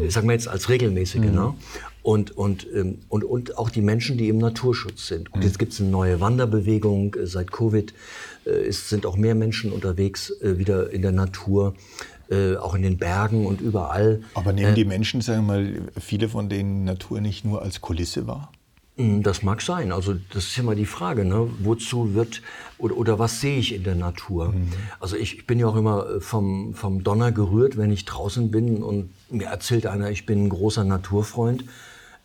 Ich 0.05 0.13
sag 0.13 0.23
mal 0.23 0.33
jetzt 0.33 0.47
als 0.47 0.69
regelmäßige. 0.69 1.21
Ne? 1.21 1.53
Und, 2.03 2.31
und, 2.31 2.67
ähm, 2.73 2.99
und, 3.09 3.23
und 3.23 3.57
auch 3.57 3.69
die 3.69 3.81
Menschen, 3.81 4.17
die 4.17 4.29
im 4.29 4.37
Naturschutz 4.37 5.07
sind. 5.07 5.33
Und 5.33 5.43
jetzt 5.43 5.59
gibt 5.59 5.73
es 5.73 5.81
eine 5.81 5.89
neue 5.89 6.19
Wanderbewegung. 6.21 7.15
Äh, 7.15 7.25
Seit 7.25 7.51
Covid 7.51 7.93
äh, 8.45 8.67
ist, 8.67 8.89
sind 8.89 9.05
auch 9.05 9.17
mehr 9.17 9.35
Menschen 9.35 9.71
unterwegs 9.71 10.31
äh, 10.41 10.57
wieder 10.57 10.91
in 10.91 11.01
der 11.01 11.11
Natur, 11.11 11.75
äh, 12.29 12.55
auch 12.55 12.75
in 12.75 12.81
den 12.81 12.97
Bergen 12.97 13.45
und 13.45 13.61
überall. 13.61 14.21
Aber 14.33 14.53
nehmen 14.53 14.75
die 14.75 14.85
Menschen, 14.85 15.21
sagen 15.21 15.47
wir 15.47 15.53
mal, 15.53 15.81
viele 15.99 16.29
von 16.29 16.49
denen 16.49 16.85
Natur 16.85 17.19
nicht 17.19 17.43
nur 17.43 17.61
als 17.61 17.81
Kulisse 17.81 18.25
wahr? 18.25 18.51
Mm, 18.97 19.21
Das 19.21 19.43
mag 19.43 19.61
sein. 19.61 19.91
Also 19.91 20.15
das 20.33 20.45
ist 20.45 20.57
ja 20.57 20.63
mal 20.63 20.75
die 20.75 20.85
Frage, 20.85 21.23
ne? 21.25 21.47
wozu 21.59 22.13
wird 22.13 22.41
oder, 22.77 22.97
oder 22.97 23.19
was 23.19 23.39
sehe 23.41 23.57
ich 23.59 23.73
in 23.73 23.83
der 23.83 23.95
Natur? 23.95 24.53
Also 24.99 25.15
ich, 25.15 25.37
ich 25.37 25.47
bin 25.47 25.59
ja 25.59 25.67
auch 25.67 25.75
immer 25.75 26.05
äh, 26.07 26.19
vom, 26.21 26.73
vom 26.73 27.03
Donner 27.03 27.31
gerührt, 27.31 27.77
wenn 27.77 27.91
ich 27.91 28.05
draußen 28.05 28.51
bin 28.51 28.83
und 28.83 29.09
mir 29.29 29.47
erzählt 29.47 29.85
einer, 29.87 30.09
ich 30.09 30.25
bin 30.25 30.45
ein 30.45 30.49
großer 30.49 30.83
Naturfreund. 30.83 31.63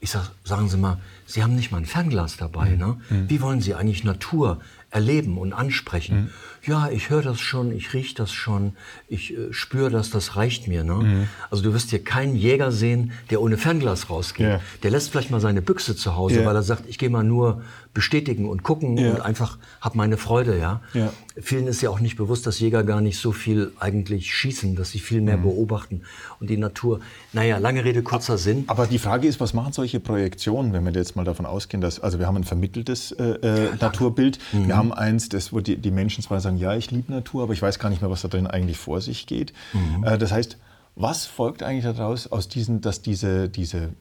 Ich 0.01 0.11
sag, 0.11 0.33
sagen 0.45 0.69
Sie 0.69 0.77
mal, 0.79 0.99
Sie 1.27 1.43
haben 1.45 1.55
nicht 1.55 1.71
mal 1.71 1.79
ein 1.79 1.87
Fernglas 1.87 2.37
dabei. 2.37 2.71
Ne? 2.71 2.97
Wie 3.29 3.41
wollen 3.41 3.61
Sie 3.61 3.75
eigentlich 3.75 4.03
Natur 4.03 4.61
erleben 4.91 5.39
und 5.39 5.53
ansprechen? 5.53 6.31
Ja, 6.65 6.89
ich 6.91 7.11
höre 7.11 7.23
das 7.23 7.41
schon, 7.41 7.73
ich 7.73 7.93
rieche 7.93 8.15
das 8.15 8.31
schon, 8.33 8.75
ich 9.09 9.33
äh, 9.37 9.53
spüre 9.53 9.91
das, 9.91 10.11
das 10.11 10.37
reicht 10.37 10.69
mir. 10.69 10.85
Ne? 10.85 11.27
Also 11.51 11.63
du 11.65 11.75
wirst 11.75 11.91
hier 11.91 12.05
keinen 12.05 12.37
Jäger 12.37 12.71
sehen, 12.71 13.13
der 13.31 13.43
ohne 13.43 13.57
Fernglas 13.59 14.09
rausgeht. 14.11 14.47
Ja. 14.47 14.61
Der 14.83 14.91
lässt 14.93 15.11
vielleicht 15.11 15.31
mal 15.31 15.41
seine 15.41 15.61
Büchse 15.63 15.97
zu 15.97 16.15
Hause, 16.17 16.41
Ja. 16.41 16.47
weil 16.47 16.55
er 16.55 16.63
sagt, 16.63 16.85
ich 16.89 16.99
gehe 16.99 17.11
mal 17.11 17.25
nur 17.25 17.63
bestätigen 17.95 18.49
und 18.49 18.63
gucken 18.63 18.97
Ja. 18.97 19.11
und 19.11 19.21
einfach 19.21 19.59
hab 19.81 19.95
meine 19.95 20.17
Freude, 20.17 20.59
ja? 20.59 20.81
Ja. 20.95 21.13
Vielen 21.41 21.67
ist 21.67 21.81
ja 21.83 21.91
auch 21.91 22.01
nicht 22.01 22.17
bewusst, 22.17 22.47
dass 22.47 22.61
Jäger 22.61 22.85
gar 22.85 23.01
nicht 23.01 23.19
so 23.19 23.33
viel 23.33 23.73
eigentlich 23.81 24.33
schießen, 24.35 24.77
dass 24.77 24.91
sie 24.91 24.99
viel 24.99 25.21
mehr 25.21 25.39
Mhm. 25.39 25.43
beobachten 25.43 26.03
und 26.41 26.49
die 26.49 26.57
Natur. 26.59 27.01
Naja, 27.33 27.59
lange 27.59 27.85
Rede, 27.85 28.03
kurzer 28.03 28.39
Sinn. 28.39 28.65
Aber 28.69 28.87
die 28.87 28.99
Frage 28.99 29.27
ist, 29.29 29.41
was 29.41 29.53
machen 29.55 29.73
solche 29.73 29.99
Projektionen, 30.01 30.73
wenn 30.73 30.85
wir 30.85 30.93
jetzt 30.93 31.17
mal 31.17 31.25
davon 31.25 31.45
ausgehen, 31.47 31.81
dass, 31.81 32.01
also 32.01 32.19
wir 32.19 32.27
haben 32.27 32.37
ein 32.37 32.45
vermitteltes 32.45 33.13
äh, 33.13 33.25
äh, 33.43 33.71
Naturbild, 33.81 34.39
Mhm. 34.53 34.69
wir 34.69 34.77
haben 34.77 34.93
eins, 34.93 35.29
das, 35.29 35.53
wo 35.53 35.61
die, 35.61 35.77
die 35.77 35.91
Menschen 35.91 36.23
zwar 36.23 36.41
sagen, 36.41 36.52
ja, 36.57 36.75
ich 36.75 36.91
liebe 36.91 37.13
Natur, 37.13 37.45
aber 37.45 37.53
ich 37.53 37.63
weiß 37.63 37.79
gar 37.79 37.89
nicht 37.89 38.03
mehr, 38.03 38.11
was 38.11 38.23
da 38.23 38.29
drin 38.29 38.47
eigentlich 38.47 38.79
vor 38.79 39.01
sich 39.01 39.27
geht. 39.27 39.53
Mhm. 39.73 40.05
Äh, 40.05 40.19
das 40.19 40.33
heißt, 40.33 40.59
was 40.95 41.25
folgt 41.25 41.63
eigentlich 41.63 41.85
daraus, 41.85 42.31
aus 42.31 42.49
diesen, 42.49 42.83
dass 42.83 43.01
diese, 43.01 43.49
diese, 43.49 43.95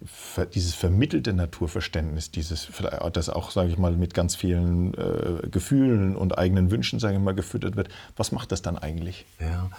dieses 0.53 0.73
vermittelte 0.73 1.31
Naturverständnis, 1.31 2.31
dieses, 2.31 2.67
das 3.13 3.29
auch, 3.29 3.51
sage 3.51 3.69
ich 3.69 3.77
mal, 3.77 3.95
mit 3.95 4.13
ganz 4.13 4.35
vielen 4.35 4.93
äh, 4.95 5.47
Gefühlen 5.49 6.17
und 6.17 6.37
eigenen 6.37 6.69
Wünschen, 6.69 6.99
sage 6.99 7.15
ich 7.15 7.21
mal, 7.21 7.33
gefüttert 7.33 7.77
wird, 7.77 7.87
was 8.17 8.33
macht 8.33 8.51
das 8.51 8.61
dann 8.61 8.77
eigentlich? 8.77 9.25
Ja, 9.39 9.69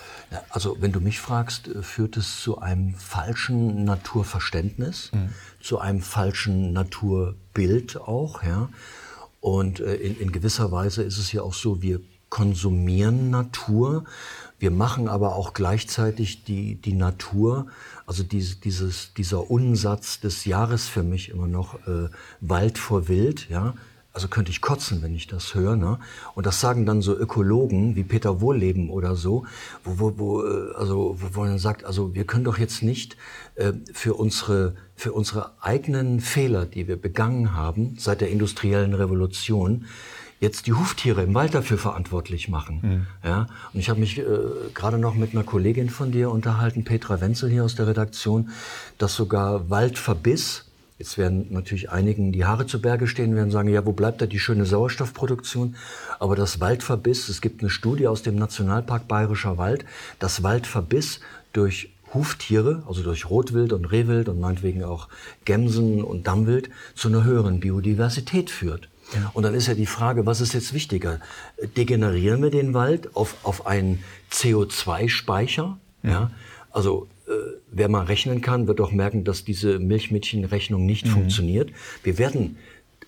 also 0.48 0.78
wenn 0.80 0.92
du 0.92 1.00
mich 1.00 1.20
fragst, 1.20 1.68
äh, 1.68 1.82
führt 1.82 2.16
es 2.16 2.40
zu 2.40 2.58
einem 2.58 2.94
falschen 2.94 3.84
Naturverständnis, 3.84 5.10
zu 5.60 5.78
einem 5.80 6.00
falschen 6.00 6.72
Naturbild 6.72 8.00
auch, 8.00 8.42
ja. 8.42 8.70
Und 9.42 9.80
äh, 9.80 9.96
in, 9.96 10.18
in 10.18 10.32
gewisser 10.32 10.70
Weise 10.70 11.02
ist 11.02 11.18
es 11.18 11.32
ja 11.32 11.42
auch 11.42 11.52
so, 11.52 11.82
wir 11.82 12.00
konsumieren 12.32 13.28
Natur, 13.28 14.04
wir 14.58 14.70
machen 14.70 15.06
aber 15.06 15.36
auch 15.36 15.52
gleichzeitig 15.52 16.44
die, 16.44 16.76
die 16.76 16.94
Natur, 16.94 17.66
also 18.06 18.22
diese, 18.22 18.56
dieses, 18.56 19.12
dieser 19.12 19.50
Unsatz 19.50 20.18
des 20.18 20.46
Jahres 20.46 20.88
für 20.88 21.02
mich 21.02 21.28
immer 21.28 21.46
noch, 21.46 21.74
äh, 21.86 22.08
Wald 22.40 22.78
vor 22.78 23.06
Wild, 23.08 23.50
ja, 23.50 23.74
also 24.14 24.28
könnte 24.28 24.50
ich 24.50 24.62
kotzen, 24.62 25.02
wenn 25.02 25.14
ich 25.14 25.26
das 25.26 25.54
höre. 25.54 25.76
Ne? 25.76 25.98
Und 26.34 26.46
das 26.46 26.58
sagen 26.58 26.86
dann 26.86 27.02
so 27.02 27.14
Ökologen 27.14 27.96
wie 27.96 28.04
Peter 28.04 28.40
Wohlleben 28.40 28.88
oder 28.88 29.14
so, 29.14 29.44
wo, 29.84 29.98
wo, 29.98 30.18
wo, 30.18 30.42
äh, 30.42 30.72
also, 30.74 31.18
wo 31.18 31.40
man 31.40 31.58
sagt, 31.58 31.84
also 31.84 32.14
wir 32.14 32.24
können 32.24 32.44
doch 32.44 32.56
jetzt 32.56 32.82
nicht 32.82 33.18
äh, 33.56 33.74
für, 33.92 34.14
unsere, 34.14 34.74
für 34.96 35.12
unsere 35.12 35.52
eigenen 35.60 36.20
Fehler, 36.20 36.64
die 36.64 36.88
wir 36.88 36.96
begangen 36.96 37.54
haben 37.54 37.96
seit 37.98 38.22
der 38.22 38.30
industriellen 38.30 38.94
Revolution, 38.94 39.84
jetzt 40.42 40.66
die 40.66 40.72
Huftiere 40.72 41.22
im 41.22 41.34
Wald 41.34 41.54
dafür 41.54 41.78
verantwortlich 41.78 42.48
machen. 42.48 42.80
Mhm. 42.82 43.06
Ja? 43.28 43.46
Und 43.72 43.78
ich 43.78 43.88
habe 43.88 44.00
mich 44.00 44.18
äh, 44.18 44.24
gerade 44.74 44.98
noch 44.98 45.14
mit 45.14 45.32
einer 45.32 45.44
Kollegin 45.44 45.88
von 45.88 46.10
dir 46.10 46.30
unterhalten, 46.30 46.84
Petra 46.84 47.20
Wenzel 47.20 47.48
hier 47.48 47.64
aus 47.64 47.76
der 47.76 47.86
Redaktion, 47.86 48.50
dass 48.98 49.14
sogar 49.14 49.70
Waldverbiss, 49.70 50.66
Jetzt 50.98 51.18
werden 51.18 51.46
natürlich 51.50 51.90
einigen 51.90 52.30
die 52.30 52.44
Haare 52.44 52.64
zu 52.66 52.80
Berge 52.80 53.08
stehen, 53.08 53.34
werden 53.34 53.50
sagen, 53.50 53.68
ja, 53.68 53.84
wo 53.84 53.90
bleibt 53.90 54.20
da 54.20 54.26
die 54.26 54.38
schöne 54.38 54.66
Sauerstoffproduktion? 54.66 55.74
Aber 56.20 56.36
das 56.36 56.60
Waldverbiss, 56.60 57.28
es 57.28 57.40
gibt 57.40 57.60
eine 57.60 57.70
Studie 57.70 58.06
aus 58.06 58.22
dem 58.22 58.36
Nationalpark 58.36 59.08
Bayerischer 59.08 59.58
Wald, 59.58 59.84
das 60.20 60.44
Waldverbiss 60.44 61.18
durch 61.52 61.92
Huftiere, 62.14 62.84
also 62.86 63.02
durch 63.02 63.28
Rotwild 63.28 63.72
und 63.72 63.86
Rehwild 63.86 64.28
und 64.28 64.38
meinetwegen 64.38 64.84
auch 64.84 65.08
Gämsen 65.44 66.04
und 66.04 66.28
Dammwild, 66.28 66.70
zu 66.94 67.08
einer 67.08 67.24
höheren 67.24 67.58
Biodiversität 67.58 68.48
führt. 68.48 68.88
Und 69.32 69.42
dann 69.42 69.54
ist 69.54 69.66
ja 69.66 69.74
die 69.74 69.86
Frage, 69.86 70.26
was 70.26 70.40
ist 70.40 70.54
jetzt 70.54 70.72
wichtiger? 70.72 71.20
Degenerieren 71.76 72.42
wir 72.42 72.50
den 72.50 72.74
Wald 72.74 73.16
auf, 73.16 73.36
auf 73.42 73.66
einen 73.66 74.02
CO2-Speicher? 74.30 75.78
Ja. 76.02 76.10
ja. 76.10 76.30
Also 76.70 77.08
äh, 77.26 77.32
wer 77.70 77.88
mal 77.88 78.04
rechnen 78.04 78.40
kann, 78.40 78.66
wird 78.66 78.80
auch 78.80 78.92
merken, 78.92 79.24
dass 79.24 79.44
diese 79.44 79.78
Milchmädchenrechnung 79.78 80.86
nicht 80.86 81.06
mhm. 81.06 81.10
funktioniert. 81.10 81.70
Wir 82.02 82.18
werden 82.18 82.56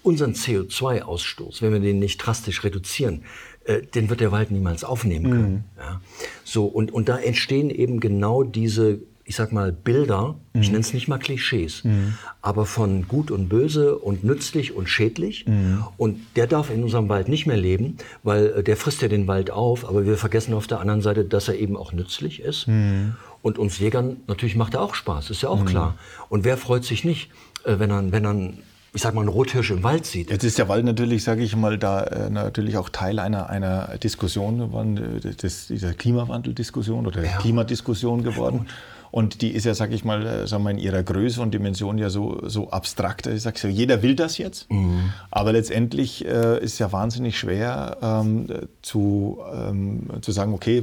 unseren 0.03 0.35
CO2-Ausstoß, 0.35 1.63
wenn 1.63 1.73
wir 1.73 1.81
den 1.81 1.99
nicht 1.99 2.19
drastisch 2.19 2.63
reduzieren, 2.63 3.25
äh, 3.65 3.81
den 3.83 4.11
wird 4.11 4.21
der 4.21 4.33
Wald 4.33 4.51
niemals 4.51 4.85
aufnehmen 4.85 5.31
können. 5.31 5.53
Mhm. 5.53 5.65
Ja. 5.79 6.01
So, 6.45 6.67
und, 6.67 6.93
und 6.93 7.09
da 7.09 7.19
entstehen 7.19 7.71
eben 7.71 8.01
genau 8.01 8.43
diese 8.43 9.01
ich 9.25 9.37
sag 9.37 9.53
mal, 9.53 9.73
Bilder, 9.73 10.37
mhm. 10.53 10.61
ich 10.61 10.69
nenne 10.69 10.81
es 10.81 10.93
nicht 10.93 11.09
mal 11.09 11.19
Klischees, 11.19 11.85
mhm. 11.85 12.15
aber 12.43 12.67
von 12.67 13.09
gut 13.09 13.31
und 13.31 13.49
böse 13.49 13.97
und 13.97 14.23
nützlich 14.23 14.75
und 14.75 14.89
schädlich. 14.89 15.47
Mhm. 15.47 15.85
Und 15.97 16.21
der 16.37 16.47
darf 16.47 16.71
in 16.71 16.83
unserem 16.83 17.09
Wald 17.09 17.29
nicht 17.29 17.47
mehr 17.47 17.57
leben, 17.57 17.97
weil 18.23 18.47
äh, 18.47 18.63
der 18.63 18.77
frisst 18.77 19.01
ja 19.03 19.09
den 19.09 19.27
Wald 19.27 19.51
auf, 19.51 19.89
aber 19.89 20.05
wir 20.05 20.19
vergessen 20.19 20.53
auf 20.55 20.67
der 20.67 20.81
anderen 20.81 21.01
Seite, 21.01 21.25
dass 21.25 21.49
er 21.49 21.57
eben 21.59 21.77
auch 21.77 21.93
nützlich 21.93 22.41
ist. 22.41 22.69
Mhm. 22.69 23.15
Und 23.41 23.59
uns 23.59 23.79
Jägern, 23.79 24.19
natürlich 24.27 24.57
macht 24.57 24.75
er 24.75 24.83
auch 24.83 24.95
Spaß, 24.95 25.31
ist 25.31 25.43
ja 25.43 25.49
auch 25.49 25.61
mhm. 25.61 25.67
klar. 25.67 25.95
Und 26.29 26.45
wer 26.45 26.57
freut 26.57 26.85
sich 26.85 27.05
nicht, 27.05 27.31
äh, 27.65 27.79
wenn 27.79 27.91
er, 27.91 28.13
wenn 28.13 28.25
er 28.27 28.53
ich 28.95 29.03
sag 29.03 29.13
mal, 29.13 29.23
einen 29.23 29.29
Rothirsch 29.29 29.73
im 29.73 29.83
Wald 29.83 30.07
sieht. 30.07 30.31
Jetzt 30.31 30.45
ist 30.45 30.57
der 30.57 30.69
Wald 30.69 30.85
natürlich, 30.85 31.25
sage 31.25 31.43
ich 31.43 31.57
mal, 31.57 31.79
da 31.79 32.05
äh, 32.05 32.31
natürlich 32.31 32.77
auch 32.77 32.89
Teil 32.89 33.19
einer, 33.19 33.51
einer 33.51 33.99
Diskussion 33.99 34.59
geworden, 34.59 35.21
das, 35.37 35.67
dieser 35.67 35.95
Klimawandeldiskussion 35.95 37.05
oder 37.05 37.25
ja. 37.25 37.39
Klimadiskussion 37.39 38.23
geworden. 38.23 38.67
Und 39.15 39.43
die 39.43 39.53
ist 39.53 39.65
ja, 39.65 39.75
sag 39.75 39.93
ich 39.93 40.05
mal, 40.05 40.27
äh, 40.27 40.47
sagen 40.49 40.65
wir, 40.65 40.73
in 40.73 40.79
ihrer 40.79 41.05
Größe 41.05 41.41
und 41.41 41.55
Dimension 41.55 41.99
ja 41.99 42.11
so, 42.11 42.41
so 42.49 42.71
abstrakt. 42.71 43.29
Ich 43.29 43.43
sag 43.43 43.57
so, 43.59 43.69
jeder 43.69 44.03
will 44.03 44.17
das 44.17 44.39
jetzt, 44.39 44.69
mhm. 44.73 45.13
aber 45.31 45.53
letztendlich 45.53 46.27
äh, 46.27 46.59
ist 46.59 46.81
ja 46.81 46.91
wahnsinnig 46.91 47.39
schwer 47.39 47.97
ähm, 48.03 48.49
zu, 48.83 49.39
ähm, 49.55 50.09
zu 50.21 50.33
sagen, 50.33 50.53
okay, 50.53 50.83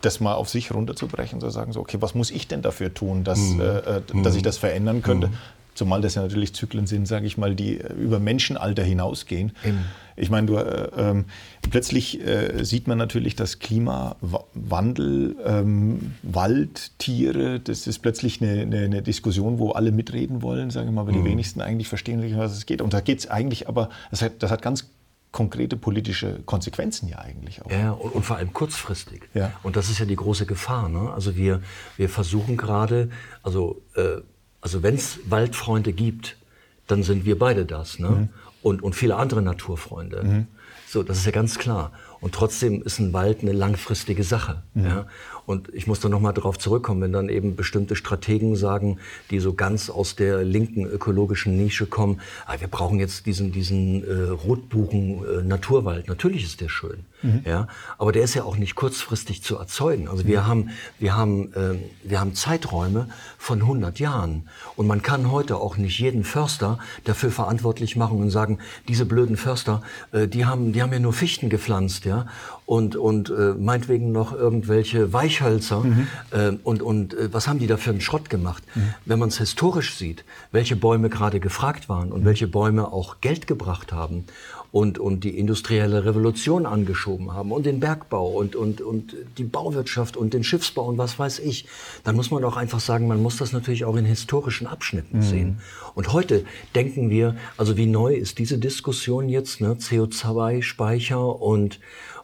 das 0.00 0.20
mal 0.20 0.36
auf 0.36 0.48
sich 0.48 0.72
runterzubrechen, 0.72 1.38
zu 1.38 1.50
sagen, 1.50 1.74
so, 1.74 1.80
okay, 1.80 1.98
was 2.00 2.14
muss 2.14 2.30
ich 2.30 2.48
denn 2.48 2.62
dafür 2.62 2.94
tun, 2.94 3.24
dass, 3.24 3.38
mhm. 3.38 3.60
äh, 3.60 3.64
äh 3.64 4.02
dass 4.22 4.36
ich 4.36 4.40
mhm. 4.40 4.44
das 4.44 4.56
verändern 4.56 5.02
könnte? 5.02 5.28
Zumal 5.80 6.02
das 6.02 6.14
ja 6.14 6.20
natürlich 6.20 6.52
Zyklen 6.52 6.86
sind, 6.86 7.08
sage 7.08 7.24
ich 7.26 7.38
mal, 7.38 7.54
die 7.54 7.80
über 7.98 8.20
Menschenalter 8.20 8.82
hinausgehen. 8.82 9.52
Eben. 9.64 9.86
Ich 10.14 10.28
meine, 10.28 10.46
du, 10.46 10.56
äh, 10.56 10.90
ähm, 10.94 11.24
plötzlich 11.70 12.20
äh, 12.20 12.62
sieht 12.66 12.86
man 12.86 12.98
natürlich, 12.98 13.34
dass 13.34 13.60
Klimawandel, 13.60 15.36
ähm, 15.42 16.12
Wald, 16.22 16.98
Tiere, 16.98 17.60
das 17.60 17.86
ist 17.86 18.00
plötzlich 18.00 18.42
eine, 18.42 18.60
eine, 18.60 18.80
eine, 18.80 19.00
Diskussion, 19.00 19.58
wo 19.58 19.70
alle 19.70 19.90
mitreden 19.90 20.42
wollen, 20.42 20.68
sagen 20.68 20.88
wir 20.88 20.92
mal, 20.92 21.00
aber 21.00 21.12
mhm. 21.12 21.24
die 21.24 21.30
wenigsten 21.30 21.62
eigentlich 21.62 21.88
verstehen, 21.88 22.22
was 22.36 22.52
es 22.52 22.66
geht. 22.66 22.82
Und 22.82 22.92
da 22.92 23.00
geht 23.00 23.20
es 23.20 23.30
eigentlich 23.30 23.66
aber, 23.66 23.88
das 24.10 24.20
hat, 24.20 24.42
das 24.42 24.50
hat 24.50 24.60
ganz 24.60 24.90
konkrete 25.32 25.78
politische 25.78 26.40
Konsequenzen 26.44 27.08
ja 27.08 27.20
eigentlich 27.20 27.64
auch. 27.64 27.70
Ja, 27.70 27.92
und, 27.92 28.16
und 28.16 28.22
vor 28.26 28.36
allem 28.36 28.52
kurzfristig. 28.52 29.30
Ja. 29.32 29.52
Und 29.62 29.76
das 29.76 29.88
ist 29.88 29.98
ja 29.98 30.04
die 30.04 30.16
große 30.16 30.44
Gefahr. 30.44 30.90
Ne? 30.90 31.10
Also 31.10 31.36
wir, 31.36 31.62
wir 31.96 32.10
versuchen 32.10 32.58
gerade, 32.58 33.08
also 33.42 33.80
äh, 33.94 34.20
also 34.60 34.82
wenn 34.82 34.94
es 34.94 35.18
Waldfreunde 35.26 35.92
gibt, 35.92 36.36
dann 36.86 37.02
sind 37.02 37.24
wir 37.24 37.38
beide 37.38 37.64
das. 37.64 37.98
Ne? 37.98 38.08
Mhm. 38.08 38.28
Und, 38.62 38.82
und 38.82 38.94
viele 38.94 39.16
andere 39.16 39.42
Naturfreunde. 39.42 40.22
Mhm. 40.22 40.46
So, 40.86 41.02
das 41.02 41.18
ist 41.18 41.26
ja 41.26 41.32
ganz 41.32 41.58
klar. 41.58 41.92
Und 42.20 42.34
trotzdem 42.34 42.82
ist 42.82 42.98
ein 42.98 43.12
Wald 43.12 43.42
eine 43.42 43.52
langfristige 43.52 44.24
Sache. 44.24 44.62
Mhm. 44.74 44.84
Ja? 44.84 45.06
Und 45.46 45.72
ich 45.72 45.86
muss 45.86 46.00
da 46.00 46.08
nochmal 46.08 46.34
darauf 46.34 46.58
zurückkommen, 46.58 47.00
wenn 47.00 47.12
dann 47.12 47.28
eben 47.28 47.56
bestimmte 47.56 47.96
Strategen 47.96 48.56
sagen, 48.56 48.98
die 49.30 49.38
so 49.40 49.54
ganz 49.54 49.88
aus 49.88 50.16
der 50.16 50.44
linken 50.44 50.84
ökologischen 50.84 51.56
Nische 51.56 51.86
kommen, 51.86 52.20
ah, 52.46 52.56
wir 52.58 52.68
brauchen 52.68 52.98
jetzt 52.98 53.26
diesen, 53.26 53.52
diesen 53.52 54.04
äh, 54.04 54.30
Rotbuchen-Naturwald. 54.30 56.06
Äh, 56.06 56.08
Natürlich 56.08 56.44
ist 56.44 56.60
der 56.60 56.68
schön. 56.68 57.04
Mhm. 57.22 57.42
Ja? 57.44 57.68
Aber 57.98 58.12
der 58.12 58.22
ist 58.22 58.34
ja 58.34 58.44
auch 58.44 58.56
nicht 58.56 58.74
kurzfristig 58.74 59.42
zu 59.42 59.56
erzeugen. 59.56 60.08
Also 60.08 60.26
wir, 60.26 60.42
mhm. 60.42 60.46
haben, 60.46 60.70
wir, 60.98 61.16
haben, 61.16 61.52
äh, 61.54 61.78
wir 62.02 62.20
haben 62.20 62.34
Zeiträume 62.34 63.08
von 63.38 63.60
100 63.60 63.98
Jahren. 63.98 64.48
Und 64.76 64.86
man 64.86 65.02
kann 65.02 65.30
heute 65.30 65.56
auch 65.56 65.76
nicht 65.76 65.98
jeden 65.98 66.24
Förster 66.24 66.78
dafür 67.04 67.30
verantwortlich 67.30 67.96
machen 67.96 68.18
und 68.18 68.30
sagen, 68.30 68.58
diese 68.88 69.04
blöden 69.04 69.36
Förster, 69.36 69.82
äh, 70.12 70.28
die, 70.28 70.46
haben, 70.46 70.72
die 70.72 70.82
haben 70.82 70.92
ja 70.92 70.98
nur 70.98 71.12
Fichten 71.12 71.48
gepflanzt. 71.48 72.04
Ja? 72.04 72.26
und, 72.70 72.94
und 72.94 73.30
äh, 73.30 73.54
meinetwegen 73.58 74.12
noch 74.12 74.32
irgendwelche 74.32 75.12
Weichhölzer. 75.12 75.80
Mhm. 75.80 76.06
Äh, 76.30 76.52
und 76.62 76.82
und 76.82 77.14
äh, 77.14 77.28
was 77.32 77.48
haben 77.48 77.58
die 77.58 77.66
da 77.66 77.76
für 77.76 77.90
einen 77.90 78.00
Schrott 78.00 78.30
gemacht? 78.30 78.62
Mhm. 78.76 78.94
Wenn 79.06 79.18
man 79.18 79.28
es 79.30 79.38
historisch 79.38 79.96
sieht, 79.96 80.24
welche 80.52 80.76
Bäume 80.76 81.08
gerade 81.08 81.40
gefragt 81.40 81.88
waren 81.88 82.12
und 82.12 82.20
mhm. 82.20 82.26
welche 82.26 82.46
Bäume 82.46 82.92
auch 82.92 83.20
Geld 83.20 83.48
gebracht 83.48 83.92
haben 83.92 84.24
und, 84.70 85.00
und 85.00 85.24
die 85.24 85.36
industrielle 85.36 86.04
Revolution 86.04 86.64
angeschoben 86.64 87.09
haben 87.32 87.52
und 87.52 87.66
den 87.66 87.80
Bergbau 87.80 88.28
und, 88.28 88.56
und, 88.56 88.80
und 88.80 89.14
die 89.38 89.44
Bauwirtschaft 89.44 90.16
und 90.16 90.34
den 90.34 90.44
Schiffsbau 90.44 90.86
und 90.86 90.98
was 90.98 91.18
weiß 91.18 91.38
ich, 91.40 91.66
dann 92.04 92.16
muss 92.16 92.30
man 92.30 92.44
auch 92.44 92.56
einfach 92.56 92.80
sagen, 92.80 93.08
man 93.08 93.22
muss 93.22 93.36
das 93.36 93.52
natürlich 93.52 93.84
auch 93.84 93.96
in 93.96 94.04
historischen 94.04 94.66
Abschnitten 94.66 95.18
mhm. 95.18 95.22
sehen. 95.22 95.60
Und 95.94 96.12
heute 96.12 96.44
denken 96.74 97.10
wir, 97.10 97.36
also 97.56 97.76
wie 97.76 97.86
neu 97.86 98.14
ist 98.14 98.38
diese 98.38 98.58
Diskussion 98.58 99.28
jetzt, 99.28 99.60
ne? 99.60 99.74
CO2-Speicher 99.74 101.40
und 101.40 101.80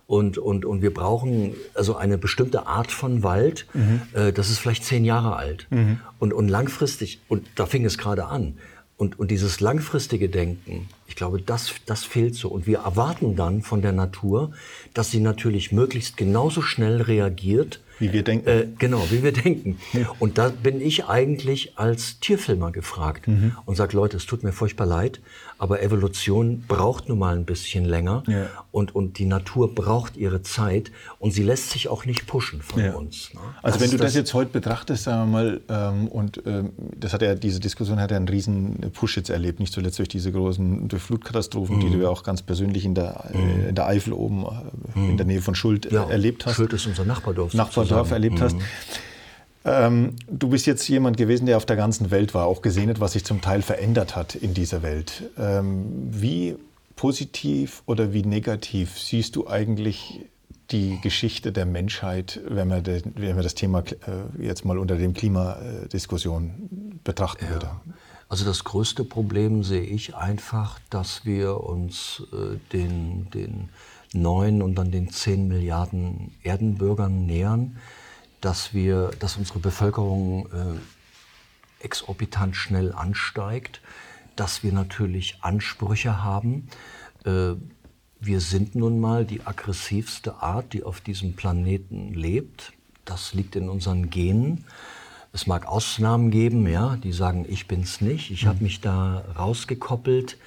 und, 0.06 0.38
und, 0.38 0.64
und 0.64 0.82
wir 0.82 0.94
brauchen 0.94 1.54
also 1.74 1.96
eine 1.96 2.16
bestimmte 2.16 2.68
Art 2.68 2.92
von 2.92 3.24
Wald, 3.24 3.66
mhm. 3.74 4.02
äh, 4.12 4.32
das 4.32 4.50
ist 4.50 4.60
vielleicht 4.60 4.84
zehn 4.84 5.04
Jahre 5.04 5.34
alt. 5.34 5.66
Mhm. 5.70 5.98
Und, 6.20 6.32
und 6.32 6.48
langfristig, 6.48 7.20
und 7.28 7.44
da 7.56 7.66
fing 7.66 7.84
es 7.84 7.98
gerade 7.98 8.26
an, 8.26 8.54
und, 8.98 9.18
und 9.18 9.30
dieses 9.30 9.60
langfristige 9.60 10.30
Denken, 10.30 10.88
ich 11.06 11.16
glaube, 11.16 11.40
das, 11.40 11.74
das 11.84 12.04
fehlt 12.04 12.34
so. 12.34 12.48
Und 12.48 12.66
wir 12.66 12.78
erwarten 12.78 13.36
dann 13.36 13.60
von 13.62 13.82
der 13.82 13.92
Natur, 13.92 14.52
dass 14.94 15.10
sie 15.10 15.20
natürlich 15.20 15.70
möglichst 15.70 16.16
genauso 16.16 16.62
schnell 16.62 17.02
reagiert. 17.02 17.82
Wie 17.98 18.12
wir 18.12 18.22
denken. 18.22 18.48
Äh, 18.48 18.68
genau, 18.78 19.06
wie 19.10 19.22
wir 19.22 19.32
denken. 19.32 19.78
Ja. 19.92 20.10
Und 20.18 20.38
da 20.38 20.48
bin 20.48 20.80
ich 20.80 21.06
eigentlich 21.06 21.78
als 21.78 22.20
Tierfilmer 22.20 22.72
gefragt 22.72 23.28
mhm. 23.28 23.56
und 23.64 23.74
sage, 23.74 23.96
Leute, 23.96 24.18
es 24.18 24.26
tut 24.26 24.42
mir 24.42 24.52
furchtbar 24.52 24.86
leid, 24.86 25.20
aber 25.58 25.82
Evolution 25.82 26.64
braucht 26.68 27.08
nun 27.08 27.18
mal 27.18 27.34
ein 27.34 27.44
bisschen 27.44 27.84
länger 27.84 28.22
ja. 28.26 28.46
und, 28.72 28.94
und 28.94 29.18
die 29.18 29.24
Natur 29.24 29.74
braucht 29.74 30.16
ihre 30.16 30.42
Zeit 30.42 30.92
und 31.18 31.32
sie 31.32 31.42
lässt 31.42 31.70
sich 31.70 31.88
auch 31.88 32.04
nicht 32.04 32.26
pushen 32.26 32.62
von 32.62 32.82
ja. 32.82 32.94
uns. 32.94 33.32
Ne? 33.32 33.40
Also 33.62 33.78
das 33.78 33.82
wenn 33.82 33.90
du 33.90 33.96
das, 33.96 34.12
das, 34.12 34.16
jetzt 34.16 34.34
heute 34.34 34.50
betrachtest, 34.50 35.04
sagen 35.04 35.30
wir 35.30 35.38
mal, 35.38 35.60
ähm, 35.68 36.08
und 36.08 36.42
ähm, 36.46 36.72
das 36.96 37.12
hat 37.12 37.22
ja, 37.22 37.34
diese 37.34 37.60
Diskussion 37.60 38.00
hat 38.00 38.10
ja 38.10 38.16
einen 38.16 38.28
riesen 38.28 38.92
Push 38.92 39.16
jetzt 39.16 39.30
erlebt, 39.30 39.60
nicht 39.60 39.72
zuletzt 39.72 39.98
durch 39.98 40.08
diese 40.08 40.30
großen 40.30 40.88
durch 40.88 41.02
Flutkatastrophen, 41.02 41.76
mhm. 41.76 41.80
die 41.80 41.90
du 41.90 41.98
ja 42.02 42.08
auch 42.08 42.22
ganz 42.22 42.42
persönlich 42.42 42.84
in 42.84 42.94
der, 42.94 43.30
äh, 43.32 43.38
mhm. 43.38 43.68
in 43.68 43.74
der 43.74 43.86
Eifel 43.86 44.12
oben 44.12 44.44
äh, 44.44 44.98
mhm. 44.98 45.10
in 45.10 45.16
der 45.16 45.26
Nähe 45.26 45.40
von 45.40 45.54
Schuld 45.54 45.90
ja, 45.90 46.04
erlebt 46.04 46.46
hast. 46.46 46.56
Schuld 46.56 46.72
ist 46.72 46.86
unser 46.86 47.04
Nachbardorf. 47.04 47.54
Nachbardorf 47.54 48.10
erlebt 48.10 48.40
hast. 48.40 48.56
Ähm, 49.66 50.14
du 50.30 50.48
bist 50.48 50.64
jetzt 50.66 50.86
jemand 50.86 51.16
gewesen, 51.16 51.46
der 51.46 51.56
auf 51.56 51.66
der 51.66 51.74
ganzen 51.74 52.12
Welt 52.12 52.34
war, 52.34 52.46
auch 52.46 52.62
gesehen 52.62 52.88
hat, 52.88 53.00
was 53.00 53.12
sich 53.12 53.24
zum 53.24 53.40
Teil 53.40 53.62
verändert 53.62 54.14
hat 54.14 54.36
in 54.36 54.54
dieser 54.54 54.82
Welt. 54.82 55.24
Ähm, 55.36 56.08
wie 56.08 56.54
positiv 56.94 57.82
oder 57.84 58.12
wie 58.12 58.22
negativ 58.22 58.98
siehst 58.98 59.34
du 59.34 59.48
eigentlich 59.48 60.20
die 60.70 61.00
Geschichte 61.00 61.50
der 61.50 61.66
Menschheit, 61.66 62.40
wenn 62.46 62.68
man, 62.68 62.84
de, 62.84 63.02
wenn 63.16 63.34
man 63.34 63.42
das 63.42 63.54
Thema 63.54 63.80
äh, 63.80 64.44
jetzt 64.44 64.64
mal 64.64 64.78
unter 64.78 64.96
dem 64.96 65.14
Klimadiskussion 65.14 67.00
betrachten 67.02 67.46
ja. 67.46 67.50
würde? 67.50 67.70
Also 68.28 68.44
das 68.44 68.62
größte 68.64 69.04
Problem 69.04 69.64
sehe 69.64 69.82
ich 69.82 70.14
einfach, 70.14 70.78
dass 70.90 71.24
wir 71.24 71.60
uns 71.60 72.22
äh, 72.32 72.56
den, 72.72 73.30
den 73.30 73.68
neun 74.12 74.62
und 74.62 74.76
dann 74.76 74.92
den 74.92 75.10
zehn 75.10 75.48
Milliarden 75.48 76.32
Erdenbürgern 76.42 77.26
nähern 77.26 77.76
dass, 78.40 78.74
wir, 78.74 79.10
dass 79.18 79.36
unsere 79.36 79.58
Bevölkerung 79.58 80.46
äh, 80.46 81.84
exorbitant 81.84 82.56
schnell 82.56 82.92
ansteigt, 82.92 83.80
dass 84.36 84.62
wir 84.62 84.72
natürlich 84.72 85.38
Ansprüche 85.42 86.22
haben, 86.22 86.68
äh, 87.24 87.54
wir 88.18 88.40
sind 88.40 88.74
nun 88.74 88.98
mal 88.98 89.24
die 89.24 89.44
aggressivste 89.44 90.42
Art, 90.42 90.72
die 90.72 90.84
auf 90.84 91.00
diesem 91.00 91.36
Planeten 91.36 92.14
lebt. 92.14 92.72
Das 93.04 93.34
liegt 93.34 93.56
in 93.56 93.68
unseren 93.68 94.10
Genen. 94.10 94.64
Es 95.32 95.46
mag 95.46 95.66
Ausnahmen 95.66 96.30
geben, 96.30 96.66
ja, 96.66 96.96
die 96.96 97.12
sagen, 97.12 97.44
ich 97.46 97.68
bin's 97.68 98.00
nicht. 98.00 98.30
Ich 98.30 98.46
habe 98.46 98.64
mich 98.64 98.80
da 98.80 99.22
rausgekoppelt 99.36 100.38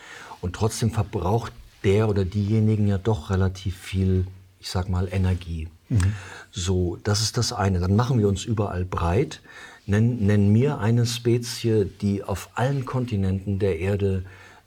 und 0.42 0.56
trotzdem 0.56 0.90
verbraucht 0.92 1.54
der 1.84 2.10
oder 2.10 2.26
diejenigen 2.26 2.88
ja 2.88 2.98
doch 2.98 3.30
relativ 3.30 3.78
viel, 3.78 4.26
ich 4.60 4.70
sag 4.70 4.90
mal, 4.90 5.08
Energie. 5.12 5.70
Mhm. 5.90 6.14
So, 6.52 6.98
das 7.04 7.22
ist 7.22 7.38
das 7.38 7.54
eine. 7.54 7.80
Dann 7.80 7.96
machen 7.96 8.20
wir 8.20 8.28
uns 8.28 8.46
überall 8.46 8.86
breit. 8.86 9.42
Nenn, 9.86 10.26
nenn 10.26 10.52
mir 10.52 10.80
eine 10.80 11.06
Spezie, 11.06 11.86
die 11.86 12.24
auf 12.24 12.50
allen 12.56 12.86
Kontinenten 12.86 13.60
der 13.60 13.80
Erde 13.80 14.24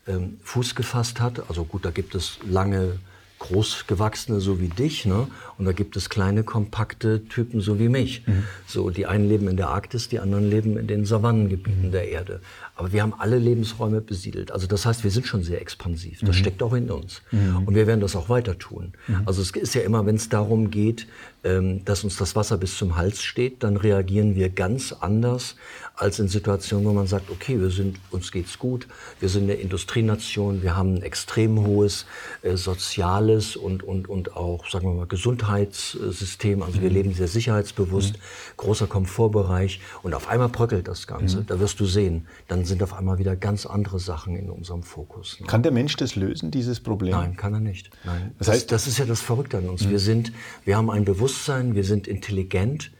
ähm, 0.06 0.38
Fuß 0.42 0.74
gefasst 0.74 1.20
hat. 1.20 1.48
Also 1.48 1.64
gut, 1.64 1.84
da 1.84 1.90
gibt 1.90 2.14
es 2.14 2.38
lange 2.48 2.98
Großgewachsene 3.42 4.40
so 4.40 4.60
wie 4.60 4.68
dich, 4.68 5.04
ne? 5.04 5.26
Und 5.58 5.64
da 5.64 5.72
gibt 5.72 5.96
es 5.96 6.08
kleine, 6.08 6.44
kompakte 6.44 7.24
Typen 7.24 7.60
so 7.60 7.80
wie 7.80 7.88
mich. 7.88 8.24
Mhm. 8.26 8.44
So, 8.68 8.90
die 8.90 9.06
einen 9.06 9.28
leben 9.28 9.48
in 9.48 9.56
der 9.56 9.68
Arktis, 9.68 10.08
die 10.08 10.20
anderen 10.20 10.48
leben 10.48 10.76
in 10.76 10.86
den 10.86 11.04
Savannengebieten 11.04 11.88
mhm. 11.88 11.92
der 11.92 12.08
Erde. 12.08 12.40
Aber 12.74 12.92
wir 12.92 13.02
haben 13.02 13.12
alle 13.18 13.38
Lebensräume 13.38 14.00
besiedelt. 14.00 14.50
Also 14.50 14.66
das 14.66 14.86
heißt, 14.86 15.04
wir 15.04 15.10
sind 15.10 15.26
schon 15.26 15.42
sehr 15.42 15.60
expansiv. 15.60 16.20
Das 16.20 16.30
mhm. 16.30 16.40
steckt 16.40 16.62
auch 16.62 16.72
in 16.72 16.90
uns. 16.90 17.20
Mhm. 17.30 17.64
Und 17.66 17.74
wir 17.74 17.86
werden 17.86 18.00
das 18.00 18.16
auch 18.16 18.28
weiter 18.28 18.58
tun. 18.58 18.92
Mhm. 19.08 19.22
Also 19.26 19.42
es 19.42 19.50
ist 19.50 19.74
ja 19.74 19.82
immer, 19.82 20.06
wenn 20.06 20.16
es 20.16 20.30
darum 20.30 20.70
geht, 20.70 21.06
ähm, 21.44 21.84
dass 21.84 22.02
uns 22.02 22.16
das 22.16 22.34
Wasser 22.34 22.56
bis 22.56 22.78
zum 22.78 22.96
Hals 22.96 23.22
steht, 23.22 23.62
dann 23.62 23.76
reagieren 23.76 24.34
wir 24.34 24.48
ganz 24.48 24.92
anders 24.92 25.56
als 26.02 26.18
in 26.18 26.26
Situationen, 26.26 26.84
wo 26.84 26.92
man 26.92 27.06
sagt, 27.06 27.30
okay, 27.30 27.60
wir 27.60 27.70
sind, 27.70 27.98
uns 28.10 28.32
geht's 28.32 28.58
gut, 28.58 28.88
wir 29.20 29.28
sind 29.28 29.44
eine 29.44 29.54
Industrienation, 29.54 30.62
wir 30.62 30.76
haben 30.76 30.96
ein 30.96 31.02
extrem 31.02 31.64
hohes 31.64 32.06
äh, 32.42 32.56
soziales 32.56 33.54
und, 33.54 33.84
und, 33.84 34.08
und 34.08 34.36
auch, 34.36 34.68
sagen 34.68 34.88
wir 34.88 34.94
mal, 34.94 35.06
Gesundheitssystem. 35.06 36.62
Also 36.62 36.82
wir 36.82 36.90
mhm. 36.90 36.94
leben 36.96 37.14
sehr 37.14 37.28
sicherheitsbewusst, 37.28 38.14
mhm. 38.14 38.20
großer 38.56 38.88
Komfortbereich 38.88 39.80
und 40.02 40.14
auf 40.14 40.28
einmal 40.28 40.48
bröckelt 40.48 40.88
das 40.88 41.06
Ganze. 41.06 41.38
Mhm. 41.38 41.46
Da 41.46 41.60
wirst 41.60 41.78
du 41.78 41.86
sehen, 41.86 42.26
dann 42.48 42.64
sind 42.64 42.82
auf 42.82 42.94
einmal 42.94 43.18
wieder 43.18 43.36
ganz 43.36 43.64
andere 43.64 44.00
Sachen 44.00 44.36
in 44.36 44.50
unserem 44.50 44.82
Fokus. 44.82 45.38
Ne? 45.40 45.46
Kann 45.46 45.62
der 45.62 45.72
Mensch 45.72 45.94
das 45.96 46.16
lösen, 46.16 46.50
dieses 46.50 46.80
Problem? 46.80 47.12
Nein, 47.12 47.36
kann 47.36 47.54
er 47.54 47.60
nicht. 47.60 47.90
Nein. 48.04 48.32
Das, 48.40 48.48
heißt, 48.48 48.72
das 48.72 48.88
ist 48.88 48.98
ja 48.98 49.04
das 49.04 49.20
Verrückte 49.20 49.58
an 49.58 49.68
uns. 49.68 49.84
Mhm. 49.84 49.90
Wir 49.90 49.98
sind, 50.00 50.32
wir 50.64 50.76
haben 50.76 50.90
ein 50.90 51.04
Bewusstsein, 51.04 51.76
wir 51.76 51.84
sind 51.84 52.08
intelligent, 52.08 52.90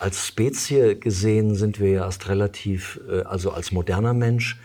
als 0.00 0.26
Spezie 0.26 0.98
gesehen 0.98 1.54
sind 1.54 1.78
wir 1.78 1.90
ja 1.90 2.04
erst 2.06 2.28
relativ, 2.28 3.00
äh, 3.08 3.22
also 3.22 3.52
als 3.52 3.70
moderner 3.70 4.14
Mensch, 4.14 4.58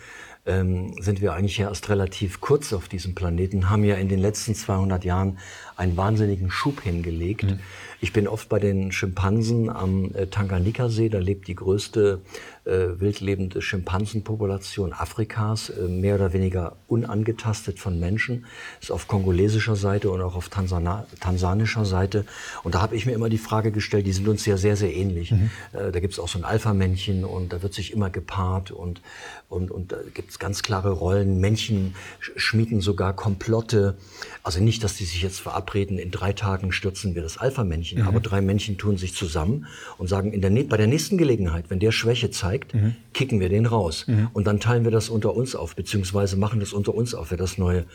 ähm, 0.45 0.93
sind 1.01 1.21
wir 1.21 1.33
eigentlich 1.33 1.57
ja 1.57 1.69
erst 1.69 1.89
relativ 1.89 2.39
kurz 2.39 2.71
auf 2.71 2.87
diesem 2.87 3.15
Planeten, 3.15 3.69
haben 3.69 3.83
ja 3.83 3.95
in 3.95 4.09
den 4.09 4.19
letzten 4.19 4.55
200 4.55 5.03
Jahren 5.03 5.39
einen 5.75 5.97
wahnsinnigen 5.97 6.51
Schub 6.51 6.81
hingelegt. 6.81 7.43
Mhm. 7.43 7.59
Ich 7.99 8.13
bin 8.13 8.27
oft 8.27 8.47
bei 8.47 8.59
den 8.59 8.91
Schimpansen 8.91 9.69
am 9.69 10.13
äh, 10.13 10.27
Tanganjika-See, 10.27 11.09
da 11.09 11.19
lebt 11.19 11.47
die 11.47 11.55
größte 11.55 12.21
wildlebende 12.65 13.61
Schimpansenpopulation 13.61 14.91
Afrikas, 14.91 15.69
äh, 15.69 15.87
mehr 15.87 16.15
oder 16.15 16.33
weniger 16.33 16.77
unangetastet 16.87 17.79
von 17.79 17.99
Menschen. 17.99 18.45
Ist 18.81 18.91
auf 18.91 19.07
kongolesischer 19.07 19.75
Seite 19.75 20.09
und 20.09 20.21
auch 20.21 20.35
auf 20.35 20.49
Tansana 20.49 21.05
tansanischer 21.19 21.85
Seite. 21.85 22.25
Und 22.63 22.75
da 22.75 22.81
habe 22.81 22.95
ich 22.95 23.05
mir 23.05 23.13
immer 23.13 23.29
die 23.29 23.37
Frage 23.37 23.71
gestellt, 23.71 24.07
die 24.07 24.13
sind 24.13 24.27
uns 24.27 24.45
ja 24.45 24.57
sehr, 24.57 24.75
sehr 24.75 24.93
ähnlich. 24.93 25.31
Mhm. 25.31 25.51
Äh, 25.73 25.91
da 25.91 25.99
gibt 25.99 26.13
es 26.13 26.19
auch 26.19 26.27
so 26.27 26.39
ein 26.39 26.43
Alpha-Männchen 26.43 27.23
und 27.23 27.53
da 27.53 27.61
wird 27.61 27.73
sich 27.73 27.93
immer 27.93 28.09
gepaart 28.09 28.71
und, 28.71 29.01
und, 29.47 29.69
und 29.69 29.91
da 29.91 29.97
gibt 30.13 30.31
es 30.31 30.39
ganz 30.39 30.63
klare 30.63 30.89
Rollen. 30.89 31.39
Männchen 31.39 31.93
schmieden 32.19 32.81
sogar 32.81 33.13
Komplotte. 33.13 33.95
Also 34.41 34.59
nicht, 34.59 34.83
dass 34.83 34.95
die 34.95 35.05
sich 35.05 35.21
jetzt 35.21 35.39
verabreden, 35.39 35.99
in 35.99 36.09
drei 36.09 36.33
Tagen 36.33 36.71
stürzen 36.71 37.13
wir 37.13 37.21
das 37.21 37.37
Alpha-Männchen, 37.37 38.01
mhm. 38.01 38.07
aber 38.07 38.21
drei 38.21 38.41
Männchen 38.41 38.77
tun 38.79 38.97
sich 38.97 39.13
zusammen 39.13 39.67
und 39.99 40.07
sagen, 40.07 40.33
in 40.33 40.41
der, 40.41 40.49
bei 40.63 40.77
der 40.77 40.87
nächsten 40.87 41.17
Gelegenheit, 41.17 41.65
wenn 41.69 41.79
der 41.79 41.91
Schwäche 41.91 42.31
zeigt, 42.31 42.54
mhm. 42.73 42.95
kicken 43.13 43.39
wir 43.39 43.49
den 43.49 43.65
raus. 43.65 44.05
Mhm. 44.07 44.29
Und 44.33 44.47
dann 44.47 44.59
teilen 44.59 44.83
wir 44.83 44.91
das 44.91 45.09
unter 45.09 45.35
uns 45.35 45.55
auf, 45.55 45.75
beziehungsweise 45.75 46.37
machen 46.37 46.59
das 46.59 46.73
unter 46.73 46.93
uns 46.93 47.13
auf, 47.13 47.31
wer 47.31 47.37
das 47.37 47.57
neue 47.57 47.85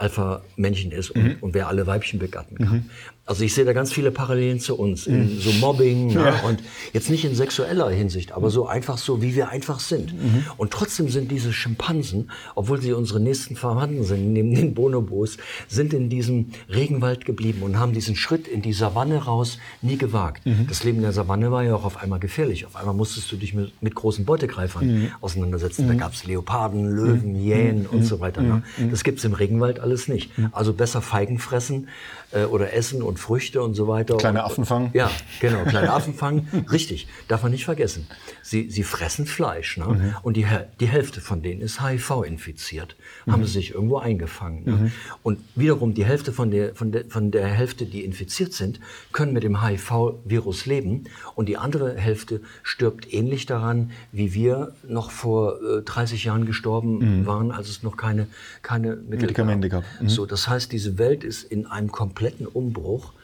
Alpha-Männchen 0.00 0.92
ist 0.92 1.10
und, 1.10 1.22
mhm. 1.22 1.36
und, 1.40 1.54
wer 1.54 1.68
alle 1.68 1.86
Weibchen 1.86 2.18
begatten 2.18 2.56
kann. 2.56 2.72
Mhm. 2.72 2.90
Also 3.26 3.44
ich 3.44 3.54
sehe 3.54 3.64
da 3.64 3.72
ganz 3.72 3.92
viele 3.92 4.10
Parallelen 4.10 4.58
zu 4.58 4.76
uns, 4.76 5.06
in 5.06 5.36
mhm. 5.36 5.38
so 5.38 5.52
Mobbing 5.52 6.10
ja. 6.10 6.30
Ja, 6.30 6.40
und 6.40 6.60
jetzt 6.92 7.10
nicht 7.10 7.24
in 7.24 7.34
sexueller 7.36 7.88
Hinsicht, 7.90 8.32
aber 8.32 8.50
so 8.50 8.66
einfach 8.66 8.98
so, 8.98 9.22
wie 9.22 9.36
wir 9.36 9.50
einfach 9.50 9.78
sind. 9.78 10.12
Mhm. 10.12 10.46
Und 10.56 10.72
trotzdem 10.72 11.08
sind 11.08 11.30
diese 11.30 11.52
Schimpansen, 11.52 12.30
obwohl 12.56 12.80
sie 12.80 12.92
unsere 12.92 13.20
nächsten 13.20 13.54
Verwandten 13.54 14.02
sind, 14.02 14.32
neben 14.32 14.52
den 14.52 14.74
Bonobos, 14.74 15.36
sind 15.68 15.92
in 15.92 16.08
diesem 16.08 16.46
Regenwald 16.68 17.24
geblieben 17.24 17.62
und 17.62 17.78
haben 17.78 17.92
diesen 17.92 18.16
Schritt 18.16 18.48
in 18.48 18.62
die 18.62 18.72
Savanne 18.72 19.18
raus 19.18 19.58
nie 19.80 19.96
gewagt. 19.96 20.44
Mhm. 20.44 20.66
Das 20.68 20.82
Leben 20.82 20.96
in 20.96 21.04
der 21.04 21.12
Savanne 21.12 21.52
war 21.52 21.62
ja 21.62 21.76
auch 21.76 21.84
auf 21.84 21.98
einmal 21.98 22.18
gefährlich. 22.18 22.66
Auf 22.66 22.74
einmal 22.74 22.94
musstest 22.94 23.30
du 23.30 23.36
dich 23.36 23.54
mit, 23.54 23.80
mit 23.80 23.94
großen 23.94 24.24
Beutegreifern 24.24 24.86
mhm. 24.86 25.08
auseinandersetzen. 25.20 25.86
Da 25.86 25.94
gab 25.94 26.14
es 26.14 26.24
Leoparden, 26.24 26.88
Löwen, 26.88 27.36
Hyänen 27.36 27.86
und 27.86 28.02
so 28.02 28.18
weiter. 28.18 28.42
Ne? 28.42 28.62
Das 28.90 29.04
gibt's 29.04 29.22
im 29.24 29.34
Regenwald 29.34 29.78
alles 29.78 29.89
nicht. 30.08 30.30
Also 30.52 30.72
besser 30.72 31.02
Feigen 31.02 31.38
fressen 31.38 31.88
äh, 32.32 32.44
oder 32.44 32.72
essen 32.72 33.02
und 33.02 33.18
Früchte 33.18 33.62
und 33.62 33.74
so 33.74 33.88
weiter. 33.88 34.16
Kleine 34.16 34.44
Affen 34.44 34.64
fangen? 34.64 34.90
Ja, 34.92 35.10
genau, 35.40 35.64
kleine 35.64 35.92
Affen 35.92 36.14
fangen. 36.14 36.48
Richtig, 36.72 37.08
darf 37.28 37.42
man 37.42 37.52
nicht 37.52 37.64
vergessen. 37.64 38.06
Sie, 38.42 38.70
sie 38.70 38.82
fressen 38.82 39.26
Fleisch. 39.26 39.76
Ne? 39.76 39.86
Mhm. 39.86 40.16
Und 40.22 40.36
die, 40.36 40.46
die 40.80 40.88
Hälfte 40.88 41.20
von 41.20 41.42
denen 41.42 41.60
ist 41.60 41.82
HIV 41.82 42.22
infiziert. 42.26 42.96
Mhm. 43.26 43.32
Haben 43.32 43.44
sie 43.44 43.52
sich 43.52 43.74
irgendwo 43.74 43.98
eingefangen. 43.98 44.64
Ne? 44.64 44.72
Mhm. 44.72 44.92
Und 45.22 45.40
wiederum 45.54 45.94
die 45.94 46.04
Hälfte 46.04 46.32
von 46.32 46.50
der, 46.50 46.74
von, 46.74 46.92
der, 46.92 47.04
von 47.06 47.30
der 47.30 47.46
Hälfte, 47.46 47.86
die 47.86 48.04
infiziert 48.04 48.52
sind, 48.52 48.80
können 49.12 49.32
mit 49.32 49.42
dem 49.42 49.62
HIV-Virus 49.62 50.66
leben. 50.66 51.04
Und 51.34 51.48
die 51.48 51.56
andere 51.56 51.96
Hälfte 51.96 52.40
stirbt 52.62 53.12
ähnlich 53.12 53.46
daran, 53.46 53.90
wie 54.12 54.34
wir 54.34 54.72
noch 54.88 55.10
vor 55.10 55.60
äh, 55.62 55.82
30 55.82 56.24
Jahren 56.24 56.46
gestorben 56.46 57.20
mhm. 57.20 57.26
waren, 57.26 57.50
als 57.50 57.68
es 57.68 57.82
noch 57.82 57.96
keine, 57.96 58.26
keine 58.62 58.96
Mittel 58.96 59.20
Medikamente 59.22 59.68
gab. 59.68 59.82
gab. 59.82 60.02
Mhm. 60.02 60.08
So, 60.08 60.26
das 60.26 60.48
heißt, 60.48 60.72
diese 60.72 60.98
Welt 60.98 61.24
ist 61.24 61.44
in 61.44 61.66
einem 61.66 61.90
kompletten 62.20 62.46
Umbruch. 62.46 63.14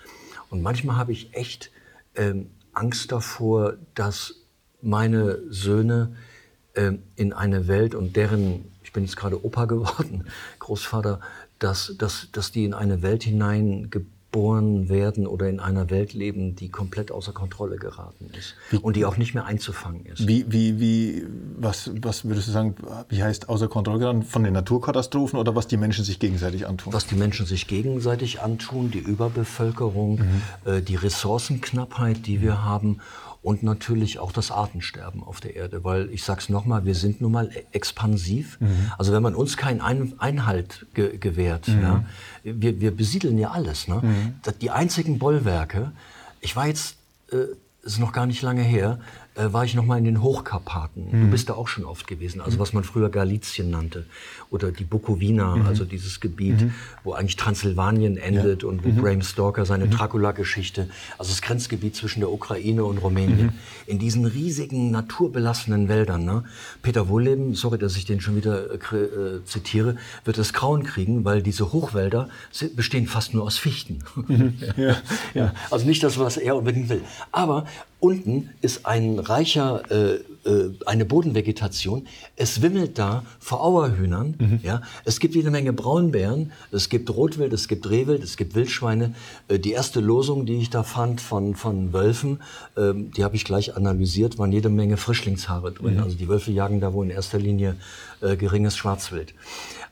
Und 0.48 0.62
manchmal 0.62 0.96
habe 0.96 1.12
ich 1.12 1.34
echt 1.34 1.70
ähm, 2.14 2.48
Angst 2.72 3.12
davor, 3.12 3.74
dass 3.94 4.36
meine 4.80 5.38
Söhne 5.50 6.16
ähm, 6.74 7.02
in 7.14 7.34
eine 7.34 7.68
Welt 7.68 7.94
und 7.94 8.16
deren, 8.16 8.64
ich 8.82 8.94
bin 8.94 9.04
jetzt 9.04 9.16
gerade 9.16 9.44
Opa 9.44 9.66
geworden, 9.66 10.26
Großvater, 10.60 11.20
dass, 11.58 11.94
dass, 11.98 12.28
dass 12.32 12.52
die 12.52 12.64
in 12.64 12.72
eine 12.72 13.02
Welt 13.02 13.22
hinein 13.22 13.90
geboren 14.36 14.90
werden 14.90 15.26
oder 15.26 15.48
in 15.48 15.60
einer 15.60 15.88
Welt 15.88 16.12
leben, 16.12 16.56
die 16.56 16.68
komplett 16.68 17.10
außer 17.10 17.32
Kontrolle 17.32 17.76
geraten 17.76 18.30
ist 18.38 18.54
wie, 18.70 18.76
und 18.76 18.94
die 18.94 19.06
auch 19.06 19.16
nicht 19.16 19.34
mehr 19.34 19.46
einzufangen 19.46 20.04
ist. 20.04 20.28
Wie, 20.28 20.44
wie, 20.48 20.78
wie, 20.78 21.26
was, 21.56 21.90
was 22.02 22.26
würdest 22.26 22.48
du 22.48 22.52
sagen, 22.52 22.74
wie 23.08 23.22
heißt 23.22 23.48
außer 23.48 23.68
Kontrolle 23.68 24.00
geraten? 24.00 24.22
Von 24.22 24.44
den 24.44 24.52
Naturkatastrophen 24.52 25.38
oder 25.38 25.54
was 25.54 25.68
die 25.68 25.78
Menschen 25.78 26.04
sich 26.04 26.18
gegenseitig 26.18 26.66
antun? 26.66 26.92
Was 26.92 27.06
die 27.06 27.14
Menschen 27.14 27.46
sich 27.46 27.66
gegenseitig 27.66 28.42
antun, 28.42 28.90
die 28.90 28.98
Überbevölkerung, 28.98 30.18
mhm. 30.18 30.70
äh, 30.70 30.82
die 30.82 30.96
Ressourcenknappheit, 30.96 32.26
die 32.26 32.42
wir 32.42 32.62
haben 32.62 33.00
und 33.46 33.62
natürlich 33.62 34.18
auch 34.18 34.32
das 34.32 34.50
Artensterben 34.50 35.22
auf 35.22 35.40
der 35.40 35.54
Erde, 35.54 35.84
weil 35.84 36.10
ich 36.10 36.24
sag's 36.24 36.48
nochmal, 36.48 36.84
wir 36.84 36.96
sind 36.96 37.20
nun 37.20 37.30
mal 37.30 37.48
expansiv. 37.70 38.58
Mhm. 38.58 38.90
Also 38.98 39.12
wenn 39.12 39.22
man 39.22 39.36
uns 39.36 39.56
keinen 39.56 39.80
Ein 39.80 40.14
Einhalt 40.18 40.84
ge 40.94 41.16
gewährt, 41.16 41.68
mhm. 41.68 41.80
ja, 41.80 42.04
wir, 42.42 42.80
wir 42.80 42.90
besiedeln 42.90 43.38
ja 43.38 43.52
alles. 43.52 43.86
Ne? 43.86 44.00
Mhm. 44.02 44.34
Die 44.60 44.72
einzigen 44.72 45.20
Bollwerke, 45.20 45.92
ich 46.40 46.56
war 46.56 46.66
jetzt, 46.66 46.96
äh, 47.30 47.36
ist 47.84 48.00
noch 48.00 48.12
gar 48.12 48.26
nicht 48.26 48.42
lange 48.42 48.62
her, 48.62 48.98
äh, 49.36 49.52
war 49.52 49.64
ich 49.64 49.74
noch 49.74 49.84
mal 49.84 49.98
in 49.98 50.04
den 50.04 50.22
Hochkarpaten. 50.22 51.08
Mhm. 51.10 51.24
Du 51.24 51.30
bist 51.30 51.48
da 51.48 51.54
auch 51.54 51.68
schon 51.68 51.84
oft 51.84 52.06
gewesen, 52.06 52.40
also 52.40 52.58
was 52.58 52.72
man 52.72 52.84
früher 52.84 53.10
Galizien 53.10 53.70
nannte 53.70 54.06
oder 54.50 54.72
die 54.72 54.84
Bukowina, 54.84 55.56
mhm. 55.56 55.66
also 55.66 55.84
dieses 55.84 56.20
Gebiet, 56.20 56.62
mhm. 56.62 56.74
wo 57.04 57.12
eigentlich 57.12 57.36
Transsilvanien 57.36 58.16
endet 58.16 58.62
ja. 58.62 58.68
und 58.68 58.84
wo 58.84 58.88
mhm. 58.88 58.96
Bram 58.96 59.22
Stoker 59.22 59.66
seine 59.66 59.86
mhm. 59.86 59.90
Dracula-Geschichte, 59.90 60.88
also 61.18 61.30
das 61.30 61.42
Grenzgebiet 61.42 61.96
zwischen 61.96 62.20
der 62.20 62.30
Ukraine 62.30 62.84
und 62.84 62.98
Rumänien, 62.98 63.46
mhm. 63.46 63.52
in 63.86 63.98
diesen 63.98 64.24
riesigen 64.24 64.90
naturbelassenen 64.90 65.88
Wäldern. 65.88 66.24
Ne? 66.24 66.44
Peter 66.82 67.08
Wohlleben, 67.08 67.54
sorry, 67.54 67.78
dass 67.78 67.96
ich 67.96 68.04
den 68.04 68.20
schon 68.20 68.36
wieder 68.36 68.70
äh, 68.70 68.96
äh 68.96 69.44
zitiere, 69.44 69.96
wird 70.24 70.38
das 70.38 70.52
Grauen 70.52 70.82
kriegen, 70.82 71.24
weil 71.24 71.42
diese 71.42 71.72
Hochwälder 71.72 72.28
bestehen 72.74 73.06
fast 73.06 73.34
nur 73.34 73.44
aus 73.44 73.58
Fichten. 73.58 73.98
ja. 74.76 74.96
Ja. 75.34 75.52
Also 75.70 75.86
nicht 75.86 76.02
das, 76.02 76.18
was 76.18 76.36
er 76.36 76.56
unbedingt 76.56 76.88
will. 76.88 77.02
Aber 77.30 77.66
unten 78.06 78.50
ist 78.60 78.86
ein 78.86 79.18
reicher 79.18 79.82
äh, 79.90 80.20
äh, 80.46 80.70
eine 80.86 81.04
Bodenvegetation. 81.04 82.06
Es 82.36 82.62
wimmelt 82.62 82.98
da 82.98 83.24
vor 83.40 83.64
Auerhühnern. 83.64 84.34
Mhm. 84.38 84.60
Ja? 84.62 84.82
Es 85.04 85.18
gibt 85.18 85.34
jede 85.34 85.50
Menge 85.50 85.72
Braunbären, 85.72 86.52
es 86.70 86.88
gibt 86.88 87.10
Rotwild, 87.10 87.52
es 87.52 87.66
gibt 87.66 87.90
Rehwild, 87.90 88.22
es 88.22 88.36
gibt 88.36 88.54
Wildschweine. 88.54 89.14
Äh, 89.48 89.58
die 89.58 89.72
erste 89.72 90.00
Losung, 90.00 90.46
die 90.46 90.58
ich 90.58 90.70
da 90.70 90.84
fand 90.84 91.20
von, 91.20 91.56
von 91.56 91.92
Wölfen, 91.92 92.40
ähm, 92.76 93.10
die 93.16 93.24
habe 93.24 93.34
ich 93.34 93.44
gleich 93.44 93.76
analysiert, 93.76 94.38
waren 94.38 94.52
jede 94.52 94.68
Menge 94.68 94.96
Frischlingshaare 94.96 95.72
drin. 95.72 95.94
Mhm. 95.94 96.02
Also 96.02 96.16
die 96.16 96.28
Wölfe 96.28 96.52
jagen 96.52 96.80
da 96.80 96.92
wohl 96.92 97.06
in 97.06 97.10
erster 97.10 97.38
Linie 97.38 97.76
äh, 98.20 98.36
geringes 98.36 98.76
Schwarzwild. 98.76 99.34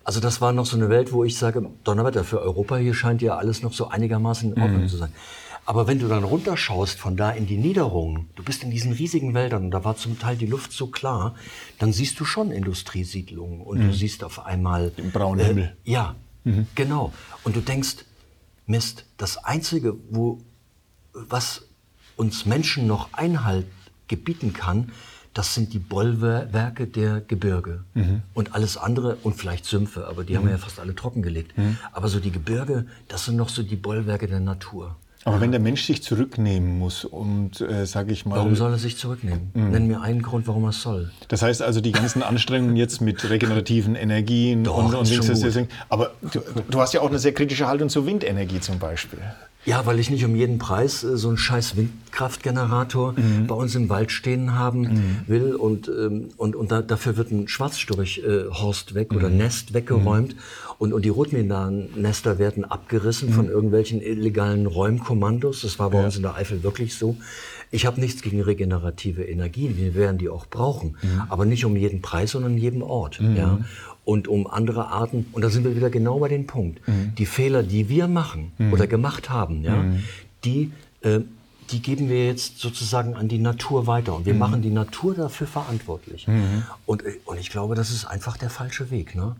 Also 0.04 0.20
das 0.20 0.40
war 0.40 0.52
noch 0.52 0.66
so 0.66 0.76
eine 0.76 0.88
Welt, 0.88 1.12
wo 1.12 1.24
ich 1.24 1.36
sage, 1.36 1.66
Donnerwetter, 1.82 2.24
für 2.24 2.40
Europa 2.40 2.76
hier 2.76 2.94
scheint 2.94 3.22
ja 3.22 3.36
alles 3.36 3.62
noch 3.62 3.72
so 3.72 3.88
einigermaßen 3.88 4.52
in 4.52 4.62
Ordnung 4.62 4.82
mhm. 4.82 4.88
zu 4.88 4.98
sein. 4.98 5.12
Aber 5.66 5.86
wenn 5.86 5.98
du 5.98 6.08
dann 6.08 6.24
runterschaust 6.24 6.98
von 6.98 7.16
da 7.16 7.30
in 7.30 7.46
die 7.46 7.56
Niederungen, 7.56 8.28
du 8.36 8.42
bist 8.42 8.62
in 8.62 8.70
diesen 8.70 8.92
riesigen 8.92 9.32
Wäldern 9.34 9.64
und 9.64 9.70
da 9.70 9.84
war 9.84 9.96
zum 9.96 10.18
Teil 10.18 10.36
die 10.36 10.46
Luft 10.46 10.72
so 10.72 10.88
klar, 10.88 11.34
dann 11.78 11.92
siehst 11.92 12.20
du 12.20 12.24
schon 12.24 12.50
Industriesiedlungen 12.50 13.60
und 13.62 13.78
mhm. 13.78 13.88
du 13.88 13.94
siehst 13.94 14.24
auf 14.24 14.44
einmal 14.44 14.90
den 14.90 15.10
braunen 15.10 15.40
äh, 15.40 15.48
Himmel. 15.48 15.76
Ja, 15.84 16.16
mhm. 16.44 16.66
genau. 16.74 17.12
Und 17.44 17.56
du 17.56 17.60
denkst, 17.60 18.04
Mist, 18.66 19.06
das 19.16 19.38
einzige, 19.38 19.96
wo 20.10 20.40
was 21.12 21.62
uns 22.16 22.44
Menschen 22.46 22.86
noch 22.86 23.12
Einhalt 23.12 23.66
gebieten 24.08 24.52
kann, 24.52 24.92
das 25.32 25.54
sind 25.54 25.72
die 25.72 25.80
Bollwerke 25.80 26.86
der 26.86 27.20
Gebirge. 27.20 27.84
Mhm. 27.94 28.22
Und 28.34 28.54
alles 28.54 28.76
andere, 28.76 29.16
und 29.16 29.34
vielleicht 29.34 29.64
Sümpfe, 29.64 30.06
aber 30.06 30.22
die 30.22 30.32
mhm. 30.32 30.38
haben 30.38 30.44
wir 30.44 30.52
ja 30.52 30.58
fast 30.58 30.78
alle 30.78 30.94
trockengelegt. 30.94 31.58
Mhm. 31.58 31.76
Aber 31.92 32.08
so 32.08 32.20
die 32.20 32.30
Gebirge, 32.30 32.86
das 33.08 33.24
sind 33.24 33.36
noch 33.36 33.48
so 33.48 33.62
die 33.62 33.76
Bollwerke 33.76 34.28
der 34.28 34.40
Natur. 34.40 34.96
Aber 35.24 35.40
wenn 35.40 35.52
der 35.52 35.60
Mensch 35.60 35.84
sich 35.84 36.02
zurücknehmen 36.02 36.78
muss 36.78 37.04
und, 37.04 37.60
äh, 37.60 37.86
sage 37.86 38.12
ich 38.12 38.26
mal... 38.26 38.36
Warum 38.36 38.56
soll 38.56 38.72
er 38.72 38.78
sich 38.78 38.98
zurücknehmen? 38.98 39.50
Mhm. 39.54 39.70
Nenn 39.70 39.86
mir 39.86 40.00
einen 40.02 40.22
Grund, 40.22 40.46
warum 40.46 40.64
er 40.64 40.70
es 40.70 40.82
soll. 40.82 41.10
Das 41.28 41.40
heißt 41.42 41.62
also, 41.62 41.80
die 41.80 41.92
ganzen 41.92 42.22
Anstrengungen 42.22 42.76
jetzt 42.76 43.00
mit 43.00 43.28
regenerativen 43.28 43.94
Energien 43.94 44.64
Doch, 44.64 44.76
und, 44.76 44.94
und 44.94 45.08
Dings, 45.08 45.58
aber 45.88 46.12
du, 46.20 46.40
du, 46.68 46.80
hast 46.80 46.92
ja 46.92 47.00
auch 47.00 47.08
eine 47.08 47.18
sehr 47.18 47.32
kritische 47.32 47.66
Haltung 47.66 47.88
zur 47.88 48.06
Windenergie 48.06 48.60
zum 48.60 48.78
Beispiel. 48.78 49.18
Ja, 49.66 49.86
weil 49.86 49.98
ich 49.98 50.10
nicht 50.10 50.24
um 50.24 50.36
jeden 50.36 50.58
Preis 50.58 51.04
äh, 51.04 51.16
so 51.16 51.28
einen 51.28 51.38
scheiß 51.38 51.76
Windkraftgenerator 51.76 53.12
mhm. 53.12 53.46
bei 53.46 53.54
uns 53.54 53.74
im 53.74 53.88
Wald 53.88 54.12
stehen 54.12 54.54
haben 54.54 54.80
mhm. 54.80 55.20
will 55.26 55.54
und, 55.54 55.88
ähm, 55.88 56.28
und, 56.36 56.54
und 56.54 56.70
da, 56.70 56.82
dafür 56.82 57.16
wird 57.16 57.30
ein 57.30 57.48
Schwarzstorchhorst 57.48 58.90
äh, 58.90 58.94
weg 58.94 59.12
mhm. 59.12 59.16
oder 59.16 59.30
Nest 59.30 59.72
weggeräumt 59.72 60.34
mhm. 60.34 60.40
und, 60.78 60.92
und 60.92 61.04
die 61.04 61.08
Rotmilan-Nester 61.08 62.38
werden 62.38 62.64
abgerissen 62.64 63.30
von 63.30 63.46
mhm. 63.46 63.52
irgendwelchen 63.52 64.02
illegalen 64.02 64.66
Räumkommandos. 64.66 65.62
Das 65.62 65.78
war 65.78 65.90
bei 65.90 65.98
ja. 65.98 66.04
uns 66.04 66.16
in 66.16 66.22
der 66.22 66.34
Eifel 66.34 66.62
wirklich 66.62 66.96
so. 66.96 67.16
Ich 67.70 67.86
habe 67.86 68.00
nichts 68.00 68.22
gegen 68.22 68.40
regenerative 68.40 69.24
Energien, 69.24 69.76
wir 69.76 69.94
werden 69.94 70.18
die 70.18 70.28
auch 70.28 70.46
brauchen, 70.46 70.96
mhm. 71.02 71.22
aber 71.28 71.44
nicht 71.44 71.64
um 71.64 71.74
jeden 71.76 72.02
Preis, 72.02 72.32
sondern 72.32 72.52
an 72.52 72.58
jedem 72.58 72.82
Ort. 72.82 73.20
Ja? 73.20 73.58
Und 74.04 74.28
um 74.28 74.46
andere 74.46 74.88
Arten. 74.88 75.26
Und 75.32 75.42
da 75.42 75.50
sind 75.50 75.64
wir 75.64 75.76
wieder 75.76 75.90
genau 75.90 76.18
bei 76.18 76.28
dem 76.28 76.46
Punkt. 76.46 76.86
Mhm. 76.86 77.14
Die 77.16 77.26
Fehler, 77.26 77.62
die 77.62 77.88
wir 77.88 78.08
machen 78.08 78.52
mhm. 78.58 78.72
oder 78.72 78.86
gemacht 78.86 79.30
haben, 79.30 79.62
ja, 79.62 79.76
mhm. 79.76 80.02
die, 80.44 80.72
äh, 81.02 81.20
die 81.70 81.80
geben 81.80 82.08
wir 82.08 82.26
jetzt 82.26 82.58
sozusagen 82.58 83.14
an 83.14 83.28
die 83.28 83.38
Natur 83.38 83.86
weiter. 83.86 84.14
Und 84.14 84.26
wir 84.26 84.34
mhm. 84.34 84.40
machen 84.40 84.62
die 84.62 84.70
Natur 84.70 85.14
dafür 85.14 85.46
verantwortlich. 85.46 86.28
Mhm. 86.28 86.64
Und, 86.86 87.04
äh, 87.04 87.18
und 87.24 87.38
ich 87.38 87.50
glaube, 87.50 87.74
das 87.74 87.90
ist 87.90 88.04
einfach 88.04 88.36
der 88.36 88.50
falsche 88.50 88.90
Weg. 88.90 89.14
Ne? 89.14 89.36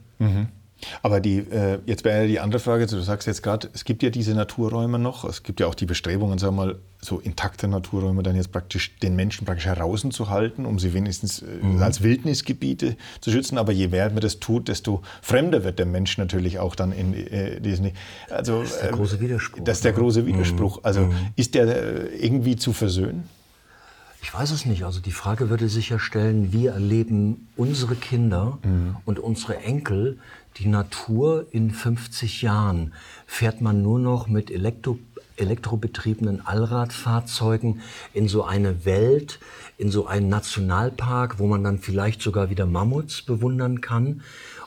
Mhm. 0.80 0.86
Aber 1.02 1.20
die, 1.20 1.38
äh, 1.38 1.78
jetzt 1.86 2.04
wäre 2.04 2.22
ja 2.22 2.26
die 2.26 2.40
andere 2.40 2.60
Frage, 2.60 2.86
du 2.86 3.00
sagst 3.00 3.26
jetzt 3.26 3.42
gerade, 3.42 3.68
es 3.72 3.84
gibt 3.84 4.02
ja 4.02 4.10
diese 4.10 4.34
Naturräume 4.34 4.98
noch, 4.98 5.24
es 5.24 5.42
gibt 5.42 5.60
ja 5.60 5.66
auch 5.66 5.74
die 5.74 5.86
Bestrebungen, 5.86 6.38
sagen 6.38 6.56
wir 6.56 6.66
mal, 6.66 6.78
so 7.00 7.20
intakte 7.20 7.68
Naturräume 7.68 8.22
dann 8.22 8.34
jetzt 8.34 8.50
praktisch 8.50 8.96
den 8.98 9.14
Menschen 9.14 9.44
praktisch 9.44 9.66
herauszuhalten, 9.66 10.64
um 10.64 10.78
sie 10.78 10.94
wenigstens 10.94 11.42
äh, 11.42 11.46
mhm. 11.62 11.82
als 11.82 12.02
Wildnisgebiete 12.02 12.96
zu 13.20 13.30
schützen. 13.30 13.58
Aber 13.58 13.72
je 13.72 13.88
mehr 13.88 14.08
man 14.10 14.20
das 14.20 14.40
tut, 14.40 14.68
desto 14.68 15.02
fremder 15.22 15.64
wird 15.64 15.78
der 15.78 15.86
Mensch 15.86 16.16
natürlich 16.18 16.58
auch 16.58 16.74
dann 16.74 16.92
in 16.92 17.14
äh, 17.14 17.60
diesen. 17.60 17.90
Also, 18.30 18.62
das 18.62 18.72
ist 18.72 18.82
der 18.82 18.92
große 18.92 19.20
Widerspruch. 19.20 19.64
Das 19.64 19.78
ist 19.78 19.84
der 19.84 19.92
große 19.92 20.22
mhm. 20.22 20.26
Widerspruch. 20.26 20.80
Also 20.82 21.00
mhm. 21.02 21.14
ist 21.36 21.54
der 21.54 21.66
äh, 21.66 22.16
irgendwie 22.16 22.56
zu 22.56 22.72
versöhnen? 22.72 23.28
Ich 24.24 24.32
weiß 24.32 24.52
es 24.52 24.64
nicht. 24.64 24.84
Also 24.84 25.00
die 25.00 25.12
Frage 25.12 25.50
würde 25.50 25.68
sich 25.68 25.90
ja 25.90 25.98
stellen, 25.98 26.50
wie 26.50 26.66
erleben 26.66 27.48
unsere 27.56 27.94
Kinder 27.94 28.58
mhm. 28.62 28.96
und 29.04 29.18
unsere 29.18 29.58
Enkel 29.58 30.18
die 30.56 30.66
Natur 30.66 31.46
in 31.50 31.70
50 31.70 32.42
Jahren? 32.42 32.92
Fährt 33.26 33.60
man 33.60 33.82
nur 33.82 33.98
noch 33.98 34.28
mit 34.28 34.50
Elektro, 34.50 34.98
elektrobetriebenen 35.36 36.46
Allradfahrzeugen 36.46 37.80
in 38.12 38.28
so 38.28 38.44
eine 38.44 38.84
Welt, 38.84 39.40
in 39.78 39.90
so 39.90 40.06
einen 40.06 40.28
Nationalpark, 40.28 41.38
wo 41.38 41.46
man 41.46 41.64
dann 41.64 41.78
vielleicht 41.78 42.22
sogar 42.22 42.50
wieder 42.50 42.66
Mammuts 42.66 43.22
bewundern 43.22 43.80
kann? 43.80 44.22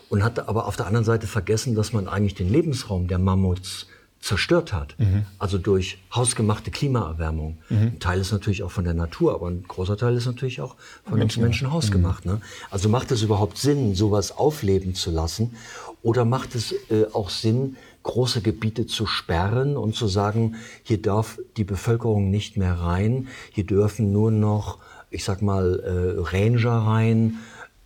Und 0.09 0.23
hat 0.23 0.47
aber 0.47 0.67
auf 0.67 0.77
der 0.77 0.87
anderen 0.87 1.05
Seite 1.05 1.27
vergessen, 1.27 1.75
dass 1.75 1.91
man 1.91 2.07
eigentlich 2.07 2.35
den 2.35 2.49
Lebensraum 2.49 3.07
der 3.07 3.19
Mammuts 3.19 3.86
zerstört 4.19 4.73
hat. 4.73 4.95
Mhm. 4.97 5.25
Also 5.39 5.57
durch 5.57 5.99
hausgemachte 6.13 6.71
Klimaerwärmung. 6.71 7.57
Mhm. 7.69 7.77
Ein 7.77 7.99
Teil 7.99 8.19
ist 8.19 8.31
natürlich 8.31 8.63
auch 8.63 8.71
von 8.71 8.83
der 8.83 8.93
Natur, 8.93 9.33
aber 9.33 9.47
ein 9.47 9.63
großer 9.63 9.97
Teil 9.97 10.15
ist 10.15 10.25
natürlich 10.25 10.61
auch 10.61 10.75
von 11.05 11.19
Menschen, 11.19 11.39
uns 11.39 11.49
Menschen 11.49 11.71
hausgemacht. 11.71 12.25
Mhm. 12.25 12.33
Ne? 12.33 12.41
Also 12.69 12.89
macht 12.89 13.11
es 13.11 13.21
überhaupt 13.21 13.57
Sinn, 13.57 13.95
sowas 13.95 14.35
aufleben 14.35 14.95
zu 14.95 15.11
lassen? 15.11 15.55
Oder 16.01 16.25
macht 16.25 16.55
es 16.55 16.73
äh, 16.89 17.05
auch 17.13 17.29
Sinn, 17.29 17.77
große 18.03 18.41
Gebiete 18.41 18.85
zu 18.85 19.05
sperren 19.05 19.75
und 19.75 19.95
zu 19.95 20.07
sagen, 20.07 20.55
hier 20.83 21.01
darf 21.01 21.39
die 21.57 21.65
Bevölkerung 21.65 22.29
nicht 22.31 22.55
mehr 22.55 22.73
rein, 22.73 23.27
hier 23.51 23.65
dürfen 23.65 24.13
nur 24.13 24.31
noch, 24.31 24.77
ich 25.09 25.25
sag 25.25 25.41
mal, 25.41 25.79
äh, 25.79 26.35
Ranger 26.35 26.71
rein 26.71 27.39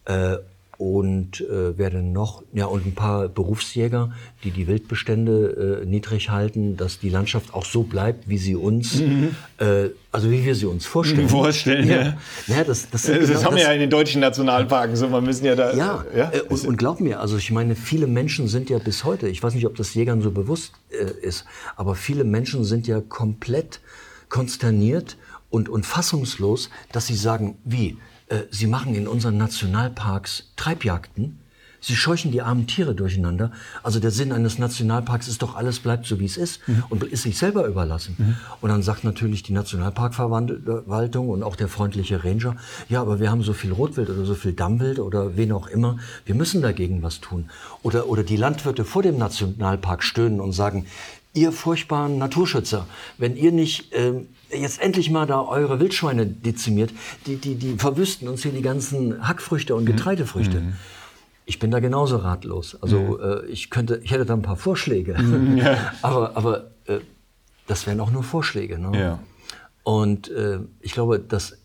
äh, 0.06 0.38
und 0.82 1.42
äh, 1.42 1.78
werden 1.78 2.12
noch 2.12 2.42
ja 2.54 2.66
und 2.66 2.88
ein 2.88 2.96
paar 2.96 3.30
Berufsjäger, 3.30 4.14
die 4.44 4.50
die 4.50 4.66
Wildbestände 4.66 5.82
äh, 5.84 5.86
niedrig 5.86 6.32
halten, 6.32 6.76
dass 6.76 6.98
die 6.98 7.10
Landschaft 7.10 7.54
auch 7.54 7.66
so 7.66 7.84
bleibt, 7.84 8.28
wie 8.28 8.40
sie 8.40 8.56
uns, 8.56 8.96
mhm. 8.96 9.36
äh, 9.60 9.90
also 10.12 10.32
wie 10.32 10.44
wir 10.44 10.56
sie 10.56 10.66
uns 10.66 10.88
vorstellen. 10.88 11.30
Vorstellen, 11.42 11.88
ja. 11.88 12.02
ja. 12.02 12.18
ja 12.48 12.64
das, 12.64 12.90
das, 12.90 13.04
das 13.04 13.28
genau, 13.28 13.44
haben 13.44 13.56
wir 13.58 13.62
ja 13.62 13.74
in 13.74 13.80
den 13.80 13.92
deutschen 13.92 14.22
Nationalparken 14.22 14.96
so. 14.96 15.08
Man 15.08 15.24
müssen 15.24 15.46
ja 15.46 15.56
da. 15.56 15.72
Ja. 15.76 16.04
ja? 16.16 16.32
Äh, 16.32 16.42
und, 16.50 16.66
und, 16.66 16.78
glaub 16.78 17.00
mir, 17.00 17.20
also 17.20 17.38
ich 17.38 17.52
meine, 17.52 17.76
viele 17.76 18.08
Menschen 18.08 18.48
sind 18.48 18.72
ja 18.72 18.80
bis 18.80 19.04
heute. 19.04 19.28
Ich 19.28 19.44
weiß 19.44 19.54
nicht, 19.54 19.68
ob 19.68 19.76
das 19.76 19.94
Jägern 19.94 20.24
so 20.24 20.32
bewusst 20.32 20.74
äh, 20.90 21.12
ist, 21.24 21.46
aber 21.76 21.94
viele 21.94 22.24
Menschen 22.24 22.64
sind 22.64 22.88
ja 22.88 23.02
komplett 23.02 23.82
konsterniert 24.30 25.18
und, 25.52 25.70
und 25.70 25.86
fassungslos, 25.86 26.72
dass 26.92 27.06
sie 27.06 27.16
sagen, 27.16 27.60
wie 27.66 27.98
sie 28.50 28.68
machen 28.68 28.96
in 28.96 29.08
unseren 29.08 29.38
Nationalparks 29.38 30.52
Treibjagden. 30.56 31.38
Sie 31.84 31.96
scheuchen 31.96 32.32
die 32.32 32.44
armen 32.44 32.68
Tiere 32.68 32.94
durcheinander. 32.94 33.52
Also 33.82 34.00
der 34.00 34.12
Sinn 34.12 34.32
eines 34.32 34.60
Nationalparks 34.60 35.28
ist 35.28 35.42
doch, 35.42 35.56
alles 35.56 35.80
bleibt 35.80 36.06
so, 36.06 36.20
wie 36.20 36.26
es 36.26 36.38
ist 36.38 36.60
mhm. 36.68 36.84
und 36.90 37.04
ist 37.04 37.24
sich 37.24 37.40
selber 37.40 37.66
überlassen. 37.66 38.16
Mhm. 38.20 38.36
Und 38.62 38.70
dann 38.70 38.84
sagt 38.84 39.04
natürlich 39.04 39.42
die 39.42 39.54
Nationalparkverwaltung 39.54 41.30
und 41.30 41.42
auch 41.42 41.56
der 41.56 41.68
freundliche 41.68 42.24
Ranger, 42.24 42.56
ja, 42.88 43.02
aber 43.02 43.20
wir 43.20 43.32
haben 43.32 43.42
so 43.42 43.54
viel 43.54 43.72
Rotwild 43.72 44.12
oder 44.12 44.26
so 44.26 44.36
viel 44.36 44.54
Dammwild 44.54 45.00
oder 45.00 45.36
wen 45.36 45.52
auch 45.52 45.68
immer, 45.68 45.98
wir 46.26 46.36
müssen 46.36 46.62
dagegen 46.62 47.02
was 47.02 47.20
tun. 47.20 47.50
Oder, 47.82 48.08
oder 48.08 48.24
die 48.24 48.38
Landwirte 48.38 48.86
vor 48.86 49.02
dem 49.02 49.18
Nationalpark 49.18 50.04
stöhnen 50.04 50.40
und 50.40 50.52
sagen, 50.52 50.86
ihr 51.34 51.52
furchtbaren 51.52 52.20
Naturschützer, 52.20 52.86
wenn 53.18 53.36
ihr 53.36 53.52
nicht 53.52 53.92
äh, 53.94 54.14
jetzt 54.54 54.82
endlich 54.82 55.10
mal 55.10 55.26
da 55.26 55.42
eure 55.42 55.80
Wildschweine 55.80 56.26
dezimiert, 56.26 56.92
die, 57.26 57.38
die, 57.38 57.56
die 57.56 57.76
verwüsten 57.76 58.28
uns 58.28 58.44
hier 58.44 58.52
die 58.52 58.62
ganzen 58.62 59.28
Hackfrüchte 59.28 59.76
und 59.76 59.84
mhm. 59.84 59.88
Getreidefrüchte. 59.88 60.60
Mhm. 60.62 60.74
Ich 61.46 61.60
bin 61.60 61.72
da 61.72 61.80
genauso 61.80 62.18
ratlos. 62.18 62.78
Also 62.82 63.00
mhm. 63.00 63.20
äh, 63.22 63.46
ich 63.48 63.70
könnte, 63.70 64.00
ich 64.04 64.12
hätte 64.12 64.26
da 64.26 64.34
ein 64.34 64.42
paar 64.42 64.56
Vorschläge. 64.56 65.18
Mhm, 65.18 65.58
ja. 65.60 65.94
aber 66.02 66.36
aber 66.36 66.72
äh, 66.86 67.00
das 67.68 67.88
wären 67.88 68.00
auch 68.00 68.12
nur 68.12 68.24
Vorschläge. 68.24 68.78
Ne? 68.78 69.00
Ja. 69.00 69.20
Und 69.84 70.30
äh, 70.30 70.60
ich 70.80 70.92
glaube, 70.92 71.20
dass, 71.20 71.58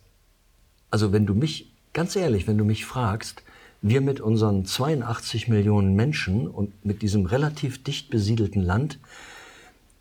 also 0.90 1.12
wenn 1.12 1.26
du 1.26 1.34
mich, 1.34 1.72
ganz 1.92 2.16
ehrlich, 2.16 2.46
wenn 2.46 2.58
du 2.58 2.64
mich 2.64 2.84
fragst, 2.84 3.42
wir 3.82 4.00
mit 4.00 4.20
unseren 4.20 4.64
82 4.64 5.48
Millionen 5.48 5.94
Menschen 5.94 6.48
und 6.48 6.84
mit 6.84 7.02
diesem 7.02 7.26
relativ 7.26 7.82
dicht 7.82 8.10
besiedelten 8.10 8.62
Land, 8.62 8.98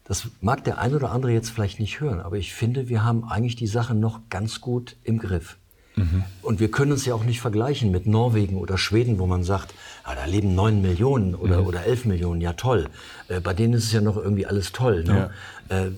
das 0.06 0.28
mag 0.40 0.64
der 0.64 0.78
ein 0.78 0.94
oder 0.96 1.12
andere 1.12 1.32
jetzt 1.32 1.50
vielleicht 1.50 1.80
nicht 1.80 2.00
hören, 2.00 2.22
aber 2.22 2.38
ich 2.38 2.54
finde, 2.54 2.90
wir 2.90 3.04
haben 3.04 3.24
eigentlich 3.26 3.56
die 3.56 3.68
Sache 3.68 3.96
noch 3.96 4.22
ganz 4.30 4.62
gut 4.62 4.96
im 5.04 5.20
Griff. 5.20 5.58
Mhm. 5.96 6.24
Und 6.42 6.60
wir 6.60 6.70
können 6.70 6.92
uns 6.92 7.06
ja 7.06 7.14
auch 7.16 7.24
nicht 7.24 7.42
vergleichen 7.42 7.92
mit 7.92 8.06
Norwegen 8.06 8.58
oder 8.58 8.78
Schweden, 8.78 9.18
wo 9.18 9.26
man 9.26 9.44
sagt, 9.44 9.74
ja, 10.06 10.14
da 10.16 10.26
leben 10.26 10.54
neun 10.54 10.82
Millionen 10.82 11.36
oder, 11.36 11.62
mhm. 11.62 11.68
oder 11.68 11.86
elf 11.86 12.06
Millionen, 12.06 12.42
ja 12.42 12.54
toll. 12.54 12.90
Äh, 13.28 13.40
bei 13.40 13.54
denen 13.54 13.74
ist 13.74 13.86
es 13.86 13.92
ja 13.94 14.02
noch 14.02 14.18
irgendwie 14.18 14.46
alles 14.46 14.72
toll. 14.72 15.04
Ne? 15.04 15.32
Ja. 15.70 15.86
Äh, 15.86 15.92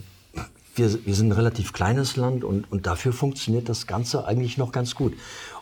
wir, 0.75 1.05
wir 1.05 1.15
sind 1.15 1.29
ein 1.29 1.33
relativ 1.33 1.73
kleines 1.73 2.15
Land 2.15 2.43
und, 2.43 2.71
und 2.71 2.85
dafür 2.85 3.11
funktioniert 3.11 3.67
das 3.67 3.87
Ganze 3.87 4.25
eigentlich 4.25 4.57
noch 4.57 4.71
ganz 4.71 4.95
gut. 4.95 5.13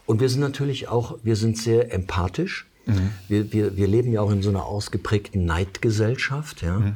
Und 0.05 0.19
wir 0.19 0.29
sind 0.29 0.41
natürlich 0.41 0.87
auch, 0.89 1.17
wir 1.23 1.35
sind 1.35 1.57
sehr 1.57 1.93
empathisch. 1.93 2.67
Mhm. 2.85 3.11
Wir, 3.27 3.53
wir, 3.53 3.77
wir 3.77 3.87
leben 3.87 4.11
ja 4.11 4.21
auch 4.21 4.31
in 4.31 4.43
so 4.43 4.49
einer 4.49 4.65
ausgeprägten 4.65 5.45
Neidgesellschaft. 5.45 6.61
Ja? 6.61 6.93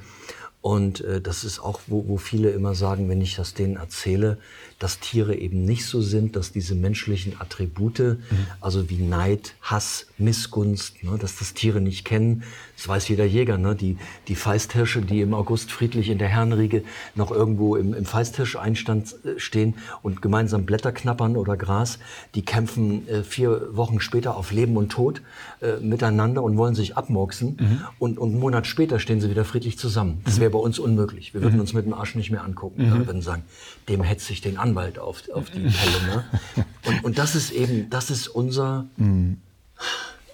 Und 0.61 1.01
äh, 1.01 1.21
das 1.21 1.43
ist 1.43 1.59
auch, 1.59 1.79
wo, 1.87 2.07
wo 2.07 2.17
viele 2.17 2.49
immer 2.51 2.75
sagen, 2.75 3.07
wenn 3.09 3.21
ich 3.21 3.35
das 3.35 3.53
denen 3.53 3.77
erzähle, 3.77 4.37
dass 4.79 4.99
Tiere 4.99 5.35
eben 5.35 5.65
nicht 5.65 5.85
so 5.85 6.01
sind, 6.01 6.37
dass 6.37 6.53
diese 6.53 6.73
menschlichen 6.73 7.39
Attribute, 7.39 7.99
mhm. 7.99 8.17
also 8.61 8.89
wie 8.89 8.97
Neid, 8.97 9.53
Hass, 9.61 10.07
Missgunst, 10.17 11.03
ne, 11.03 11.17
dass 11.17 11.37
das 11.37 11.53
Tiere 11.53 11.81
nicht 11.81 12.05
kennen. 12.05 12.43
Das 12.77 12.87
weiß 12.87 13.09
jeder 13.09 13.25
Jäger. 13.25 13.57
Ne? 13.57 13.75
Die, 13.75 13.97
die 14.29 14.35
Feisthirsche, 14.35 15.01
die 15.01 15.19
im 15.19 15.33
August 15.33 15.71
friedlich 15.71 16.09
in 16.09 16.17
der 16.17 16.29
Herrenriege 16.29 16.83
noch 17.13 17.29
irgendwo 17.29 17.75
im, 17.75 17.93
im 17.93 18.05
Feisthirscheinstand 18.05 19.15
äh, 19.25 19.37
stehen 19.37 19.75
und 20.01 20.21
gemeinsam 20.21 20.65
Blätter 20.65 20.93
knappern 20.93 21.35
oder 21.35 21.57
Gras, 21.57 21.99
die 22.35 22.41
kämpfen 22.43 23.07
äh, 23.09 23.23
vier 23.23 23.75
Wochen 23.75 23.99
später 23.99 24.37
auf 24.37 24.51
Leben 24.51 24.77
und 24.77 24.89
Tod 24.93 25.21
äh, 25.61 25.77
miteinander 25.81 26.41
und 26.41 26.55
wollen 26.55 26.75
sich 26.75 26.95
abmurksen. 26.95 27.57
Mhm. 27.59 27.81
Und, 27.99 28.17
und 28.17 28.31
einen 28.31 28.39
Monat 28.39 28.65
später 28.65 28.99
stehen 28.99 29.19
sie 29.19 29.29
wieder 29.29 29.43
friedlich 29.43 29.77
zusammen. 29.77 30.21
Das 30.23 30.39
wäre 30.39 30.51
bei 30.51 30.59
uns 30.59 30.79
unmöglich. 30.79 31.33
Wir 31.33 31.41
würden 31.41 31.55
mhm. 31.55 31.61
uns 31.61 31.73
mit 31.73 31.85
dem 31.85 31.93
Arsch 31.93 32.15
nicht 32.15 32.31
mehr 32.31 32.45
angucken. 32.45 32.85
Mhm. 32.85 32.93
Wir 32.93 33.07
würden 33.07 33.21
sagen, 33.21 33.43
dem 33.89 34.03
hetze 34.03 34.31
ich 34.31 34.39
den 34.39 34.57
an 34.57 34.68
Anwalt 34.69 34.99
auf, 34.99 35.23
auf 35.33 35.49
die 35.49 35.59
Pelle. 35.59 35.69
Ne? 36.07 36.23
Und, 36.85 37.03
und 37.03 37.17
das 37.17 37.35
ist 37.35 37.51
eben, 37.51 37.89
das 37.89 38.09
ist 38.09 38.27
unser, 38.27 38.85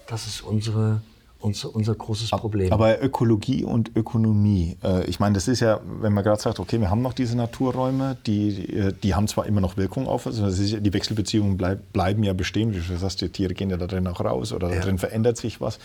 das 0.06 0.26
ist 0.26 0.42
unsere, 0.42 1.00
unser, 1.40 1.74
unser 1.74 1.94
großes 1.94 2.30
Problem. 2.30 2.72
Aber 2.72 3.02
Ökologie 3.02 3.64
und 3.64 3.96
Ökonomie, 3.96 4.76
äh, 4.82 5.04
ich 5.06 5.20
meine, 5.20 5.34
das 5.34 5.48
ist 5.48 5.60
ja, 5.60 5.80
wenn 6.00 6.12
man 6.12 6.24
gerade 6.24 6.40
sagt, 6.40 6.60
okay, 6.60 6.80
wir 6.80 6.90
haben 6.90 7.02
noch 7.02 7.12
diese 7.12 7.36
Naturräume, 7.36 8.16
die, 8.26 8.92
die 9.02 9.14
haben 9.14 9.28
zwar 9.28 9.46
immer 9.46 9.60
noch 9.60 9.76
Wirkung 9.76 10.06
auf 10.06 10.26
uns, 10.26 10.40
also 10.40 10.78
die 10.78 10.92
Wechselbeziehungen 10.92 11.56
bleib, 11.56 11.92
bleiben 11.92 12.22
ja 12.22 12.32
bestehen, 12.32 12.74
wie 12.74 12.80
du 12.80 12.96
sagst, 12.96 13.20
die 13.20 13.28
Tiere 13.28 13.54
gehen 13.54 13.70
ja 13.70 13.76
da 13.76 13.86
drin 13.86 14.06
auch 14.06 14.20
raus 14.20 14.52
oder 14.52 14.68
da 14.68 14.80
drin 14.80 14.98
verändert 14.98 15.36
sich 15.36 15.60
was. 15.60 15.78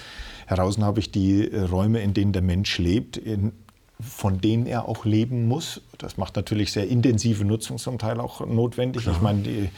Heraus 0.46 0.78
habe 0.80 1.00
ich 1.00 1.12
die 1.12 1.46
Räume, 1.46 2.02
in 2.02 2.14
denen 2.14 2.34
der 2.34 2.42
Mensch 2.42 2.78
lebt, 2.78 3.18
in, 3.18 3.54
von 4.02 4.42
denen 4.42 4.66
er 4.66 4.88
auch 4.88 5.06
leben 5.06 5.48
muss. 5.48 5.82
Das 5.98 6.18
macht 6.18 6.36
natürlich 6.36 6.72
sehr 6.72 6.88
intensive 6.88 7.46
Nutzung 7.46 7.78
zum 7.78 7.98
Teil 7.98 8.20
auch 8.20 8.46
notwendig. 8.46 9.04
Klar. 9.04 9.16
Ich 9.16 9.22
meine, 9.22 9.42
die, 9.42 9.70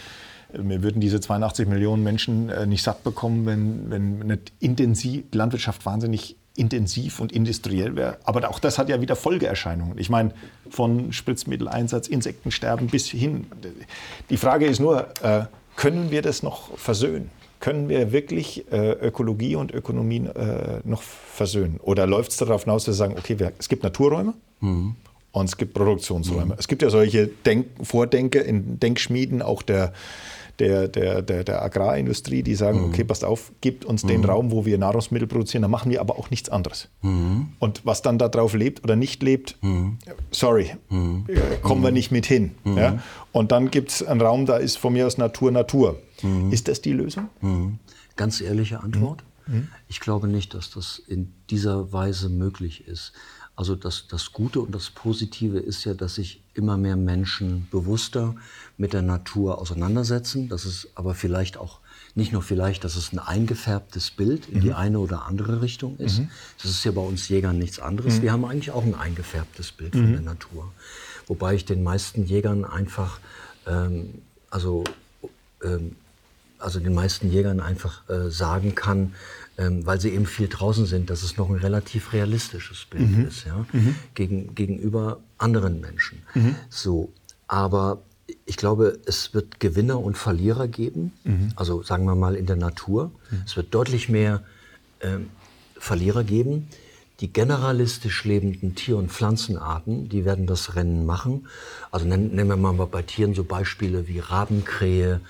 wir 0.54 0.84
würden 0.84 1.02
diese 1.02 1.20
82 1.20 1.68
Millionen 1.68 2.04
Menschen 2.04 2.50
äh, 2.50 2.66
nicht 2.66 2.84
satt 2.84 3.04
bekommen, 3.04 3.46
wenn, 3.46 3.90
wenn 3.90 4.20
nicht 4.28 4.52
intensiv, 4.60 5.24
die 5.32 5.38
Landwirtschaft 5.38 5.86
wahnsinnig 5.86 6.36
intensiv 6.56 7.20
und 7.20 7.32
industriell 7.32 7.96
wäre. 7.96 8.20
Aber 8.26 8.48
auch 8.50 8.60
das 8.60 8.78
hat 8.78 8.90
ja 8.90 9.02
wieder 9.02 9.16
Folgeerscheinungen. 9.16 9.98
Ich 9.98 10.10
meine, 10.10 10.34
von 10.70 11.12
Spritzmitteleinsatz, 11.12 12.08
Insektensterben 12.08 12.88
bis 12.88 13.08
hin. 13.08 13.48
Die 14.30 14.38
Frage 14.38 14.68
ist 14.68 14.80
nur, 14.80 15.08
äh, 15.24 15.46
können 15.76 16.12
wir 16.12 16.22
das 16.22 16.44
noch 16.44 16.78
versöhnen? 16.78 17.32
Können 17.64 17.88
wir 17.88 18.12
wirklich 18.12 18.70
äh, 18.74 18.92
Ökologie 18.92 19.56
und 19.56 19.74
Ökonomie 19.74 20.18
äh, 20.18 20.82
noch 20.84 21.02
versöhnen? 21.02 21.80
Oder 21.82 22.06
läuft 22.06 22.32
es 22.32 22.38
darauf 22.38 22.66
hinaus, 22.66 22.84
dass 22.84 22.96
wir 22.96 22.98
sagen, 22.98 23.16
okay, 23.18 23.40
wir, 23.40 23.54
es 23.58 23.70
gibt 23.70 23.84
Naturräume 23.84 24.34
mhm. 24.60 24.96
und 25.32 25.46
es 25.46 25.56
gibt 25.56 25.74
Produktionsräume. 25.74 26.48
Mhm. 26.48 26.56
Es 26.58 26.68
gibt 26.68 26.82
ja 26.82 26.90
solche 26.90 27.28
Denk 27.46 27.68
Vordenke 27.82 28.40
in 28.40 28.82
Denkschmieden, 28.82 29.42
auch 29.42 29.62
der 29.62 29.94
der, 30.60 30.88
der, 30.88 31.24
der, 31.24 31.44
der 31.44 31.64
Agrarindustrie, 31.64 32.44
die 32.44 32.54
sagen, 32.54 32.80
mhm. 32.80 32.86
okay, 32.90 33.04
passt 33.04 33.26
auf, 33.26 33.52
gibt 33.62 33.86
uns 33.86 34.04
mhm. 34.04 34.10
den 34.10 34.26
Raum, 34.26 34.52
wo 34.52 34.66
wir 34.66 34.78
Nahrungsmittel 34.78 35.28
produzieren, 35.28 35.64
dann 35.64 35.72
machen 35.72 35.92
wir 35.92 36.00
aber 36.00 36.20
auch 36.20 36.30
nichts 36.30 36.48
anderes. 36.50 36.90
Mhm. 37.02 37.48
Und 37.58 37.86
was 37.86 38.04
dann 38.04 38.20
darauf 38.20 38.54
lebt 38.54 38.84
oder 38.84 38.96
nicht 38.96 39.24
lebt, 39.24 39.58
mhm. 39.62 39.98
sorry, 40.30 40.76
mhm. 40.90 41.26
kommen 41.64 41.82
wir 41.82 41.90
mhm. 41.90 41.96
nicht 41.96 42.12
mit 42.12 42.28
hin. 42.28 42.52
Ja? 42.66 43.00
Und 43.32 43.52
dann 43.52 43.72
gibt 43.72 43.90
es 43.90 44.04
einen 44.04 44.22
Raum, 44.22 44.46
da 44.46 44.58
ist 44.58 44.78
von 44.78 44.94
mir 44.94 45.08
aus 45.08 45.18
Natur 45.18 45.50
Natur. 45.50 45.98
Ist 46.52 46.68
das 46.68 46.82
die 46.82 46.94
Lösung? 46.94 47.30
Ganz 48.16 48.42
ehrliche 48.42 48.82
Antwort. 48.82 49.24
Ich 49.88 50.00
glaube 50.00 50.28
nicht, 50.28 50.54
dass 50.54 50.70
das 50.70 51.00
in 51.00 51.34
dieser 51.50 51.92
Weise 51.92 52.30
möglich 52.30 52.88
ist. 52.88 53.14
Also 53.56 53.76
das, 53.76 54.08
das 54.08 54.34
Gute 54.34 54.62
und 54.62 54.74
das 54.74 54.90
Positive 54.90 55.60
ist 55.60 55.84
ja, 55.84 55.94
dass 55.94 56.16
sich 56.16 56.42
immer 56.56 56.76
mehr 56.76 56.96
Menschen 56.96 57.68
bewusster 57.70 58.36
mit 58.78 58.94
der 58.94 59.04
Natur 59.04 59.60
auseinandersetzen. 59.60 60.50
Das 60.50 60.66
ist 60.66 60.88
aber 60.96 61.14
vielleicht 61.14 61.58
auch, 61.58 61.80
nicht 62.16 62.32
nur 62.32 62.42
vielleicht, 62.42 62.84
dass 62.84 62.96
es 62.96 63.12
ein 63.12 63.20
eingefärbtes 63.20 64.10
Bild 64.12 64.48
in 64.48 64.58
mhm. 64.58 64.62
die 64.62 64.74
eine 64.74 65.00
oder 65.00 65.26
andere 65.26 65.62
Richtung 65.62 65.98
ist. 65.98 66.20
Mhm. 66.20 66.30
Das 66.62 66.72
ist 66.72 66.84
ja 66.84 66.92
bei 66.92 67.02
uns 67.02 67.30
Jägern 67.30 67.60
nichts 67.60 67.80
anderes. 67.80 68.18
Mhm. 68.18 68.22
Wir 68.24 68.32
haben 68.32 68.46
eigentlich 68.46 68.72
auch 68.72 68.84
ein 68.84 68.96
eingefärbtes 68.96 69.72
Bild 69.72 69.94
von 69.94 70.08
mhm. 70.08 70.14
der 70.14 70.22
Natur. 70.22 70.72
Wobei 71.28 71.54
ich 71.54 71.66
den 71.66 71.84
meisten 71.84 72.26
Jägern 72.26 72.66
einfach, 72.66 73.20
ähm, 73.68 74.22
also, 74.50 74.84
ähm, 75.64 75.96
also 76.64 76.80
den 76.80 76.94
meisten 76.94 77.30
Jägern 77.30 77.60
einfach 77.60 78.08
äh, 78.10 78.30
sagen 78.30 78.76
kann, 78.76 79.14
ähm, 79.58 79.86
weil 79.86 80.00
sie 80.00 80.10
eben 80.10 80.26
viel 80.26 80.48
draußen 80.48 80.86
sind, 80.86 81.10
dass 81.10 81.24
es 81.24 81.38
noch 81.38 81.50
ein 81.50 81.58
relativ 81.58 82.14
realistisches 82.14 82.86
Bild 82.86 83.10
mhm. 83.10 83.28
ist, 83.28 83.46
ja, 83.46 83.66
mhm. 83.72 83.96
Gegen, 84.16 84.56
gegenüber 84.56 85.20
anderen 85.38 85.80
Menschen. 85.80 86.24
Mhm. 86.34 86.56
So, 86.70 87.12
aber 87.48 88.02
ich 88.46 88.58
glaube, 88.58 89.00
es 89.06 89.34
wird 89.34 89.60
Gewinner 89.60 90.00
und 90.00 90.18
Verlierer 90.18 90.68
geben, 90.68 91.12
mhm. 91.24 91.52
also 91.56 91.84
sagen 91.84 92.06
wir 92.06 92.16
mal 92.16 92.36
in 92.36 92.46
der 92.46 92.56
Natur. 92.56 93.12
Mhm. 93.30 93.44
Es 93.46 93.56
wird 93.56 93.74
deutlich 93.74 94.10
mehr 94.10 94.44
ähm, 95.02 95.30
Verlierer 95.78 96.24
geben. 96.24 96.68
Die 97.20 97.32
generalistisch 97.32 98.26
lebenden 98.26 98.76
Tier- 98.76 98.98
und 98.98 99.12
Pflanzenarten, 99.12 100.10
die 100.10 100.26
werden 100.26 100.48
das 100.48 100.76
Rennen 100.76 101.06
machen. 101.06 101.48
Also 101.92 102.06
nennen, 102.06 102.36
nennen 102.36 102.50
wir 102.50 102.58
mal 102.58 102.74
bei 102.88 103.02
Tieren 103.04 103.36
so 103.36 103.44
Beispiele 103.44 104.08
wie 104.08 104.20
Rabenkrähe, 104.20 105.22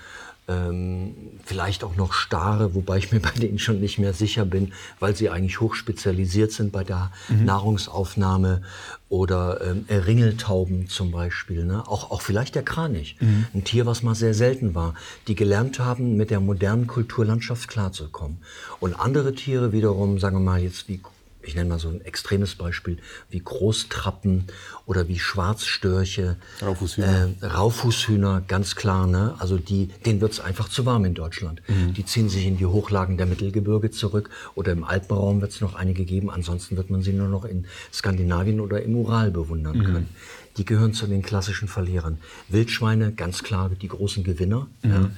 ähm, 0.46 1.14
vielleicht 1.44 1.84
auch 1.84 1.96
noch 1.96 2.12
Stare, 2.12 2.74
wobei 2.74 2.98
ich 2.98 3.12
mir 3.12 3.20
bei 3.20 3.30
denen 3.30 3.58
schon 3.58 3.80
nicht 3.80 3.98
mehr 3.98 4.12
sicher 4.12 4.44
bin, 4.44 4.72
weil 5.00 5.16
sie 5.16 5.30
eigentlich 5.30 5.60
hochspezialisiert 5.60 6.52
sind 6.52 6.72
bei 6.72 6.84
der 6.84 7.10
mhm. 7.28 7.44
Nahrungsaufnahme 7.44 8.62
oder 9.08 9.60
ähm, 9.62 9.86
Ringeltauben 9.88 10.88
zum 10.88 11.12
Beispiel, 11.12 11.64
ne? 11.64 11.86
auch, 11.86 12.10
auch 12.10 12.20
vielleicht 12.20 12.54
der 12.54 12.62
Kranich, 12.62 13.16
mhm. 13.20 13.46
ein 13.54 13.64
Tier, 13.64 13.86
was 13.86 14.02
mal 14.02 14.14
sehr 14.14 14.34
selten 14.34 14.74
war, 14.74 14.94
die 15.28 15.34
gelernt 15.34 15.78
haben, 15.78 16.16
mit 16.16 16.30
der 16.30 16.40
modernen 16.40 16.86
Kulturlandschaft 16.86 17.68
klarzukommen. 17.68 18.38
Und 18.80 18.94
andere 18.94 19.34
Tiere 19.34 19.72
wiederum, 19.72 20.18
sagen 20.18 20.36
wir 20.36 20.40
mal 20.40 20.60
jetzt 20.60 20.88
wie 20.88 21.00
ich 21.46 21.54
nenne 21.54 21.68
mal 21.68 21.78
so 21.78 21.88
ein 21.88 22.00
extremes 22.04 22.54
Beispiel, 22.54 22.98
wie 23.30 23.40
Großtrappen 23.40 24.44
oder 24.86 25.08
wie 25.08 25.18
Schwarzstörche. 25.18 26.36
Raufußhühner. 26.62 27.30
Äh, 27.40 27.46
Raufußhühner, 27.46 28.42
ganz 28.46 28.76
klar. 28.76 29.06
Ne? 29.06 29.34
Also 29.38 29.58
die, 29.58 29.88
denen 30.06 30.20
wird 30.20 30.32
es 30.32 30.40
einfach 30.40 30.68
zu 30.68 30.86
warm 30.86 31.04
in 31.04 31.14
Deutschland. 31.14 31.62
Mhm. 31.68 31.94
Die 31.94 32.04
ziehen 32.04 32.28
sich 32.28 32.46
in 32.46 32.56
die 32.56 32.66
Hochlagen 32.66 33.16
der 33.16 33.26
Mittelgebirge 33.26 33.90
zurück 33.90 34.30
oder 34.54 34.72
im 34.72 34.84
Alpenraum 34.84 35.40
wird 35.40 35.52
es 35.52 35.60
noch 35.60 35.74
einige 35.74 36.04
geben. 36.04 36.30
Ansonsten 36.30 36.76
wird 36.76 36.90
man 36.90 37.02
sie 37.02 37.12
nur 37.12 37.28
noch 37.28 37.44
in 37.44 37.66
Skandinavien 37.92 38.60
oder 38.60 38.82
im 38.82 38.96
Ural 38.96 39.30
bewundern 39.30 39.78
mhm. 39.78 39.84
können. 39.84 40.08
Die 40.56 40.64
gehören 40.64 40.94
zu 40.94 41.06
den 41.06 41.22
klassischen 41.22 41.68
Verlierern. 41.68 42.18
Wildschweine, 42.48 43.12
ganz 43.12 43.42
klar, 43.42 43.70
die 43.70 43.88
großen 43.88 44.22
Gewinner. 44.22 44.68
Mhm. 44.82 44.90
Ja. 44.90 45.10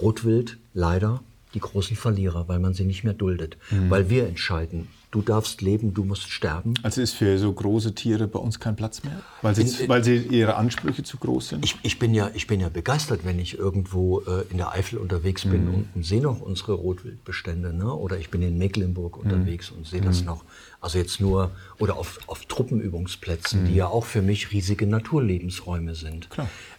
Rotwild, 0.00 0.56
leider 0.72 1.20
die 1.54 1.60
großen 1.60 1.96
Verlierer, 1.96 2.48
weil 2.48 2.58
man 2.58 2.74
sie 2.74 2.84
nicht 2.84 3.04
mehr 3.04 3.14
duldet. 3.14 3.56
Mhm. 3.70 3.90
Weil 3.90 4.10
wir 4.10 4.26
entscheiden, 4.26 4.88
du 5.14 5.22
darfst 5.22 5.62
leben, 5.62 5.94
du 5.94 6.02
musst 6.04 6.28
sterben. 6.28 6.74
Also 6.82 7.00
ist 7.00 7.14
für 7.14 7.38
so 7.38 7.52
große 7.52 7.94
Tiere 7.94 8.26
bei 8.26 8.40
uns 8.40 8.58
kein 8.58 8.74
Platz 8.74 9.04
mehr? 9.04 9.20
Weil 9.42 9.54
sie, 9.54 9.84
in, 9.84 9.88
weil 9.88 10.02
sie 10.02 10.16
ihre 10.16 10.56
Ansprüche 10.56 11.04
zu 11.04 11.18
groß 11.18 11.50
sind? 11.50 11.64
Ich, 11.64 11.76
ich, 11.82 12.00
bin, 12.00 12.14
ja, 12.14 12.32
ich 12.34 12.48
bin 12.48 12.58
ja 12.58 12.68
begeistert, 12.68 13.20
wenn 13.24 13.38
ich 13.38 13.56
irgendwo 13.56 14.22
äh, 14.22 14.44
in 14.50 14.56
der 14.56 14.72
Eifel 14.72 14.98
unterwegs 14.98 15.42
bin 15.42 15.66
mhm. 15.66 15.74
und, 15.74 15.88
und 15.94 16.04
sehe 16.04 16.20
noch 16.20 16.40
unsere 16.40 16.72
Rotwildbestände. 16.72 17.72
Ne? 17.72 17.94
Oder 17.94 18.18
ich 18.18 18.30
bin 18.30 18.42
in 18.42 18.58
Mecklenburg 18.58 19.16
mhm. 19.16 19.30
unterwegs 19.30 19.70
mhm. 19.70 19.78
und 19.78 19.86
sehe 19.86 20.00
das 20.00 20.20
mhm. 20.20 20.26
noch. 20.26 20.44
Also 20.80 20.98
jetzt 20.98 21.20
nur, 21.20 21.52
oder 21.78 21.96
auf, 21.96 22.18
auf 22.26 22.46
Truppenübungsplätzen, 22.46 23.66
die 23.66 23.70
mhm. 23.70 23.76
ja 23.76 23.86
auch 23.86 24.06
für 24.06 24.20
mich 24.20 24.50
riesige 24.50 24.86
Naturlebensräume 24.86 25.94
sind. 25.94 26.28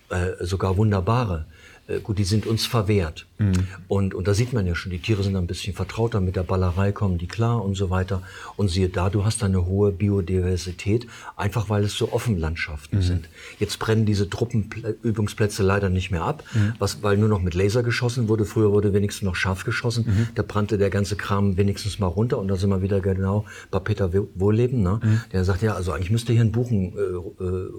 Äh, 0.10 0.44
sogar 0.46 0.76
wunderbare. 0.76 1.46
Äh, 1.88 2.00
gut, 2.00 2.18
die 2.18 2.24
sind 2.24 2.46
uns 2.46 2.66
verwehrt. 2.66 3.28
Mhm. 3.38 3.68
Und, 3.88 4.14
und 4.14 4.28
da 4.28 4.34
sieht 4.34 4.54
man 4.54 4.66
ja 4.66 4.76
schon, 4.76 4.92
die 4.92 5.00
Tiere 5.00 5.24
sind 5.24 5.36
ein 5.36 5.48
bisschen 5.48 5.74
vertrauter 5.74 6.22
mit 6.22 6.36
der 6.36 6.44
Ballerei, 6.44 6.92
kommen 6.92 7.18
die 7.18 7.28
klar 7.28 7.64
und 7.64 7.76
so 7.76 7.90
weiter. 7.90 8.22
Und 8.56 8.70
siehe 8.70 8.90
da, 8.90 9.10
du 9.10 9.26
hast 9.26 9.44
eine 9.44 9.66
hohe 9.66 9.92
Biodiversität, 9.92 11.08
einfach 11.36 11.70
weil 11.70 11.84
es 11.84 11.94
so 11.98 12.14
Offenlandschaften 12.14 13.00
mhm. 13.00 13.04
sind. 13.04 13.30
Jetzt 13.60 13.80
brennen 13.80 14.06
diese 14.06 14.30
Truppenübungsplätze 14.30 15.64
leider 15.64 15.90
nicht 15.90 16.12
mehr 16.12 16.24
ab, 16.24 16.44
mhm. 16.54 16.74
was, 16.80 17.04
weil 17.04 17.18
nur 17.18 17.30
noch 17.30 17.42
mit 17.42 17.54
Laser 17.54 17.84
geschossen 17.84 18.30
wurde. 18.30 18.46
Früher 18.46 18.72
wurde 18.72 18.94
wenigstens 18.94 19.24
noch 19.24 19.36
scharf 19.36 19.66
geschossen. 19.66 20.06
Mhm. 20.08 20.28
Da 20.36 20.44
brannte 20.44 20.78
der 20.78 20.90
ganze 20.90 21.16
Kram 21.16 21.58
wenigstens 21.58 22.00
mal 22.00 22.08
runter. 22.08 22.38
Und 22.40 22.48
da 22.48 22.56
sind 22.56 22.70
wir 22.70 22.82
wieder 22.82 23.02
genau 23.02 23.46
bei 23.70 23.80
Peter 23.80 24.12
Wohlleben. 24.36 24.82
Ne? 24.82 25.00
Mhm. 25.04 25.22
Der 25.34 25.44
sagt, 25.44 25.62
ja, 25.62 25.74
also 25.74 25.92
eigentlich 25.92 26.12
müsste 26.12 26.32
hier 26.32 26.42
ein 26.42 26.52
Buchen, 26.52 26.94
äh, 26.98 27.44
äh, 27.44 27.70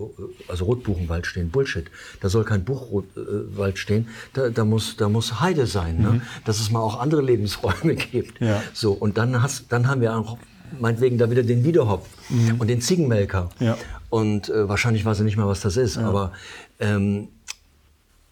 also 0.48 0.66
Rotbuchenwald 0.66 1.26
stehen. 1.26 1.50
Bullshit. 1.50 1.86
Da 2.20 2.28
soll 2.28 2.44
kein 2.44 2.64
Buchwald 2.64 3.78
stehen. 3.78 4.09
Da, 4.34 4.50
da 4.50 4.64
muss, 4.64 4.96
da 4.96 5.09
muss 5.09 5.40
Heide 5.47 5.66
sein, 5.66 6.01
ne? 6.01 6.11
Mhm. 6.11 6.22
dass 6.44 6.61
es 6.61 6.70
mal 6.70 6.80
auch 6.80 6.99
andere 6.99 7.22
Lebensräume 7.22 7.94
gibt. 7.94 8.40
Ja. 8.40 8.62
So, 8.72 8.92
und 8.92 9.16
dann, 9.16 9.42
hast, 9.42 9.66
dann 9.70 9.86
haben 9.86 10.01
wir 10.01 10.16
auch 10.16 10.38
meinetwegen 10.80 11.18
da 11.18 11.30
wieder 11.30 11.42
den 11.42 11.64
Wiederhopf 11.64 12.09
mhm. 12.28 12.57
und 12.59 12.66
den 12.68 12.80
Ziegenmelker. 12.80 13.51
Ja. 13.61 13.76
Und 14.11 14.49
äh, 14.49 14.68
wahrscheinlich 14.68 15.05
weiß 15.05 15.20
er 15.20 15.24
nicht 15.24 15.36
mal, 15.36 15.47
was 15.47 15.61
das 15.61 15.76
ist, 15.76 15.97
ja. 15.97 16.09
aber 16.09 16.32
ähm, 16.80 17.28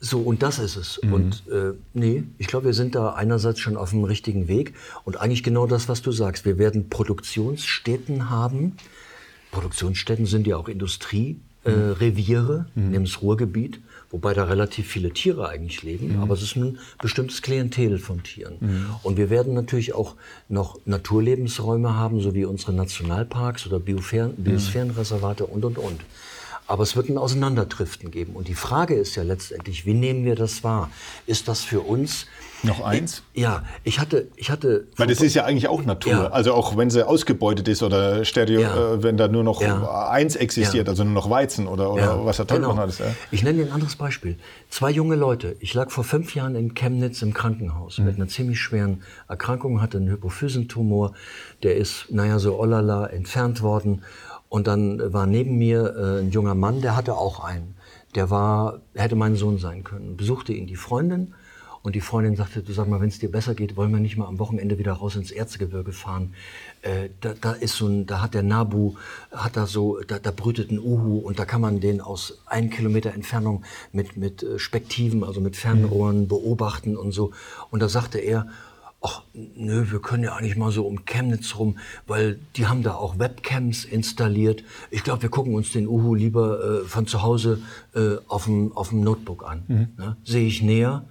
so, 0.01 0.21
und 0.21 0.43
das 0.43 0.59
ist 0.59 0.77
es. 0.77 1.01
Mhm. 1.03 1.13
Und 1.13 1.45
äh, 1.51 1.73
nee, 1.95 2.25
ich 2.39 2.47
glaube, 2.47 2.67
wir 2.67 2.75
sind 2.75 2.95
da 2.95 3.15
einerseits 3.15 3.61
schon 3.61 3.77
auf 3.77 3.91
dem 3.91 4.05
richtigen 4.05 4.49
Weg 4.49 4.75
und 5.05 5.21
eigentlich 5.21 5.43
genau 5.43 5.67
das, 5.67 5.89
was 5.89 6.03
du 6.03 6.13
sagst. 6.13 6.45
Wir 6.45 6.59
werden 6.59 6.91
Produktionsstätten 6.91 8.29
haben, 8.31 8.77
Produktionsstätten 9.51 10.27
sind 10.27 10.47
ja 10.47 10.57
auch 10.57 10.69
Industriereviere, 10.69 12.67
äh, 12.77 12.81
mhm. 12.81 12.91
nehmen 12.91 13.05
das 13.05 13.23
Ruhrgebiet, 13.23 13.81
wobei 14.15 14.33
da 14.33 14.45
relativ 14.45 14.87
viele 14.87 15.11
Tiere 15.11 15.49
eigentlich 15.49 15.83
leben, 15.83 16.15
mhm. 16.15 16.23
aber 16.23 16.35
es 16.35 16.43
ist 16.43 16.55
ein 16.55 16.79
bestimmtes 17.03 17.43
Klientel 17.43 17.99
von 17.99 18.23
Tieren. 18.23 18.55
Mhm. 18.61 18.87
Und 19.03 19.17
wir 19.17 19.29
werden 19.29 19.55
natürlich 19.55 19.93
auch 19.93 20.15
noch 20.49 20.79
Naturlebensräume 20.85 21.97
haben, 21.97 22.21
so 22.21 22.33
wie 22.33 22.45
unsere 22.45 22.73
Nationalparks 22.73 23.67
oder 23.67 23.81
mhm. 23.81 24.35
Biosphärenreservate 24.37 25.47
und, 25.47 25.65
und, 25.65 25.79
und. 25.79 26.01
Aber 26.67 26.83
es 26.83 26.97
wird 26.97 27.11
ein 27.11 27.19
Auseinanderdriften 27.19 28.11
geben. 28.11 28.35
Und 28.35 28.49
die 28.49 28.55
Frage 28.55 28.95
ist 28.95 29.17
ja 29.17 29.23
letztendlich, 29.23 29.85
wie 29.85 29.95
nehmen 29.95 30.25
wir 30.25 30.35
das 30.35 30.65
wahr? 30.65 30.91
Ist 31.27 31.49
das 31.49 31.63
für 31.63 31.81
uns 31.81 32.27
noch 32.63 32.83
eins? 32.83 33.23
Ja, 33.35 33.65
ich 33.85 34.01
hatte, 34.01 34.29
ich 34.37 34.51
hatte. 34.51 34.87
Weil 34.97 35.09
das 35.09 35.21
ist 35.21 35.35
ja 35.35 35.45
eigentlich 35.45 35.69
auch 35.69 35.85
Natur. 35.85 36.13
Ja. 36.13 36.27
Also 36.29 36.55
auch 36.55 36.77
wenn 36.77 36.89
sie 36.89 37.07
ausgebeutet 37.07 37.69
ist 37.69 37.83
oder 37.83 38.25
Stereo, 38.25 38.63
ja. 38.63 38.95
äh, 38.95 39.03
wenn 39.03 39.19
da 39.19 39.29
nur 39.29 39.45
noch 39.45 39.61
ja. 39.61 40.09
eins 40.09 40.37
existiert, 40.37 40.89
also 40.89 41.05
nur 41.05 41.13
noch 41.13 41.29
Weizen 41.29 41.67
oder, 41.67 41.93
oder 41.93 42.25
was 42.25 42.39
der 42.39 42.47
Teufel 42.47 42.65
genau. 42.65 42.81
alles. 42.81 43.03
Ich 43.31 43.43
nenne 43.43 43.59
dir 43.59 43.67
ein 43.67 43.73
anderes 43.73 43.97
Beispiel. 43.97 44.39
Zwei 44.71 44.91
junge 44.91 45.17
Leute. 45.17 45.57
Ich 45.61 45.75
lag 45.75 45.91
vor 45.91 46.05
fünf 46.05 46.35
Jahren 46.35 46.55
in 46.55 46.75
Chemnitz 46.75 47.21
im 47.21 47.35
Krankenhaus 47.35 47.99
mhm. 47.99 48.07
mit 48.07 48.17
einer 48.17 48.29
ziemlich 48.29 48.61
schweren 48.61 49.03
Erkrankung, 49.29 49.83
hatte 49.83 49.99
einen 49.99 50.09
Hypophysentumor. 50.09 51.13
Der 51.63 51.77
ist, 51.77 52.07
naja, 52.11 52.39
so 52.39 52.59
olala 52.59 53.07
entfernt 53.07 53.61
worden. 53.61 54.03
Und 54.55 54.69
dann 54.69 55.13
war 55.13 55.27
neben 55.27 55.59
mir 55.59 55.97
äh, 55.97 56.21
ein 56.21 56.31
junger 56.31 56.55
Mann, 56.55 56.81
der 56.81 56.95
hatte 56.95 57.17
auch 57.17 57.43
einen. 57.43 57.75
Der 58.15 58.31
war, 58.31 58.83
hätte 58.95 59.17
mein 59.17 59.35
Sohn 59.35 59.59
sein 59.59 59.83
können. 59.83 60.17
Besuchte 60.17 60.53
ihn 60.53 60.69
die 60.69 60.77
Freundin 60.77 61.35
und 61.83 61.97
die 61.97 62.01
Freundin 62.01 62.37
sagte, 62.37 62.63
du 62.63 62.73
sag 62.73 62.87
mal, 62.87 63.01
wenn 63.01 63.09
es 63.09 63.19
dir 63.19 63.33
besser 63.33 63.57
geht, 63.57 63.77
wollen 63.77 63.91
wir 63.91 63.99
nicht 63.99 64.17
mal 64.17 64.29
am 64.29 64.39
Wochenende 64.39 64.79
wieder 64.79 64.93
raus 64.93 65.17
ins 65.17 65.33
Erzgebirge 65.33 65.91
fahren. 65.91 66.35
Äh, 66.83 67.09
da, 67.21 67.35
da 67.41 67.51
ist 67.51 67.75
so 67.75 67.89
ein, 67.89 68.07
da 68.07 68.23
hat 68.23 68.35
der 68.35 68.45
Nabu, 68.45 68.95
hat 69.33 69.57
da 69.57 69.67
so, 69.67 69.99
da, 70.07 70.21
da 70.21 70.31
brütet 70.31 70.71
ein 70.71 70.79
Uhu 70.79 71.19
und 71.19 71.41
da 71.41 71.47
kann 71.47 71.61
man 71.61 71.81
den 71.81 72.01
aus 72.01 72.39
ein 72.47 72.71
Kilometer 72.71 73.13
Entfernung 73.13 73.65
mit, 73.91 74.17
mit 74.17 74.45
äh, 74.45 74.61
Spektiven, 74.61 75.25
also 75.25 75.41
mit 75.41 75.57
Fernrohren 75.57 76.21
mhm. 76.21 76.29
beobachten 76.29 76.97
und 76.97 77.11
so. 77.11 77.33
Und 77.73 77.83
da 77.83 77.89
sagte 77.89 78.21
er, 78.21 78.47
ach, 79.05 79.23
nö, 79.35 79.85
wir 79.91 80.01
können 80.01 80.25
ja 80.25 80.35
eigentlich 80.35 80.57
mal 80.57 80.73
so 80.73 80.87
um 80.87 81.05
Chemnitz 81.05 81.57
rum, 81.57 81.79
weil 82.07 82.39
die 82.57 82.67
haben 82.67 82.83
da 82.83 82.95
auch 82.95 83.19
Webcams 83.19 83.85
installiert. 83.85 84.65
Ich 84.91 85.05
glaube, 85.05 85.23
wir 85.23 85.29
gucken 85.29 85.55
uns 85.55 85.73
den 85.73 85.87
Uhu 85.87 86.15
lieber 86.15 86.83
äh, 86.83 86.85
von 86.85 87.07
zu 87.07 87.23
Hause 87.23 87.61
äh, 87.95 88.17
auf 88.27 88.45
dem 88.45 88.73
Notebook 89.03 89.45
an. 89.45 89.63
Mhm. 89.69 89.89
Ne? 89.99 90.17
Sehe 90.25 90.47
ich 90.47 90.63
näher 90.63 91.05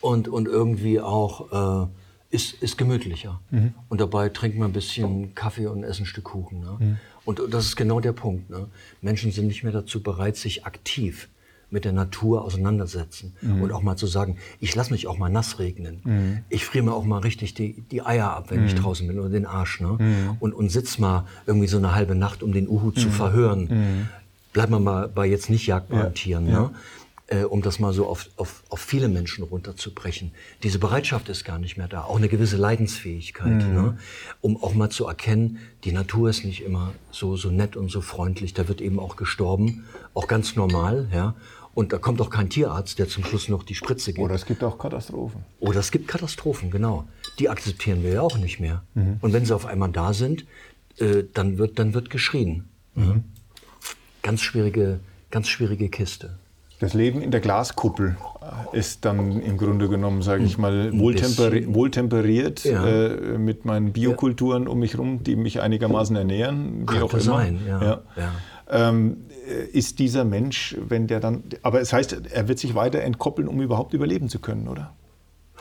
und, 0.00 0.28
und 0.28 0.46
irgendwie 0.46 1.00
auch 1.00 1.86
äh, 1.86 1.88
ist, 2.30 2.54
ist 2.62 2.78
gemütlicher. 2.78 3.40
Mhm. 3.50 3.74
Und 3.88 4.00
dabei 4.00 4.28
trinkt 4.28 4.56
man 4.56 4.70
ein 4.70 4.72
bisschen 4.72 5.34
Kaffee 5.34 5.66
und 5.66 5.82
essen 5.82 6.02
ein 6.02 6.06
Stück 6.06 6.24
Kuchen. 6.24 6.60
Ne? 6.60 6.76
Mhm. 6.78 6.96
Und, 7.24 7.40
und 7.40 7.52
das 7.52 7.64
ist 7.64 7.76
genau 7.76 7.98
der 7.98 8.12
Punkt. 8.12 8.48
Ne? 8.48 8.68
Menschen 9.02 9.32
sind 9.32 9.48
nicht 9.48 9.64
mehr 9.64 9.72
dazu 9.72 10.02
bereit, 10.02 10.36
sich 10.36 10.64
aktiv 10.64 11.28
mit 11.70 11.84
der 11.84 11.92
Natur 11.92 12.44
auseinandersetzen 12.44 13.34
mhm. 13.40 13.62
und 13.62 13.72
auch 13.72 13.82
mal 13.82 13.96
zu 13.96 14.06
sagen, 14.06 14.36
ich 14.60 14.74
lasse 14.74 14.92
mich 14.92 15.06
auch 15.06 15.18
mal 15.18 15.28
nass 15.28 15.58
regnen. 15.58 16.00
Mhm. 16.04 16.38
Ich 16.48 16.64
friere 16.64 16.84
mir 16.84 16.94
auch 16.94 17.04
mal 17.04 17.18
richtig 17.18 17.54
die, 17.54 17.80
die 17.90 18.02
Eier 18.02 18.30
ab, 18.30 18.50
wenn 18.50 18.60
mhm. 18.60 18.66
ich 18.66 18.74
draußen 18.74 19.06
bin 19.06 19.18
oder 19.18 19.30
den 19.30 19.46
Arsch. 19.46 19.80
Ne? 19.80 19.96
Mhm. 19.98 20.36
Und, 20.40 20.52
und 20.52 20.70
sitz 20.70 20.98
mal 20.98 21.26
irgendwie 21.46 21.68
so 21.68 21.78
eine 21.78 21.94
halbe 21.94 22.14
Nacht, 22.14 22.42
um 22.42 22.52
den 22.52 22.68
Uhu 22.68 22.90
zu 22.90 23.08
mhm. 23.08 23.12
verhören. 23.12 23.60
Mhm. 23.70 24.08
Bleiben 24.52 24.72
wir 24.72 24.80
mal 24.80 25.08
bei 25.08 25.26
jetzt 25.26 25.48
nicht 25.48 25.66
jagdbaren 25.66 26.06
ja. 26.06 26.10
Tieren. 26.10 26.44
Ne? 26.44 26.50
Ja 26.50 26.70
äh, 27.30 27.44
um 27.44 27.62
das 27.62 27.78
mal 27.78 27.92
so 27.92 28.06
auf, 28.06 28.28
auf, 28.36 28.62
auf 28.68 28.80
viele 28.80 29.08
Menschen 29.08 29.44
runterzubrechen. 29.44 30.32
Diese 30.62 30.78
Bereitschaft 30.78 31.28
ist 31.28 31.44
gar 31.44 31.58
nicht 31.58 31.76
mehr 31.76 31.88
da. 31.88 32.02
Auch 32.02 32.16
eine 32.16 32.28
gewisse 32.28 32.56
Leidensfähigkeit, 32.56 33.66
mhm. 33.66 33.74
ne? 33.74 33.98
um 34.40 34.62
auch 34.62 34.74
mal 34.74 34.90
zu 34.90 35.06
erkennen, 35.06 35.58
die 35.84 35.92
Natur 35.92 36.28
ist 36.28 36.44
nicht 36.44 36.62
immer 36.62 36.92
so, 37.10 37.36
so 37.36 37.50
nett 37.50 37.76
und 37.76 37.90
so 37.90 38.00
freundlich. 38.00 38.52
Da 38.52 38.68
wird 38.68 38.80
eben 38.80 38.98
auch 38.98 39.16
gestorben, 39.16 39.84
auch 40.12 40.26
ganz 40.26 40.56
normal. 40.56 41.08
Ja? 41.12 41.34
Und 41.72 41.92
da 41.92 41.98
kommt 41.98 42.20
auch 42.20 42.30
kein 42.30 42.50
Tierarzt, 42.50 42.98
der 42.98 43.08
zum 43.08 43.24
Schluss 43.24 43.48
noch 43.48 43.62
die 43.62 43.74
Spritze 43.74 44.12
gibt. 44.12 44.24
Oder 44.24 44.34
es 44.34 44.44
gibt 44.44 44.64
auch 44.64 44.78
Katastrophen. 44.78 45.44
Oder 45.60 45.80
es 45.80 45.90
gibt 45.90 46.08
Katastrophen, 46.08 46.70
genau. 46.70 47.06
Die 47.38 47.48
akzeptieren 47.48 48.02
wir 48.02 48.12
ja 48.12 48.22
auch 48.22 48.38
nicht 48.38 48.60
mehr. 48.60 48.82
Mhm. 48.94 49.18
Und 49.20 49.32
wenn 49.32 49.44
sie 49.44 49.54
auf 49.54 49.66
einmal 49.66 49.90
da 49.90 50.12
sind, 50.12 50.44
äh, 50.98 51.24
dann, 51.32 51.58
wird, 51.58 51.78
dann 51.78 51.94
wird 51.94 52.10
geschrien. 52.10 52.68
Mhm. 52.94 53.24
Ganz 54.22 54.42
schwierige, 54.42 55.00
ganz 55.30 55.48
schwierige 55.48 55.88
Kiste. 55.88 56.38
Das 56.80 56.94
Leben 56.94 57.20
in 57.20 57.30
der 57.30 57.40
Glaskuppel 57.40 58.16
ist 58.72 59.04
dann 59.04 59.42
im 59.42 59.58
Grunde 59.58 59.90
genommen, 59.90 60.22
sage 60.22 60.44
ich 60.44 60.56
mal, 60.56 60.98
wohltemperi 60.98 61.66
wohltemperiert 61.74 62.64
ja. 62.64 62.86
äh, 62.86 63.38
mit 63.38 63.66
meinen 63.66 63.92
Biokulturen 63.92 64.66
um 64.66 64.78
mich 64.78 64.94
herum, 64.94 65.22
die 65.22 65.36
mich 65.36 65.60
einigermaßen 65.60 66.16
ernähren, 66.16 66.86
wie 66.90 67.00
auch 67.00 67.12
immer. 67.12 67.20
Sein, 67.20 67.60
ja. 67.68 68.00
Ja. 68.16 68.32
Ähm, 68.70 69.18
ist 69.72 69.98
dieser 69.98 70.24
Mensch, 70.24 70.76
wenn 70.88 71.06
der 71.06 71.20
dann, 71.20 71.44
aber 71.62 71.80
es 71.80 71.92
heißt, 71.92 72.16
er 72.30 72.48
wird 72.48 72.58
sich 72.58 72.74
weiter 72.74 73.00
entkoppeln, 73.00 73.48
um 73.48 73.60
überhaupt 73.60 73.94
überleben 73.94 74.28
zu 74.28 74.38
können, 74.38 74.68
oder? 74.68 74.92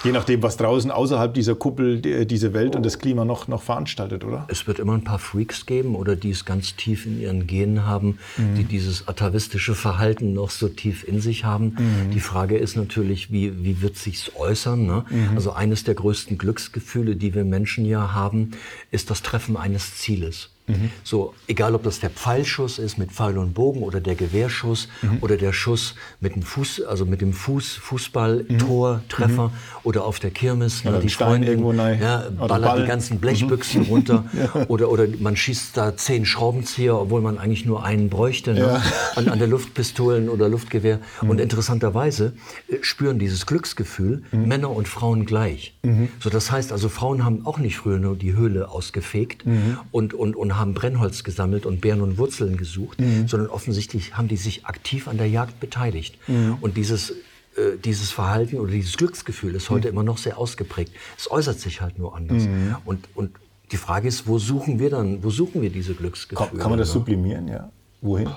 Je 0.04 0.14
nachdem, 0.14 0.42
was 0.42 0.56
draußen 0.56 0.92
außerhalb 0.92 1.34
dieser 1.34 1.56
Kuppel 1.56 2.00
diese 2.26 2.54
Welt 2.54 2.76
und 2.78 2.86
das 2.86 3.00
Klima 3.00 3.26
noch, 3.26 3.50
noch 3.50 3.62
veranstaltet, 3.62 4.24
oder? 4.24 4.46
Es 4.48 4.66
wird 4.66 4.80
immer 4.80 4.94
ein 4.94 5.04
paar 5.04 5.20
Freaks 5.20 5.66
geben 5.66 5.96
oder 5.96 6.16
die 6.16 6.30
es 6.30 6.46
ganz 6.46 6.76
tief 6.78 7.06
in 7.06 7.20
ihren 7.20 7.48
Genen 7.48 7.86
haben, 7.86 8.18
mhm. 8.38 8.56
die 8.56 8.64
dieses 8.64 9.10
atavistische 9.10 9.76
Verhalten 9.76 10.34
noch 10.34 10.52
so 10.52 10.70
tief 10.70 11.06
in 11.06 11.20
sich 11.20 11.44
haben. 11.44 11.76
Mhm. 11.78 12.12
Die 12.14 12.22
Frage 12.22 12.58
ist 12.58 12.78
natürlich, 12.78 13.32
wie, 13.32 13.64
wie 13.64 13.82
wird 13.82 13.98
sich's 13.98 14.32
äußern? 14.36 14.86
Ne? 14.86 15.04
Mhm. 15.10 15.36
Also 15.36 15.52
eines 15.52 15.84
der 15.84 15.96
größten 15.96 16.38
Glücksgefühle, 16.38 17.18
die 17.18 17.36
wir 17.36 17.44
Menschen 17.44 17.84
ja 17.86 18.14
haben, 18.14 18.52
ist 18.92 19.10
das 19.10 19.22
Treffen 19.22 19.58
eines 19.58 19.98
Zieles. 19.98 20.50
Mhm. 20.70 20.92
So, 21.04 21.34
egal 21.48 21.76
ob 21.76 21.84
das 21.84 22.00
der 22.00 22.10
Pfeilschuss 22.10 22.80
ist 22.80 22.98
mit 22.98 23.12
Pfeil 23.12 23.38
und 23.38 23.54
Bogen 23.54 23.82
oder 23.82 24.00
der 24.00 24.16
Gewehrschuss 24.16 24.88
mhm. 25.02 25.18
oder 25.22 25.36
der 25.36 25.52
Schuss 25.52 25.96
mit 26.20 26.36
dem 26.36 26.44
Fuß, 26.44 26.84
also 26.84 27.06
mit 27.06 27.22
dem 27.22 27.34
Fuß, 27.34 27.76
Fußball, 27.76 28.46
mhm. 28.48 28.58
Tor, 28.60 29.02
Treffer 29.10 29.48
mhm. 29.48 29.54
oder 29.84 30.06
auf 30.06 30.20
der 30.20 30.32
Kirmes, 30.32 30.84
ja, 30.84 31.00
die 31.00 31.10
Freundin. 31.10 31.60
Ja, 32.00 32.26
ballert 32.30 32.84
die 32.84 32.88
ganzen 32.88 33.20
Blechbüchsen 33.20 33.82
mhm. 33.82 33.88
runter 33.88 34.26
ja. 34.34 34.66
oder, 34.68 34.90
oder 34.90 35.06
man 35.20 35.36
schießt 35.36 35.76
da 35.76 35.98
zehn 35.98 36.26
Schraubenzieher, 36.26 36.96
obwohl 37.00 37.22
man 37.22 37.38
eigentlich 37.38 37.66
nur 37.66 37.84
einen 37.84 38.10
bräuchte 38.10 38.54
ne? 38.54 38.60
ja. 38.60 38.82
an, 39.16 39.28
an 39.28 39.40
der 39.40 39.48
Luftpistolen 39.48 40.30
oder 40.30 40.48
Luftgewehr. 40.50 41.00
Mhm. 41.22 41.30
Und 41.32 41.42
interessanterweise 41.42 42.34
äh, 42.68 42.78
spüren 42.82 43.20
dieses 43.20 43.46
Glücksgefühl 43.46 44.24
Männer 44.32 44.70
und 44.70 44.88
Frauen 44.88 45.26
gleich. 45.26 45.74
So, 46.20 46.30
das 46.30 46.52
heißt 46.52 46.72
also, 46.72 46.90
Frauen 46.90 47.24
haben 47.24 47.46
auch 47.46 47.58
nicht 47.58 47.78
früher 47.78 48.00
nur 48.00 48.16
die 48.16 48.34
Höhle 48.34 48.70
ausgefegt 48.70 49.44
und, 49.92 50.14
und, 50.14 50.36
und 50.36 50.58
haben 50.60 50.74
Brennholz 50.74 51.24
gesammelt 51.24 51.66
und 51.66 51.82
Beeren 51.82 52.02
und 52.02 52.18
Wurzeln 52.18 52.58
gesucht, 52.58 53.00
mhm. 53.00 53.28
sondern 53.28 53.50
offensichtlich 53.50 54.16
haben 54.16 54.28
die 54.28 54.38
sich 54.38 54.66
aktiv 54.66 55.08
an 55.08 55.18
der 55.18 55.30
Jagd 55.30 55.60
beteiligt. 55.60 56.18
Mhm. 56.28 56.58
Und 56.62 56.78
dieses 56.78 57.14
äh, 57.56 57.78
dieses 57.84 58.12
Verhalten 58.12 58.58
oder 58.58 58.72
dieses 58.72 58.96
Glücksgefühl 58.98 59.56
ist 59.56 59.70
heute 59.70 59.88
mhm. 59.88 59.94
immer 59.94 60.04
noch 60.04 60.18
sehr 60.18 60.38
ausgeprägt. 60.38 60.94
Es 61.18 61.32
äußert 61.32 61.60
sich 61.60 61.82
halt 61.82 61.98
nur 61.98 62.16
anders. 62.16 62.44
Mhm. 62.44 62.76
Und, 62.86 63.08
und 63.16 63.32
die 63.72 63.78
Frage 63.78 64.08
ist, 64.08 64.28
wo 64.28 64.40
suchen 64.40 64.80
wir 64.80 64.90
dann, 64.90 65.24
wo 65.24 65.30
suchen 65.30 65.62
wir 65.62 65.70
diese 65.70 65.94
Glücksgefühle? 65.94 66.50
Kann, 66.50 66.60
kann 66.60 66.70
man 66.70 66.80
das 66.80 66.92
sublimieren, 66.92 67.48
ja? 67.48 67.72
Wohin? 68.02 68.30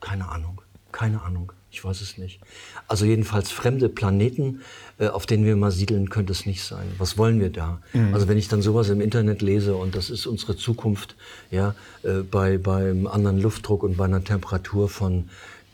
Keine 0.00 0.28
Ahnung, 0.28 0.60
keine 0.92 1.22
Ahnung. 1.22 1.52
Ich 1.74 1.84
weiß 1.84 2.00
es 2.00 2.18
nicht. 2.18 2.40
Also 2.86 3.04
jedenfalls 3.04 3.50
fremde 3.50 3.88
Planeten, 3.88 4.60
äh, 4.98 5.08
auf 5.08 5.26
denen 5.26 5.44
wir 5.44 5.56
mal 5.56 5.72
siedeln, 5.72 6.08
könnte 6.08 6.32
es 6.32 6.46
nicht 6.46 6.62
sein. 6.62 6.86
Was 6.98 7.18
wollen 7.18 7.40
wir 7.40 7.50
da? 7.50 7.80
Mhm. 7.92 8.14
Also 8.14 8.28
wenn 8.28 8.38
ich 8.38 8.46
dann 8.46 8.62
sowas 8.62 8.88
im 8.90 9.00
Internet 9.00 9.42
lese 9.42 9.74
und 9.74 9.96
das 9.96 10.08
ist 10.08 10.26
unsere 10.26 10.56
Zukunft, 10.56 11.16
ja, 11.50 11.74
äh, 12.04 12.20
bei 12.22 12.58
beim 12.58 13.08
anderen 13.08 13.40
Luftdruck 13.40 13.82
und 13.82 13.96
bei 13.96 14.04
einer 14.04 14.22
Temperatur 14.22 14.88
von 14.88 15.28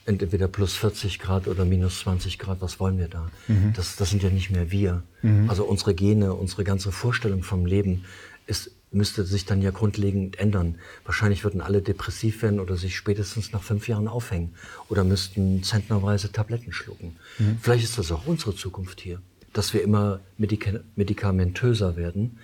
entweder 0.06 0.48
plus 0.48 0.74
40 0.74 1.18
Grad 1.18 1.46
oder 1.46 1.66
minus 1.66 2.00
20 2.00 2.38
Grad, 2.38 2.62
was 2.62 2.80
wollen 2.80 2.98
wir 2.98 3.08
da? 3.08 3.30
Mhm. 3.46 3.74
Das, 3.76 3.96
das 3.96 4.08
sind 4.08 4.22
ja 4.22 4.30
nicht 4.30 4.50
mehr 4.50 4.70
wir. 4.70 5.02
Mhm. 5.20 5.50
Also 5.50 5.64
unsere 5.64 5.94
Gene, 5.94 6.32
unsere 6.32 6.64
ganze 6.64 6.92
Vorstellung 6.92 7.42
vom 7.42 7.66
Leben 7.66 8.04
ist 8.46 8.72
müsste 8.92 9.24
sich 9.24 9.44
dann 9.44 9.62
ja 9.62 9.70
grundlegend 9.70 10.38
ändern. 10.38 10.76
Wahrscheinlich 11.04 11.44
würden 11.44 11.60
alle 11.60 11.82
depressiv 11.82 12.42
werden 12.42 12.60
oder 12.60 12.76
sich 12.76 12.96
spätestens 12.96 13.52
nach 13.52 13.62
fünf 13.62 13.88
Jahren 13.88 14.08
aufhängen 14.08 14.54
oder 14.88 15.04
müssten 15.04 15.62
zentnerweise 15.62 16.32
Tabletten 16.32 16.72
schlucken. 16.72 17.16
Mhm. 17.38 17.58
Vielleicht 17.60 17.84
ist 17.84 17.98
das 17.98 18.10
auch 18.10 18.26
unsere 18.26 18.54
Zukunft 18.54 19.00
hier, 19.00 19.20
dass 19.52 19.72
wir 19.74 19.82
immer 19.82 20.20
medika 20.38 20.80
medikamentöser 20.96 21.96
werden, 21.96 22.38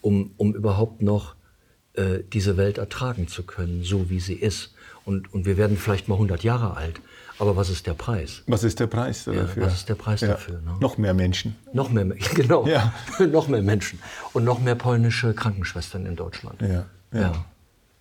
um, 0.00 0.32
um 0.36 0.54
überhaupt 0.54 1.02
noch 1.02 1.36
äh, 1.94 2.20
diese 2.32 2.56
Welt 2.56 2.78
ertragen 2.78 3.28
zu 3.28 3.44
können, 3.44 3.84
so 3.84 4.10
wie 4.10 4.20
sie 4.20 4.34
ist. 4.34 4.74
Und, 5.04 5.32
und 5.32 5.46
wir 5.46 5.56
werden 5.56 5.76
vielleicht 5.76 6.08
mal 6.08 6.14
100 6.14 6.42
Jahre 6.42 6.76
alt. 6.76 7.00
Aber 7.42 7.56
was 7.56 7.70
ist 7.70 7.88
der 7.88 7.94
Preis? 7.94 8.44
Was 8.46 8.62
ist 8.62 8.78
der 8.78 8.86
Preis 8.86 9.24
dafür? 9.24 9.62
Ja, 9.64 9.66
was 9.66 9.74
ist 9.74 9.88
der 9.88 9.96
Preis 9.96 10.20
ja. 10.20 10.28
dafür? 10.28 10.60
Ne? 10.60 10.76
Noch 10.78 10.96
mehr 10.96 11.12
Menschen. 11.12 11.56
Noch 11.72 11.90
mehr, 11.90 12.04
genau. 12.34 12.68
Ja. 12.68 12.94
noch 13.18 13.48
mehr 13.48 13.62
Menschen. 13.62 13.98
Und 14.32 14.44
noch 14.44 14.60
mehr 14.60 14.76
polnische 14.76 15.34
Krankenschwestern 15.34 16.06
in 16.06 16.14
Deutschland. 16.14 16.62
Ja. 16.62 16.84
ja. 17.12 17.44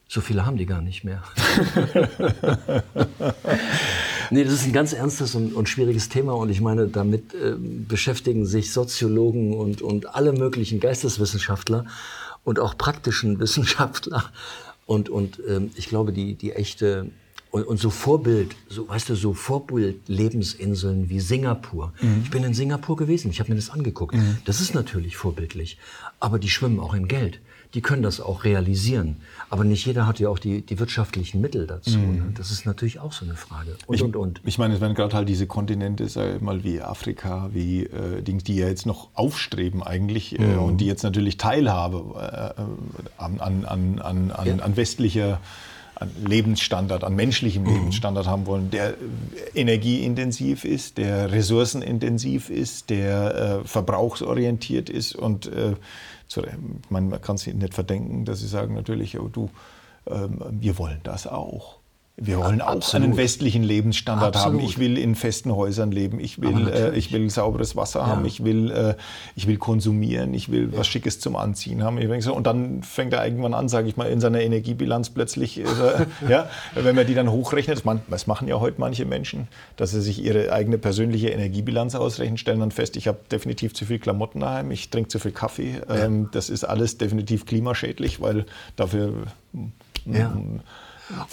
So 0.08 0.22
viele 0.22 0.46
haben 0.46 0.58
die 0.58 0.68
gar 0.68 0.84
nicht 0.84 1.04
mehr. 1.04 1.24
nee, 4.30 4.44
das 4.44 4.54
ist 4.54 4.66
ein 4.66 4.74
ganz 4.74 4.94
ernstes 4.94 5.34
und, 5.34 5.56
und 5.56 5.68
schwieriges 5.68 6.10
Thema. 6.10 6.34
Und 6.34 6.52
ich 6.52 6.62
meine, 6.62 6.88
damit 6.88 7.34
äh, 7.34 7.56
beschäftigen 7.58 8.46
sich 8.46 8.72
Soziologen 8.72 9.56
und, 9.56 9.82
und 9.82 10.14
alle 10.14 10.34
möglichen 10.34 10.80
Geisteswissenschaftler 10.80 11.86
und 12.44 12.60
auch 12.60 12.78
praktischen 12.78 13.40
Wissenschaftler. 13.40 14.26
Und, 14.86 15.10
und 15.10 15.42
ähm, 15.50 15.72
ich 15.74 15.88
glaube, 15.88 16.14
die, 16.14 16.36
die 16.36 16.52
echte 16.52 17.10
und, 17.52 17.68
und 17.68 17.78
so 17.78 17.90
Vorbild, 17.90 18.56
so 18.70 18.88
weißt 18.88 19.10
du, 19.10 19.16
so 19.16 19.34
Vorbild-Lebensinseln 19.34 21.10
wie 21.10 21.20
Singapur. 21.20 21.94
Mhm. 22.02 22.22
Ich 22.24 22.32
bin 22.32 22.44
in 22.44 22.54
Singapur 22.54 22.96
gewesen, 22.96 23.30
ich 23.30 23.40
habe 23.40 23.50
mir 23.50 23.58
das 23.58 23.70
angeguckt. 23.70 24.16
Mhm. 24.16 24.38
Das 24.46 24.62
ist 24.62 24.74
natürlich 24.74 25.18
vorbildlich, 25.18 25.78
aber 26.20 26.40
die 26.40 26.50
schwimmen 26.50 26.80
auch 26.80 26.94
in 26.94 27.08
Geld. 27.08 27.40
Die 27.74 27.80
können 27.80 28.04
das 28.04 28.20
auch 28.20 28.44
realisieren. 28.44 29.22
Aber 29.50 29.64
nicht 29.64 29.86
jeder 29.86 30.06
hat 30.06 30.20
ja 30.20 30.28
auch 30.28 30.40
die, 30.40 30.62
die 30.62 30.78
wirtschaftlichen 30.78 31.40
Mittel 31.40 31.68
dazu. 31.68 32.00
Mhm. 32.00 32.16
Ne? 32.16 32.32
Das 32.36 32.52
ist 32.52 32.66
natürlich 32.66 33.00
auch 33.00 33.14
so 33.14 33.24
eine 33.24 33.36
Frage. 33.36 33.78
Und, 33.88 33.96
ich, 33.96 34.04
und, 34.04 34.18
und. 34.18 34.42
Ich 34.44 34.58
meine, 34.58 34.74
es 34.74 34.82
werden 34.82 34.94
gerade 34.94 35.16
halt 35.16 35.30
diese 35.30 35.48
Kontinente, 35.48 36.10
sag 36.10 36.42
mal, 36.42 36.66
wie 36.66 36.82
Afrika, 36.82 37.50
wie 37.54 37.84
äh, 37.84 38.22
Dinge, 38.24 38.44
die 38.44 38.58
ja 38.58 38.68
jetzt 38.68 38.86
noch 38.86 39.12
aufstreben 39.14 39.84
eigentlich 39.84 40.38
äh, 40.38 40.44
mhm. 40.44 40.60
und 40.60 40.78
die 40.82 40.86
jetzt 40.86 41.04
natürlich 41.04 41.38
Teilhabe 41.38 42.56
äh, 42.58 42.62
an, 43.18 43.40
an, 43.40 43.64
an, 43.64 44.02
an, 44.02 44.34
ja. 44.46 44.56
an 44.58 44.76
westlicher 44.76 45.40
an 46.02 46.12
Lebensstandard, 46.26 47.04
an 47.04 47.16
menschlichem 47.16 47.64
mhm. 47.64 47.74
Lebensstandard 47.74 48.26
haben 48.26 48.48
wollen, 48.48 48.72
der 48.72 48.96
energieintensiv 49.54 50.66
ist, 50.66 50.98
der 50.98 51.32
ressourcenintensiv 51.32 52.50
ist, 52.50 52.90
der 52.90 53.62
äh, 53.64 53.68
verbrauchsorientiert 53.68 54.90
ist 54.90 55.16
und 55.16 55.46
äh, 55.46 55.76
man, 56.90 57.22
kann 57.22 57.36
es 57.36 57.46
ihnen 57.46 57.60
nicht 57.60 57.74
verdenken, 57.74 58.26
dass 58.26 58.40
sie 58.40 58.48
sagen 58.48 58.74
natürlich, 58.74 59.20
oh, 59.20 59.28
du, 59.28 59.50
äh, 60.06 60.28
wir 60.50 60.78
wollen 60.80 61.02
das 61.04 61.28
auch. 61.28 61.81
Wir 62.24 62.38
wollen 62.38 62.62
auch 62.62 62.68
absolut. 62.68 63.08
einen 63.08 63.18
westlichen 63.18 63.64
Lebensstandard 63.64 64.36
absolut. 64.36 64.60
haben. 64.60 64.68
Ich 64.68 64.78
will 64.78 64.96
in 64.96 65.16
festen 65.16 65.56
Häusern 65.56 65.92
leben. 65.92 66.20
Ich 66.20 66.40
will, 66.40 66.68
äh, 66.68 66.96
ich 66.96 67.12
will 67.12 67.28
sauberes 67.32 67.76
Wasser 67.76 68.02
ja. 68.02 68.08
haben. 68.08 68.26
Ich 68.26 68.44
will, 68.44 68.70
äh, 68.70 68.96
ich 69.36 69.48
will 69.48 69.58
konsumieren. 69.58 70.36
Ich 70.36 70.52
will 70.52 70.70
ja. 70.72 70.78
was 70.78 70.88
Schickes 70.88 71.20
zum 71.20 71.36
Anziehen 71.36 71.84
haben. 71.84 71.98
Und 71.98 72.46
dann 72.46 72.84
fängt 72.84 73.14
er 73.14 73.26
irgendwann 73.26 73.56
an, 73.56 73.70
sage 73.70 73.88
ich 73.88 73.98
mal, 73.98 74.08
in 74.08 74.22
seiner 74.22 74.40
Energiebilanz 74.42 75.10
plötzlich, 75.10 75.60
er, 75.60 76.06
ja, 76.30 76.48
wenn 76.76 76.96
man 76.96 77.08
die 77.08 77.16
dann 77.16 77.32
hochrechnet, 77.32 77.82
das 78.10 78.28
machen 78.28 78.48
ja 78.48 78.60
heute 78.60 78.80
manche 78.80 79.06
Menschen, 79.06 79.48
dass 79.76 79.90
sie 79.90 80.02
sich 80.02 80.24
ihre 80.24 80.54
eigene 80.54 80.78
persönliche 80.78 81.30
Energiebilanz 81.30 81.96
ausrechnen, 81.96 82.38
stellen 82.38 82.60
dann 82.60 82.72
fest, 82.72 82.98
ich 82.98 83.08
habe 83.08 83.18
definitiv 83.32 83.74
zu 83.74 83.86
viel 83.86 83.98
Klamotten 83.98 84.42
daheim, 84.42 84.70
ich 84.70 84.92
trinke 84.92 85.10
zu 85.10 85.18
viel 85.18 85.32
Kaffee. 85.32 85.82
Ähm, 85.90 86.30
das 86.34 86.52
ist 86.52 86.66
alles 86.66 87.00
definitiv 87.00 87.48
klimaschädlich, 87.48 88.22
weil 88.22 88.46
dafür 88.76 89.24
ja. 90.06 90.38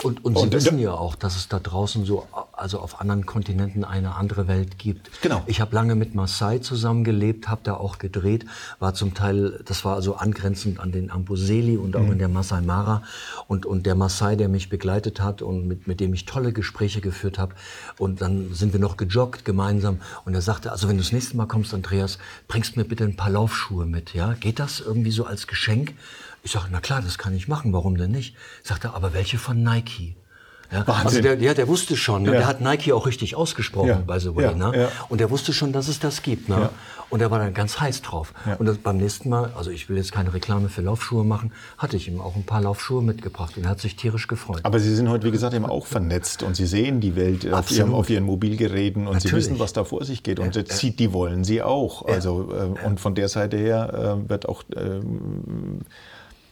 Und, 0.02 0.24
und, 0.24 0.38
Sie 0.38 0.44
und, 0.44 0.52
wissen 0.52 0.78
ja 0.78 0.92
auch, 0.92 1.14
dass 1.14 1.36
es 1.36 1.48
da 1.48 1.58
draußen 1.58 2.04
so, 2.04 2.26
also 2.52 2.78
auf 2.80 3.00
anderen 3.00 3.26
Kontinenten 3.26 3.84
eine 3.84 4.14
andere 4.14 4.48
Welt 4.48 4.78
gibt. 4.78 5.10
Genau. 5.22 5.42
Ich 5.46 5.60
habe 5.60 5.74
lange 5.74 5.94
mit 5.94 6.14
Maasai 6.14 6.58
zusammengelebt, 6.58 7.48
habe 7.48 7.60
da 7.64 7.74
auch 7.74 7.98
gedreht, 7.98 8.46
war 8.78 8.94
zum 8.94 9.14
Teil, 9.14 9.60
das 9.64 9.84
war 9.84 9.94
also 9.94 10.16
angrenzend 10.16 10.80
an 10.80 10.92
den 10.92 11.10
Amboseli 11.10 11.76
und 11.76 11.96
auch 11.96 12.02
mhm. 12.02 12.12
in 12.12 12.18
der 12.18 12.28
Masai 12.28 12.60
Mara. 12.60 13.02
Und, 13.46 13.66
und 13.66 13.86
der 13.86 13.94
Maasai, 13.94 14.36
der 14.36 14.48
mich 14.48 14.68
begleitet 14.68 15.20
hat 15.20 15.42
und 15.42 15.66
mit, 15.66 15.86
mit 15.86 16.00
dem 16.00 16.14
ich 16.14 16.24
tolle 16.24 16.52
Gespräche 16.52 17.00
geführt 17.00 17.38
habe. 17.38 17.54
Und 17.98 18.20
dann 18.20 18.54
sind 18.54 18.72
wir 18.72 18.80
noch 18.80 18.96
gejoggt 18.96 19.44
gemeinsam. 19.44 19.98
Und 20.24 20.34
er 20.34 20.42
sagte, 20.42 20.72
also 20.72 20.88
wenn 20.88 20.96
du 20.96 21.02
das 21.02 21.12
nächste 21.12 21.36
Mal 21.36 21.46
kommst, 21.46 21.74
Andreas, 21.74 22.18
bringst 22.46 22.76
mir 22.76 22.84
bitte 22.84 23.04
ein 23.04 23.16
paar 23.16 23.30
Laufschuhe 23.30 23.86
mit. 23.86 24.14
Ja, 24.14 24.34
geht 24.34 24.58
das 24.58 24.80
irgendwie 24.80 25.10
so 25.10 25.24
als 25.24 25.46
Geschenk? 25.46 25.94
Ich 26.42 26.52
sage, 26.52 26.66
na 26.70 26.80
klar, 26.80 27.02
das 27.02 27.18
kann 27.18 27.34
ich 27.34 27.48
machen, 27.48 27.72
warum 27.72 27.96
denn 27.96 28.10
nicht? 28.10 28.36
Sagt 28.62 28.84
er, 28.84 28.94
aber 28.94 29.12
welche 29.14 29.38
von 29.38 29.62
Nike? 29.62 30.16
Ja, 30.70 30.84
also 30.86 31.22
der, 31.22 31.36
der, 31.36 31.54
der 31.54 31.66
wusste 31.66 31.96
schon, 31.96 32.24
ne? 32.24 32.32
ja. 32.32 32.38
der 32.38 32.46
hat 32.46 32.60
Nike 32.60 32.92
auch 32.92 33.06
richtig 33.06 33.34
ausgesprochen, 33.34 33.88
ja. 33.88 34.02
by 34.06 34.20
the 34.20 34.36
way. 34.36 34.44
Ja. 34.44 34.54
Ne? 34.54 34.88
Und 35.08 35.18
der 35.18 35.30
wusste 35.30 35.54
schon, 35.54 35.72
dass 35.72 35.88
es 35.88 35.98
das 35.98 36.22
gibt. 36.22 36.50
Ne? 36.50 36.68
Und 37.08 37.22
er 37.22 37.30
war 37.30 37.38
dann 37.38 37.54
ganz 37.54 37.80
heiß 37.80 38.02
drauf. 38.02 38.34
Und 38.58 38.66
das, 38.66 38.76
beim 38.76 38.98
nächsten 38.98 39.30
Mal, 39.30 39.50
also 39.56 39.70
ich 39.70 39.88
will 39.88 39.96
jetzt 39.96 40.12
keine 40.12 40.34
Reklame 40.34 40.68
für 40.68 40.82
Laufschuhe 40.82 41.24
machen, 41.24 41.52
hatte 41.78 41.96
ich 41.96 42.06
ihm 42.06 42.20
auch 42.20 42.36
ein 42.36 42.44
paar 42.44 42.60
Laufschuhe 42.60 43.02
mitgebracht 43.02 43.56
und 43.56 43.64
er 43.64 43.70
hat 43.70 43.80
sich 43.80 43.96
tierisch 43.96 44.26
gefreut. 44.26 44.60
Aber 44.64 44.78
Sie 44.78 44.94
sind 44.94 45.08
heute, 45.08 45.26
wie 45.26 45.30
gesagt, 45.30 45.54
eben 45.54 45.64
auch 45.64 45.86
vernetzt 45.86 46.42
und 46.42 46.54
Sie 46.54 46.66
sehen 46.66 47.00
die 47.00 47.16
Welt 47.16 47.50
auf 47.50 47.70
ihrem, 47.70 47.94
auf 47.94 48.10
ihren, 48.10 48.24
Mobilgeräten 48.24 49.06
und 49.06 49.14
Natürlich. 49.14 49.30
Sie 49.30 49.50
wissen, 49.52 49.58
was 49.58 49.72
da 49.72 49.84
vor 49.84 50.04
sich 50.04 50.22
geht. 50.22 50.38
Und 50.38 50.54
das, 50.54 50.80
die 50.80 51.12
wollen 51.14 51.44
Sie 51.44 51.62
auch. 51.62 52.04
Also, 52.04 52.52
äh, 52.52 52.86
Und 52.86 53.00
von 53.00 53.14
der 53.14 53.28
Seite 53.28 53.56
her 53.56 54.18
äh, 54.22 54.28
wird 54.28 54.46
auch... 54.46 54.64
Äh, 54.76 55.00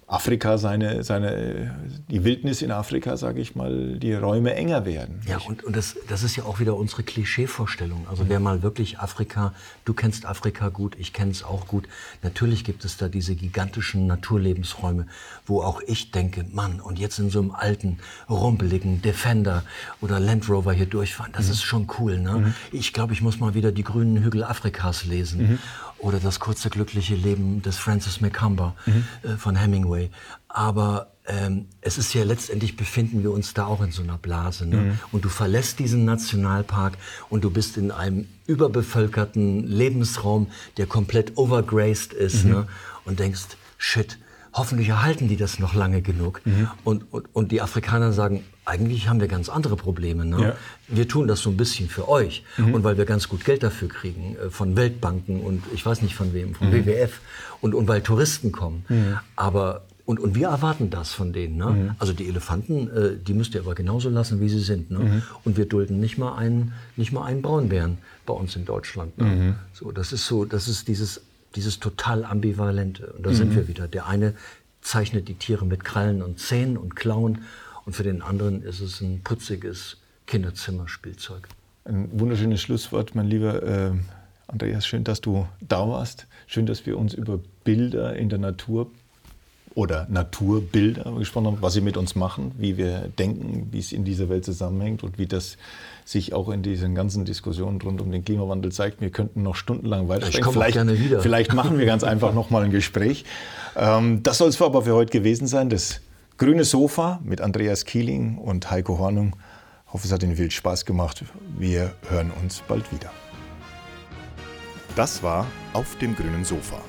Afrika 0.09 0.57
seine, 0.57 1.03
seine, 1.03 1.75
die 2.09 2.23
Wildnis 2.23 2.63
in 2.63 2.71
Afrika, 2.71 3.17
sage 3.17 3.41
ich 3.41 3.57
mal, 3.57 3.99
die 3.99 4.15
Räume 4.15 4.55
enger 4.55 4.85
werden. 4.85 5.21
Ja, 5.27 5.39
und, 5.39 5.65
und 5.65 5.75
das, 5.75 5.97
das 6.09 6.23
ist 6.23 6.37
ja 6.37 6.45
auch 6.45 6.61
wieder 6.61 6.77
unsere 6.77 7.03
Klischeevorstellung. 7.03 8.07
Also 8.09 8.29
wer 8.29 8.39
mal 8.39 8.63
wirklich 8.63 9.01
Afrika, 9.01 9.53
du 9.85 9.95
kennst 9.95 10.25
Afrika 10.25 10.69
gut, 10.69 10.95
ich 10.97 11.13
kenne 11.13 11.33
es 11.33 11.43
auch 11.43 11.67
gut. 11.67 11.89
Natürlich 12.23 12.63
gibt 12.63 12.85
es 12.85 12.97
da 12.99 13.09
diese 13.09 13.35
gigantischen 13.35 14.07
Naturlebensräume, 14.07 15.09
wo 15.45 15.61
auch 15.63 15.81
ich 15.85 16.13
denke, 16.13 16.45
Mann, 16.53 16.81
und 16.81 17.01
jetzt 17.01 17.19
in 17.19 17.29
so 17.29 17.41
einem 17.41 17.51
alten, 17.51 17.99
rumpeligen 18.31 19.03
Defender 19.03 19.65
oder 20.01 20.21
Land 20.21 20.49
Rover 20.49 20.73
hier 20.73 20.87
durchfahren, 20.87 21.33
das 21.33 21.47
mhm. 21.47 21.53
ist 21.53 21.63
schon 21.65 21.89
cool. 21.99 22.19
Ne? 22.19 22.33
Mhm. 22.33 22.55
Ich 22.71 22.93
glaube, 22.93 23.13
ich 23.13 23.23
muss 23.23 23.41
mal 23.41 23.55
wieder 23.55 23.73
die 23.73 23.83
grünen 23.83 24.23
Hügel 24.23 24.45
Afrikas 24.45 25.05
lesen. 25.05 25.59
Oder 25.99 26.21
das 26.21 26.41
kurze 26.41 26.71
glückliche 26.71 27.15
Leben 27.15 27.63
des 27.63 27.79
Francis 27.79 28.21
McCumber 28.21 28.75
mhm. 28.87 29.05
äh, 29.23 29.37
von 29.37 29.57
Hemingway. 29.57 30.11
Aber 30.49 31.13
ähm, 31.27 31.67
es 31.81 31.99
ist 31.99 32.15
ja 32.15 32.25
letztendlich 32.25 32.77
befinden 32.77 33.23
wir 33.23 33.33
uns 33.33 33.55
da 33.55 33.67
auch 33.67 33.83
in 33.83 33.91
so 33.91 34.03
einer 34.03 34.19
Blase. 34.19 34.67
Ne? 34.67 34.77
Mhm. 34.77 34.99
Und 35.13 35.25
du 35.25 35.29
verlässt 35.29 35.79
diesen 35.79 36.05
Nationalpark 36.05 36.95
und 37.29 37.45
du 37.45 37.51
bist 37.51 37.77
in 37.77 37.91
einem 37.91 38.27
überbevölkerten 38.47 39.67
Lebensraum, 39.67 40.49
der 40.77 40.87
komplett 40.87 41.37
overgraced 41.37 42.13
ist 42.13 42.45
mhm. 42.45 42.51
ne? 42.51 42.67
und 43.05 43.19
denkst, 43.19 43.57
shit, 43.79 44.19
hoffentlich 44.53 44.89
erhalten 44.89 45.29
die 45.29 45.37
das 45.37 45.59
noch 45.59 45.75
lange 45.75 46.03
genug. 46.03 46.41
Mhm. 46.45 46.69
Und, 46.85 47.13
und, 47.13 47.35
und 47.35 47.53
die 47.53 47.61
Afrikaner 47.61 48.13
sagen, 48.13 48.45
eigentlich 48.67 49.09
haben 49.09 49.21
wir 49.21 49.29
ganz 49.29 49.49
andere 49.49 49.77
Probleme. 49.77 50.25
Ne? 50.25 50.43
Ja. 50.43 50.57
Wir 50.89 51.09
tun 51.09 51.27
das 51.27 51.41
so 51.41 51.51
ein 51.51 51.57
bisschen 51.57 51.89
für 51.89 52.09
euch 52.09 52.45
mhm. 52.59 52.75
und 52.75 52.85
weil 52.85 52.99
wir 52.99 53.07
ganz 53.07 53.29
gut 53.29 53.45
Geld 53.45 53.63
dafür 53.63 53.89
kriegen 53.89 54.37
äh, 54.37 54.51
von 54.51 54.77
Weltbanken 54.77 55.41
und 55.41 55.63
ich 55.73 55.87
weiß 55.87 56.03
nicht 56.03 56.15
von 56.15 56.35
wem, 56.35 56.55
von 56.55 56.69
mhm. 56.69 56.85
WWF 56.85 57.21
und, 57.61 57.75
und 57.75 57.89
weil 57.89 58.03
Touristen 58.03 58.53
kommen. 58.53 58.85
Mhm. 58.89 59.19
Aber 59.37 59.87
und, 60.05 60.21
und 60.21 60.37
wir 60.37 60.49
erwarten 60.49 60.91
das 60.91 61.13
von 61.13 61.33
denen. 61.33 61.57
Ne? 61.57 61.67
Mhm. 61.67 61.91
Also 61.99 62.13
die 62.13 62.29
Elefanten, 62.29 62.89
äh, 62.89 63.17
die 63.17 63.35
müsst 63.35 63.55
ihr 63.55 63.61
aber 63.61 63.75
genauso 63.75 64.09
lassen, 64.09 64.41
wie 64.41 64.49
sie 64.49 64.61
sind. 64.61 64.91
Ne? 64.91 64.99
Mhm. 64.99 65.23
Und 65.45 65.57
wir 65.57 65.67
dulden 65.67 65.99
nicht 65.99 66.19
mal 66.19 66.37
einen, 66.37 66.75
nicht 66.97 67.13
mal 67.13 67.25
einen 67.25 67.43
Braunbären 67.43 67.99
bei 68.25 68.35
uns 68.35 68.55
in 68.55 68.65
Deutschland. 68.65 69.19
Ne? 69.19 69.25
Mhm. 69.25 69.55
So, 69.73 69.91
das 69.91 70.13
ist 70.13 70.27
so, 70.27 70.45
das 70.45 70.69
ist 70.69 70.87
dieses 70.87 71.23
dieses 71.57 71.81
total 71.81 72.25
ambivalente. 72.25 73.15
Und 73.17 73.27
da 73.27 73.33
sind 73.33 73.55
wir 73.55 73.67
wieder. 73.67 73.89
Der 73.89 74.07
eine 74.07 74.35
zeichnet 74.83 75.27
die 75.27 75.35
Tiere 75.35 75.65
mit 75.65 75.83
Krallen 75.83 76.23
und 76.23 76.39
Zähnen 76.39 76.77
und 76.77 76.95
Klauen 76.95 77.43
und 77.87 77.95
für 77.95 78.03
den 78.03 78.21
anderen 78.21 78.63
ist 78.63 78.81
es 78.81 79.01
ein 79.01 79.21
putziges 79.23 79.97
Kinderzimmerspielzeug. 80.27 81.49
Ein 81.85 82.09
wunderschönes 82.13 82.61
Schlusswort, 82.61 83.15
mein 83.15 83.29
lieber 83.29 83.63
äh, 83.63 83.93
Andreas. 84.49 84.87
Schön, 84.87 85.05
dass 85.05 85.21
du 85.21 85.47
da 85.61 85.89
warst. 85.89 86.27
Schön, 86.49 86.67
dass 86.67 86.85
wir 86.85 86.99
uns 86.99 87.15
über 87.15 87.39
Bilder 87.65 88.17
in 88.17 88.29
der 88.29 88.41
Natur 88.41 88.91
oder 89.77 90.07
Naturbilder 90.11 91.13
gesprochen 91.19 91.47
haben, 91.47 91.59
was 91.61 91.75
sie 91.75 91.81
mit 91.81 91.97
uns 91.97 92.15
machen, 92.15 92.53
wie 92.59 92.77
wir 92.77 93.09
denken, 93.19 93.69
wie 93.71 93.79
es 93.79 93.93
in 93.93 94.05
dieser 94.05 94.29
Welt 94.31 94.45
zusammenhängt 94.45 95.05
und 95.05 95.19
wie 95.19 95.27
das 95.27 95.59
sich 96.05 96.33
auch 96.33 96.49
in 96.49 96.63
diesen 96.63 96.95
ganzen 96.95 97.25
Diskussionen 97.25 97.81
rund 97.81 98.01
um 98.01 98.11
den 98.11 98.25
Klimawandel 98.25 98.73
zeigt. 98.73 99.01
Wir 99.01 99.11
könnten 99.11 99.43
noch 99.43 99.55
stundenlang 99.55 100.09
weitersprechen. 100.09 100.53
Vielleicht, 100.53 100.75
gerne 100.75 100.99
wieder. 100.99 101.21
vielleicht 101.21 101.53
machen 101.53 101.79
wir 101.79 101.87
ganz 101.87 102.05
einfach 102.05 102.33
noch 102.33 102.49
mal 102.51 102.65
ein 102.65 102.71
Gespräch. 102.71 103.25
Ähm, 103.77 104.23
das 104.23 104.39
soll 104.39 104.49
es 104.49 104.61
aber 104.61 104.83
für 104.83 104.95
heute 104.95 105.13
gewesen 105.13 105.47
sein. 105.47 105.69
Das 105.69 106.01
grüne 106.39 106.65
Sofa 106.65 107.21
mit 107.25 107.41
Andreas 107.41 107.85
Kieling 107.85 108.39
und 108.39 108.71
Heiko 108.71 108.99
Hornung. 108.99 109.37
Ich 109.87 109.93
hoffe, 109.93 110.07
es 110.07 110.13
hat 110.13 110.23
Ihnen 110.23 110.37
viel 110.37 110.51
Spaß 110.51 110.85
gemacht. 110.85 111.25
Wir 111.59 111.95
hören 112.09 112.31
uns 112.43 112.63
bald 112.67 112.91
wieder. 112.93 113.11
Das 114.95 115.23
war 115.23 115.47
Auf 115.73 115.97
dem 115.99 116.17
grünen 116.17 116.45
Sofa, 116.45 116.81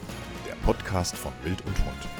der 0.48 0.56
Podcast 0.66 1.16
von 1.16 1.32
Wild 1.44 1.62
und 1.66 1.78
Hund. 1.78 2.17